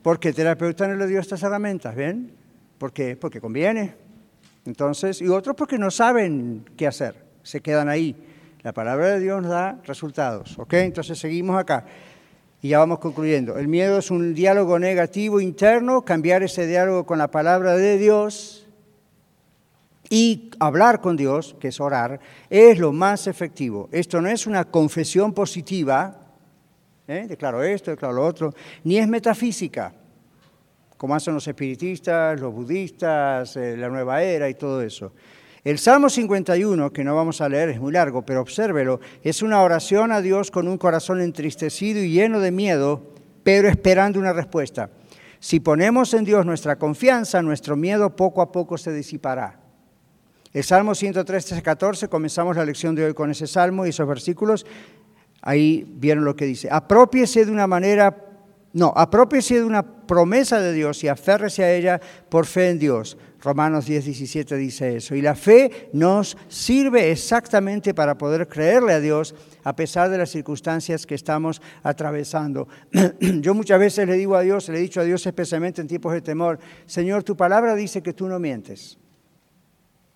Porque 0.00 0.28
el 0.28 0.34
terapeuta 0.34 0.88
no 0.88 0.94
le 0.94 1.06
dio 1.06 1.20
estas 1.20 1.42
herramientas, 1.42 1.94
¿ven? 1.94 2.32
¿Por 2.78 2.92
qué? 2.92 3.16
Porque 3.16 3.40
conviene. 3.40 3.94
Entonces, 4.64 5.20
y 5.20 5.28
otros 5.28 5.56
porque 5.56 5.78
no 5.78 5.90
saben 5.90 6.64
qué 6.76 6.86
hacer, 6.86 7.16
se 7.42 7.60
quedan 7.60 7.88
ahí. 7.88 8.16
La 8.62 8.72
palabra 8.72 9.08
de 9.08 9.20
Dios 9.20 9.44
da 9.44 9.80
resultados, 9.84 10.56
¿ok? 10.58 10.74
Entonces 10.74 11.18
seguimos 11.18 11.58
acá 11.58 11.84
y 12.62 12.68
ya 12.68 12.78
vamos 12.78 13.00
concluyendo. 13.00 13.58
El 13.58 13.66
miedo 13.66 13.98
es 13.98 14.12
un 14.12 14.34
diálogo 14.34 14.78
negativo 14.78 15.40
interno, 15.40 16.04
cambiar 16.04 16.44
ese 16.44 16.64
diálogo 16.68 17.04
con 17.04 17.18
la 17.18 17.28
palabra 17.28 17.76
de 17.76 17.98
Dios 17.98 18.68
y 20.08 20.50
hablar 20.60 21.00
con 21.00 21.16
Dios, 21.16 21.56
que 21.58 21.68
es 21.68 21.80
orar, 21.80 22.20
es 22.48 22.78
lo 22.78 22.92
más 22.92 23.26
efectivo. 23.26 23.88
Esto 23.90 24.20
no 24.20 24.28
es 24.28 24.46
una 24.46 24.64
confesión 24.64 25.34
positiva, 25.34 26.20
¿eh? 27.08 27.26
declaro 27.28 27.64
esto, 27.64 27.90
declaro 27.90 28.14
lo 28.14 28.26
otro, 28.26 28.54
ni 28.84 28.96
es 28.96 29.08
metafísica, 29.08 29.92
como 30.96 31.16
hacen 31.16 31.34
los 31.34 31.48
espiritistas, 31.48 32.38
los 32.38 32.54
budistas, 32.54 33.56
eh, 33.56 33.76
la 33.76 33.88
nueva 33.88 34.22
era 34.22 34.48
y 34.48 34.54
todo 34.54 34.82
eso. 34.82 35.12
El 35.64 35.78
Salmo 35.78 36.10
51, 36.10 36.92
que 36.92 37.04
no 37.04 37.14
vamos 37.14 37.40
a 37.40 37.48
leer, 37.48 37.68
es 37.68 37.80
muy 37.80 37.92
largo, 37.92 38.22
pero 38.22 38.40
obsérvelo, 38.40 38.98
es 39.22 39.42
una 39.42 39.62
oración 39.62 40.10
a 40.10 40.20
Dios 40.20 40.50
con 40.50 40.66
un 40.66 40.76
corazón 40.76 41.20
entristecido 41.20 42.00
y 42.00 42.10
lleno 42.10 42.40
de 42.40 42.50
miedo, 42.50 43.12
pero 43.44 43.68
esperando 43.68 44.18
una 44.18 44.32
respuesta. 44.32 44.90
Si 45.38 45.60
ponemos 45.60 46.14
en 46.14 46.24
Dios 46.24 46.44
nuestra 46.44 46.76
confianza, 46.76 47.42
nuestro 47.42 47.76
miedo 47.76 48.16
poco 48.16 48.42
a 48.42 48.50
poco 48.50 48.76
se 48.76 48.92
disipará. 48.92 49.60
El 50.52 50.64
Salmo 50.64 50.96
103, 50.96 51.62
14, 51.62 52.08
comenzamos 52.08 52.56
la 52.56 52.64
lección 52.64 52.96
de 52.96 53.04
hoy 53.04 53.14
con 53.14 53.30
ese 53.30 53.46
salmo 53.46 53.86
y 53.86 53.90
esos 53.90 54.08
versículos. 54.08 54.66
Ahí 55.42 55.86
vieron 55.96 56.24
lo 56.24 56.34
que 56.34 56.44
dice. 56.44 56.68
Apropiese 56.72 57.44
de 57.46 57.52
una 57.52 57.68
manera, 57.68 58.16
no, 58.72 58.92
apropiese 58.96 59.54
de 59.54 59.64
una 59.64 59.82
promesa 60.12 60.60
de 60.60 60.74
Dios 60.74 61.02
y 61.04 61.08
aférrese 61.08 61.64
a 61.64 61.72
ella 61.72 61.98
por 62.28 62.44
fe 62.44 62.68
en 62.68 62.78
Dios. 62.78 63.16
Romanos 63.40 63.86
10, 63.86 64.04
17 64.04 64.56
dice 64.58 64.96
eso. 64.96 65.14
Y 65.14 65.22
la 65.22 65.34
fe 65.34 65.88
nos 65.94 66.36
sirve 66.48 67.10
exactamente 67.10 67.94
para 67.94 68.18
poder 68.18 68.46
creerle 68.46 68.92
a 68.92 69.00
Dios 69.00 69.34
a 69.64 69.74
pesar 69.74 70.10
de 70.10 70.18
las 70.18 70.28
circunstancias 70.28 71.06
que 71.06 71.14
estamos 71.14 71.62
atravesando. 71.82 72.68
Yo 73.20 73.54
muchas 73.54 73.80
veces 73.80 74.06
le 74.06 74.16
digo 74.16 74.36
a 74.36 74.42
Dios, 74.42 74.68
le 74.68 74.76
he 74.76 74.82
dicho 74.82 75.00
a 75.00 75.04
Dios 75.04 75.24
especialmente 75.24 75.80
en 75.80 75.88
tiempos 75.88 76.12
de 76.12 76.20
temor, 76.20 76.58
Señor, 76.84 77.22
tu 77.22 77.34
palabra 77.34 77.74
dice 77.74 78.02
que 78.02 78.12
tú 78.12 78.28
no 78.28 78.38
mientes. 78.38 78.98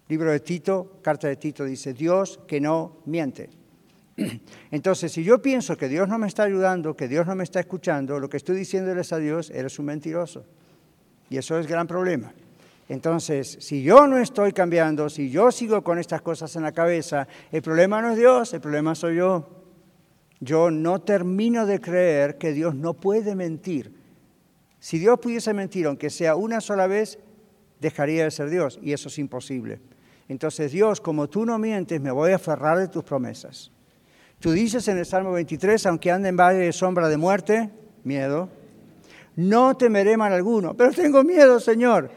Libro 0.09 0.31
de 0.31 0.41
Tito, 0.41 1.01
carta 1.01 1.27
de 1.27 1.37
Tito 1.37 1.65
dice, 1.65 1.95
Dios 1.95 2.39
que 2.47 2.61
no 2.61 2.99
miente. 3.07 3.49
Entonces, 4.71 5.13
si 5.13 5.25
yo 5.25 5.43
pienso 5.43 5.77
que 5.77 5.89
Dios 5.89 6.09
no 6.09 6.19
me 6.19 6.27
está 6.27 6.45
ayudando, 6.45 6.97
que 6.97 7.09
Dios 7.09 7.27
no 7.27 7.35
me 7.35 7.45
está 7.45 7.61
escuchando, 7.61 8.19
lo 8.19 8.29
que 8.29 8.39
estoy 8.39 8.57
diciéndoles 8.57 9.13
a 9.13 9.19
Dios, 9.19 9.51
eres 9.51 9.79
un 9.79 9.87
mentiroso. 9.87 10.45
Y 11.29 11.37
eso 11.37 11.59
es 11.59 11.67
gran 11.67 11.87
problema. 11.87 12.33
Entonces, 12.89 13.59
si 13.61 13.83
yo 13.83 14.07
no 14.07 14.17
estoy 14.19 14.53
cambiando, 14.53 15.11
si 15.11 15.29
yo 15.29 15.51
sigo 15.51 15.83
con 15.83 15.99
estas 15.99 16.23
cosas 16.23 16.55
en 16.57 16.63
la 16.63 16.73
cabeza, 16.73 17.27
el 17.51 17.61
problema 17.61 18.01
no 18.01 18.13
es 18.13 18.17
Dios, 18.17 18.55
el 18.55 18.61
problema 18.61 18.95
soy 18.95 19.17
yo. 19.17 19.65
Yo 20.41 20.71
no 20.71 21.01
termino 21.01 21.67
de 21.67 21.81
creer 21.81 22.39
que 22.39 22.53
Dios 22.53 22.75
no 22.75 22.95
puede 22.95 23.35
mentir. 23.35 23.93
Si 24.79 24.99
Dios 24.99 25.19
pudiese 25.19 25.53
mentir, 25.53 25.87
aunque 25.87 26.11
sea 26.11 26.37
una 26.37 26.61
sola 26.61 26.87
vez, 26.87 27.19
dejaría 27.81 28.25
de 28.25 28.31
ser 28.31 28.51
Dios, 28.51 28.79
y 28.81 28.93
eso 28.93 29.09
es 29.09 29.19
imposible. 29.19 29.81
Entonces, 30.29 30.73
Dios, 30.73 31.01
como 31.01 31.29
tú 31.29 31.45
no 31.45 31.59
mientes, 31.59 32.01
me 32.01 32.11
voy 32.11 32.33
a 32.33 32.37
aferrar 32.37 32.79
de 32.79 32.89
tus 32.89 33.03
promesas. 33.03 33.73
Tú 34.41 34.53
dices 34.53 34.87
en 34.89 34.99
el 34.99 35.07
Salmo 35.07 35.33
23, 35.33 35.87
aunque 35.87 36.11
ande 36.11 36.29
en 36.29 36.37
valle 36.37 36.59
de 36.59 36.73
sombra 36.73 37.09
de 37.09 37.17
muerte, 37.17 37.71
miedo, 38.05 38.49
no 39.35 39.77
temeré 39.77 40.17
mal 40.17 40.33
alguno, 40.33 40.75
pero 40.75 40.93
tengo 40.93 41.25
miedo, 41.25 41.61
Señor 41.61 42.11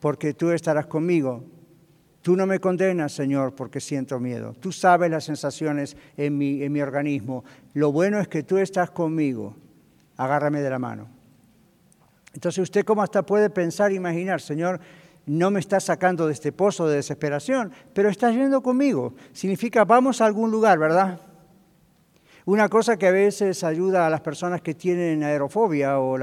porque 0.00 0.34
tú 0.34 0.50
estarás 0.50 0.86
conmigo. 0.86 1.44
Tú 2.22 2.36
no 2.36 2.46
me 2.46 2.60
condenas, 2.60 3.12
Señor, 3.12 3.54
porque 3.54 3.80
siento 3.80 4.18
miedo. 4.18 4.54
Tú 4.60 4.72
sabes 4.72 5.10
las 5.10 5.24
sensaciones 5.24 5.96
en 6.16 6.36
mi, 6.36 6.62
en 6.62 6.72
mi 6.72 6.80
organismo. 6.80 7.44
Lo 7.74 7.92
bueno 7.92 8.20
es 8.20 8.28
que 8.28 8.42
tú 8.42 8.58
estás 8.58 8.90
conmigo. 8.90 9.56
Agárrame 10.16 10.60
de 10.60 10.70
la 10.70 10.78
mano. 10.78 11.08
Entonces 12.34 12.62
usted 12.62 12.84
como 12.84 13.02
hasta 13.02 13.22
puede 13.22 13.50
pensar, 13.50 13.92
imaginar, 13.92 14.40
Señor, 14.40 14.80
no 15.26 15.50
me 15.50 15.60
está 15.60 15.80
sacando 15.80 16.26
de 16.26 16.32
este 16.32 16.52
pozo 16.52 16.86
de 16.86 16.96
desesperación, 16.96 17.72
pero 17.94 18.08
estás 18.08 18.34
yendo 18.34 18.62
conmigo. 18.62 19.14
Significa, 19.32 19.84
vamos 19.84 20.20
a 20.20 20.26
algún 20.26 20.50
lugar, 20.50 20.78
¿verdad? 20.78 21.20
Una 22.48 22.70
cosa 22.70 22.96
que 22.96 23.06
a 23.06 23.10
veces 23.10 23.62
ayuda 23.62 24.06
a 24.06 24.08
las 24.08 24.22
personas 24.22 24.62
que 24.62 24.72
tienen 24.72 25.22
aerofobia 25.22 25.98
o 25.98 26.16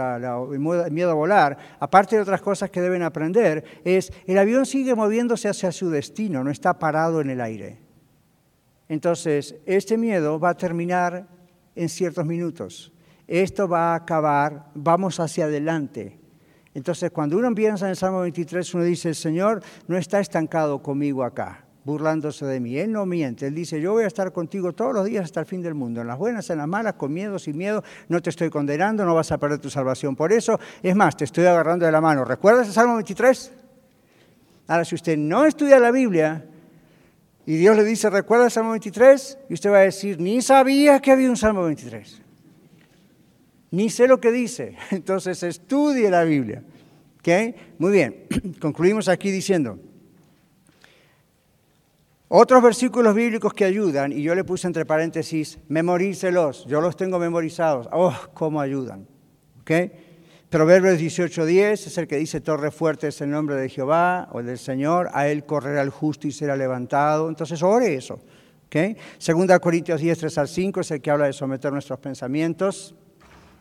miedo 0.89 1.11
a 1.11 1.13
volar, 1.13 1.55
aparte 1.79 2.15
de 2.15 2.23
otras 2.23 2.41
cosas 2.41 2.71
que 2.71 2.81
deben 2.81 3.03
aprender, 3.03 3.63
es 3.83 4.11
el 4.25 4.39
avión 4.39 4.65
sigue 4.65 4.95
moviéndose 4.95 5.49
hacia 5.49 5.71
su 5.71 5.91
destino, 5.91 6.43
no 6.43 6.49
está 6.49 6.79
parado 6.79 7.21
en 7.21 7.29
el 7.29 7.41
aire. 7.41 7.77
Entonces, 8.89 9.53
este 9.67 9.99
miedo 9.99 10.39
va 10.39 10.49
a 10.49 10.57
terminar 10.57 11.27
en 11.75 11.89
ciertos 11.89 12.25
minutos. 12.25 12.91
Esto 13.27 13.67
va 13.67 13.93
a 13.93 13.97
acabar, 13.97 14.71
vamos 14.73 15.19
hacia 15.19 15.45
adelante. 15.45 16.17
Entonces, 16.73 17.11
cuando 17.11 17.37
uno 17.37 17.53
piensa 17.53 17.85
en 17.85 17.91
el 17.91 17.97
Salmo 17.97 18.21
23, 18.21 18.73
uno 18.73 18.83
dice, 18.83 19.09
el 19.09 19.15
Señor 19.15 19.61
no 19.87 19.95
está 19.95 20.19
estancado 20.21 20.81
conmigo 20.81 21.23
acá 21.23 21.64
burlándose 21.85 22.45
de 22.45 22.59
mí. 22.59 22.77
Él 22.77 22.91
no 22.91 23.05
miente, 23.05 23.45
él 23.47 23.53
dice, 23.53 23.79
yo 23.79 23.93
voy 23.93 24.03
a 24.03 24.07
estar 24.07 24.33
contigo 24.33 24.73
todos 24.73 24.93
los 24.93 25.05
días 25.05 25.23
hasta 25.23 25.39
el 25.39 25.45
fin 25.45 25.61
del 25.61 25.75
mundo, 25.75 26.01
en 26.01 26.07
las 26.07 26.17
buenas, 26.17 26.49
en 26.49 26.57
las 26.57 26.67
malas, 26.67 26.95
con 26.95 27.13
miedo, 27.13 27.37
sin 27.37 27.57
miedo, 27.57 27.83
no 28.09 28.21
te 28.21 28.31
estoy 28.31 28.49
condenando, 28.49 29.05
no 29.05 29.13
vas 29.13 29.31
a 29.31 29.37
perder 29.37 29.59
tu 29.59 29.69
salvación. 29.69 30.15
Por 30.15 30.33
eso, 30.33 30.59
es 30.81 30.95
más, 30.95 31.15
te 31.15 31.23
estoy 31.23 31.45
agarrando 31.45 31.85
de 31.85 31.91
la 31.91 32.01
mano. 32.01 32.25
¿Recuerdas 32.25 32.67
el 32.67 32.73
Salmo 32.73 32.95
23? 32.95 33.53
Ahora, 34.67 34.83
si 34.83 34.95
usted 34.95 35.15
no 35.15 35.45
estudia 35.45 35.79
la 35.79 35.91
Biblia 35.91 36.43
y 37.45 37.55
Dios 37.55 37.77
le 37.77 37.83
dice, 37.83 38.09
¿recuerda 38.09 38.45
el 38.45 38.51
Salmo 38.51 38.71
23? 38.71 39.37
Y 39.49 39.53
usted 39.53 39.69
va 39.69 39.77
a 39.77 39.81
decir, 39.81 40.19
ni 40.19 40.41
sabía 40.41 40.99
que 40.99 41.11
había 41.11 41.29
un 41.29 41.37
Salmo 41.37 41.63
23. 41.65 42.23
Ni 43.69 43.91
sé 43.91 44.07
lo 44.07 44.19
que 44.19 44.31
dice. 44.31 44.75
Entonces, 44.89 45.43
estudie 45.43 46.09
la 46.09 46.23
Biblia. 46.23 46.63
¿Ok? 47.19 47.55
Muy 47.77 47.91
bien. 47.91 48.25
Concluimos 48.59 49.07
aquí 49.07 49.29
diciendo, 49.29 49.77
otros 52.37 52.61
versículos 52.61 53.15
bíblicos 53.15 53.53
que 53.53 53.65
ayudan, 53.65 54.11
y 54.11 54.21
yo 54.21 54.35
le 54.35 54.43
puse 54.43 54.67
entre 54.67 54.85
paréntesis, 54.85 55.59
memorícelos, 55.67 56.65
yo 56.65 56.81
los 56.81 56.97
tengo 56.97 57.17
memorizados. 57.19 57.87
¡Oh, 57.91 58.13
cómo 58.33 58.59
ayudan! 58.59 59.07
¿Okay? 59.61 59.91
Proverbios 60.49 60.99
18:10 60.99 61.87
es 61.87 61.97
el 61.97 62.07
que 62.07 62.17
dice, 62.17 62.41
torre 62.41 62.71
fuerte 62.71 63.07
es 63.07 63.19
el 63.21 63.29
nombre 63.29 63.55
de 63.55 63.69
Jehová 63.69 64.29
o 64.31 64.43
del 64.43 64.57
Señor, 64.57 65.09
a 65.13 65.27
él 65.27 65.45
correrá 65.45 65.81
el 65.81 65.89
justo 65.89 66.27
y 66.27 66.31
será 66.31 66.55
levantado. 66.55 67.29
Entonces 67.29 67.61
ore 67.63 67.95
eso. 67.95 68.19
¿okay? 68.67 68.95
Segunda 69.17 69.59
Corintios 69.59 70.01
10, 70.01 70.17
3 70.17 70.37
al 70.37 70.47
5 70.47 70.81
es 70.81 70.91
el 70.91 71.01
que 71.01 71.11
habla 71.11 71.25
de 71.25 71.33
someter 71.33 71.71
nuestros 71.71 71.99
pensamientos, 71.99 72.95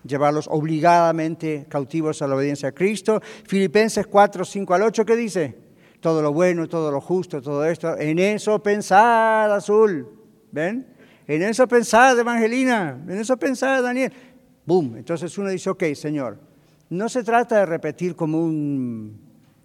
llevarlos 0.05 0.47
obligadamente 0.49 1.67
cautivos 1.69 2.23
a 2.23 2.29
la 2.29 2.37
obediencia 2.37 2.69
a 2.69 2.73
Cristo. 2.73 3.21
Filipenses 3.45 4.07
4, 4.07 4.45
5 4.45 4.75
al 4.75 4.83
8, 4.83 5.05
¿qué 5.05 5.17
dice? 5.17 5.64
Todo 6.05 6.21
lo 6.21 6.35
bueno, 6.35 6.69
todo 6.69 6.91
lo 6.91 7.01
justo, 7.01 7.41
todo 7.41 7.65
esto. 7.65 7.97
En 7.97 8.19
eso 8.19 8.63
pensad, 8.63 9.51
Azul. 9.51 10.07
¿Ven? 10.53 10.87
En 11.27 11.41
eso 11.41 11.67
pensad, 11.67 12.19
Evangelina. 12.19 13.03
En 13.09 13.19
eso 13.19 13.39
pensad, 13.39 13.83
Daniel. 13.83 14.13
¡Bum! 14.67 14.99
Entonces 14.99 15.39
uno 15.39 15.49
dice, 15.49 15.71
ok, 15.71 15.83
Señor, 15.95 16.39
no 16.91 17.09
se 17.09 17.25
trata 17.25 17.61
de 17.61 17.65
repetir 17.65 18.15
como 18.15 18.45
un, 18.45 19.19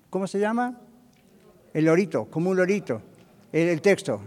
¿cómo 0.10 0.28
se 0.28 0.40
llama? 0.40 0.80
El 1.74 1.84
lorito, 1.84 2.24
como 2.32 2.52
un 2.52 2.56
lorito, 2.56 3.02
el, 3.52 3.68
el 3.68 3.82
texto. 3.82 4.22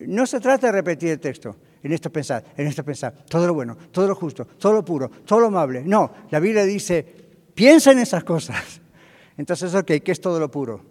No 0.00 0.26
se 0.26 0.40
trata 0.40 0.66
de 0.66 0.72
repetir 0.72 1.08
el 1.08 1.18
texto. 1.18 1.56
En 1.82 1.92
esto 1.92 2.12
pensad, 2.12 2.44
en 2.58 2.66
esto 2.66 2.84
pensad, 2.84 3.14
todo 3.26 3.46
lo 3.46 3.54
bueno, 3.54 3.74
todo 3.90 4.06
lo 4.06 4.14
justo, 4.14 4.44
todo 4.44 4.74
lo 4.74 4.84
puro, 4.84 5.10
todo 5.24 5.40
lo 5.40 5.46
amable. 5.46 5.82
No, 5.82 6.12
la 6.30 6.40
Biblia 6.40 6.64
dice, 6.64 7.02
piensa 7.54 7.92
en 7.92 8.00
esas 8.00 8.22
cosas. 8.22 8.82
Entonces, 9.38 9.74
ok, 9.74 9.92
¿qué 10.04 10.12
es 10.12 10.20
todo 10.20 10.38
lo 10.38 10.50
puro? 10.50 10.87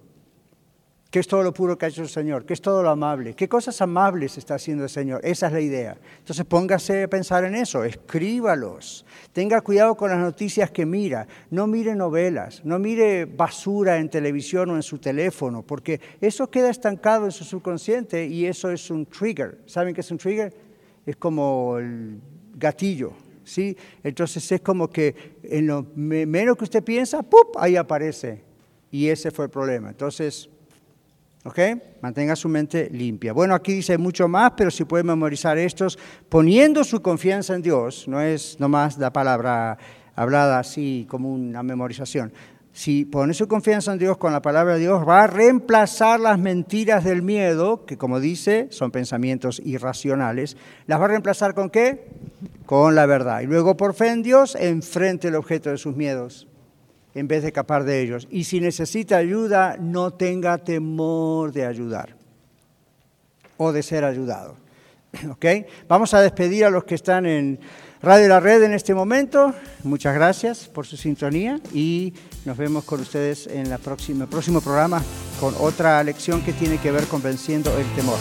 ¿Qué 1.10 1.20
es 1.20 1.28
todo 1.28 1.41
lo 1.41 1.53
puro 1.53 1.78
que 1.78 1.86
ha 1.86 1.89
hecho 1.89 2.01
el 2.01 2.10
Señor? 2.10 2.45
¿Qué 2.45 2.53
es 2.53 2.62
todo 2.62 2.84
lo 2.84 2.89
amable? 2.89 3.34
¿Qué 3.34 3.47
cosas 3.47 3.82
amables 3.82 4.38
está 4.38 4.55
haciendo 4.55 4.84
el 4.84 4.89
Señor? 4.89 5.22
Esa 5.24 5.47
es 5.47 5.53
la 5.53 5.62
idea. 5.62 5.97
Entonces 6.20 6.45
póngase 6.45 7.03
a 7.03 7.08
pensar 7.08 7.45
en 7.45 7.55
eso, 7.55 7.86
escríbalos. 7.86 9.05
Tenga 9.32 9.62
cuidado 9.62 9.95
con 9.95 10.10
las 10.10 10.20
noticias 10.20 10.70
que 10.70 10.86
mira. 10.86 11.26
No 11.49 11.66
mire 11.66 11.95
novelas, 11.95 12.62
no 12.66 12.78
mire 12.78 13.24
basura 13.24 13.97
en 13.99 14.10
televisión 14.10 14.70
o 14.72 14.76
en 14.76 14.84
su 14.84 14.97
teléfono, 14.97 15.64
porque 15.64 16.01
eso 16.20 16.49
queda 16.51 16.70
estancado 16.70 17.24
en 17.24 17.32
su 17.32 17.45
subconsciente 17.45 18.26
y 18.26 18.45
eso 18.45 18.70
es 18.70 18.91
un 18.91 19.05
trigger. 19.05 19.60
¿Saben 19.66 19.95
qué 19.95 20.01
es 20.01 20.12
un 20.12 20.18
trigger? 20.18 20.53
Es 21.05 21.16
como 21.16 21.78
el 21.78 22.20
gatillo. 22.53 23.14
¿sí? 23.45 23.78
Entonces 24.03 24.51
es 24.51 24.60
como 24.60 24.89
que 24.89 25.38
en 25.43 25.68
lo 25.68 25.86
menos 25.95 26.58
que 26.58 26.66
usted 26.66 26.84
piensa, 26.84 27.24
¡pup! 27.24 27.55
ahí 27.58 27.78
aparece. 27.78 28.43
Y 28.91 29.08
ese 29.08 29.32
fue 29.32 29.45
el 29.45 29.51
problema. 29.51 29.89
Entonces, 29.89 30.49
¿Ok? 31.43 31.59
Mantenga 32.01 32.35
su 32.35 32.49
mente 32.49 32.89
limpia. 32.91 33.31
Bueno, 33.31 33.55
aquí 33.55 33.73
dice 33.73 33.97
mucho 33.97 34.27
más, 34.27 34.51
pero 34.57 34.69
si 34.69 34.83
puede 34.85 35.03
memorizar 35.03 35.57
estos, 35.57 35.97
poniendo 36.29 36.83
su 36.83 37.01
confianza 37.01 37.55
en 37.55 37.61
Dios, 37.61 38.07
no 38.07 38.21
es 38.21 38.59
nomás 38.59 38.97
la 38.97 39.13
palabra 39.13 39.77
hablada 40.15 40.59
así 40.59 41.05
como 41.09 41.31
una 41.31 41.63
memorización. 41.63 42.33
Si 42.73 43.05
pone 43.05 43.33
su 43.33 43.47
confianza 43.47 43.91
en 43.91 43.97
Dios 43.97 44.17
con 44.17 44.33
la 44.33 44.41
palabra 44.43 44.75
de 44.75 44.81
Dios, 44.81 45.07
va 45.07 45.23
a 45.23 45.27
reemplazar 45.27 46.19
las 46.19 46.38
mentiras 46.38 47.03
del 47.03 47.23
miedo, 47.23 47.85
que 47.85 47.97
como 47.97 48.19
dice, 48.19 48.67
son 48.69 48.91
pensamientos 48.91 49.59
irracionales. 49.65 50.57
¿Las 50.85 50.99
va 50.99 51.05
a 51.05 51.07
reemplazar 51.07 51.55
con 51.55 51.71
qué? 51.71 52.07
Con 52.67 52.93
la 52.93 53.07
verdad. 53.07 53.41
Y 53.41 53.47
luego 53.47 53.77
por 53.77 53.95
fe 53.95 54.09
en 54.09 54.21
Dios, 54.21 54.55
enfrente 54.55 55.29
el 55.29 55.35
objeto 55.35 55.71
de 55.71 55.77
sus 55.77 55.95
miedos, 55.95 56.47
en 57.18 57.28
vez 57.28 57.41
de 57.41 57.47
escapar 57.47 57.84
de 57.84 58.01
ellos. 58.01 58.28
Y 58.30 58.43
si 58.43 58.59
necesita 58.59 59.18
ayuda, 59.18 59.76
no 59.80 60.13
tenga 60.13 60.57
temor 60.59 61.51
de 61.51 61.65
ayudar 61.65 62.15
o 63.57 63.72
de 63.72 63.82
ser 63.82 64.03
ayudado. 64.03 64.55
¿Ok? 65.32 65.45
Vamos 65.88 66.13
a 66.13 66.22
despedir 66.22 66.65
a 66.65 66.70
los 66.70 66.84
que 66.84 66.95
están 66.95 67.26
en 67.26 67.59
Radio 68.01 68.28
La 68.28 68.39
Red 68.39 68.63
en 68.63 68.74
este 68.74 68.93
momento. 68.93 69.53
Muchas 69.84 70.13
gracias 70.13 70.68
por 70.68 70.86
su 70.86 70.95
sintonía 70.95 71.59
y 71.74 72.13
nos 72.45 72.55
vemos 72.55 72.84
con 72.84 73.01
ustedes 73.01 73.47
en 73.47 73.70
la 73.70 73.80
próxima, 73.80 74.26
el 74.26 74.30
próximo 74.30 74.61
programa 74.61 75.01
con 75.39 75.55
otra 75.59 76.03
lección 76.03 76.41
que 76.41 76.53
tiene 76.53 76.78
que 76.78 76.91
ver 76.91 77.05
con 77.05 77.24
venciendo 77.24 77.76
el 77.78 77.86
temor. 77.95 78.20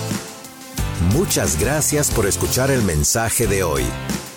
Muchas 1.12 1.60
gracias 1.60 2.10
por 2.10 2.26
escuchar 2.26 2.70
el 2.70 2.82
mensaje 2.82 3.46
de 3.46 3.62
hoy. 3.62 3.84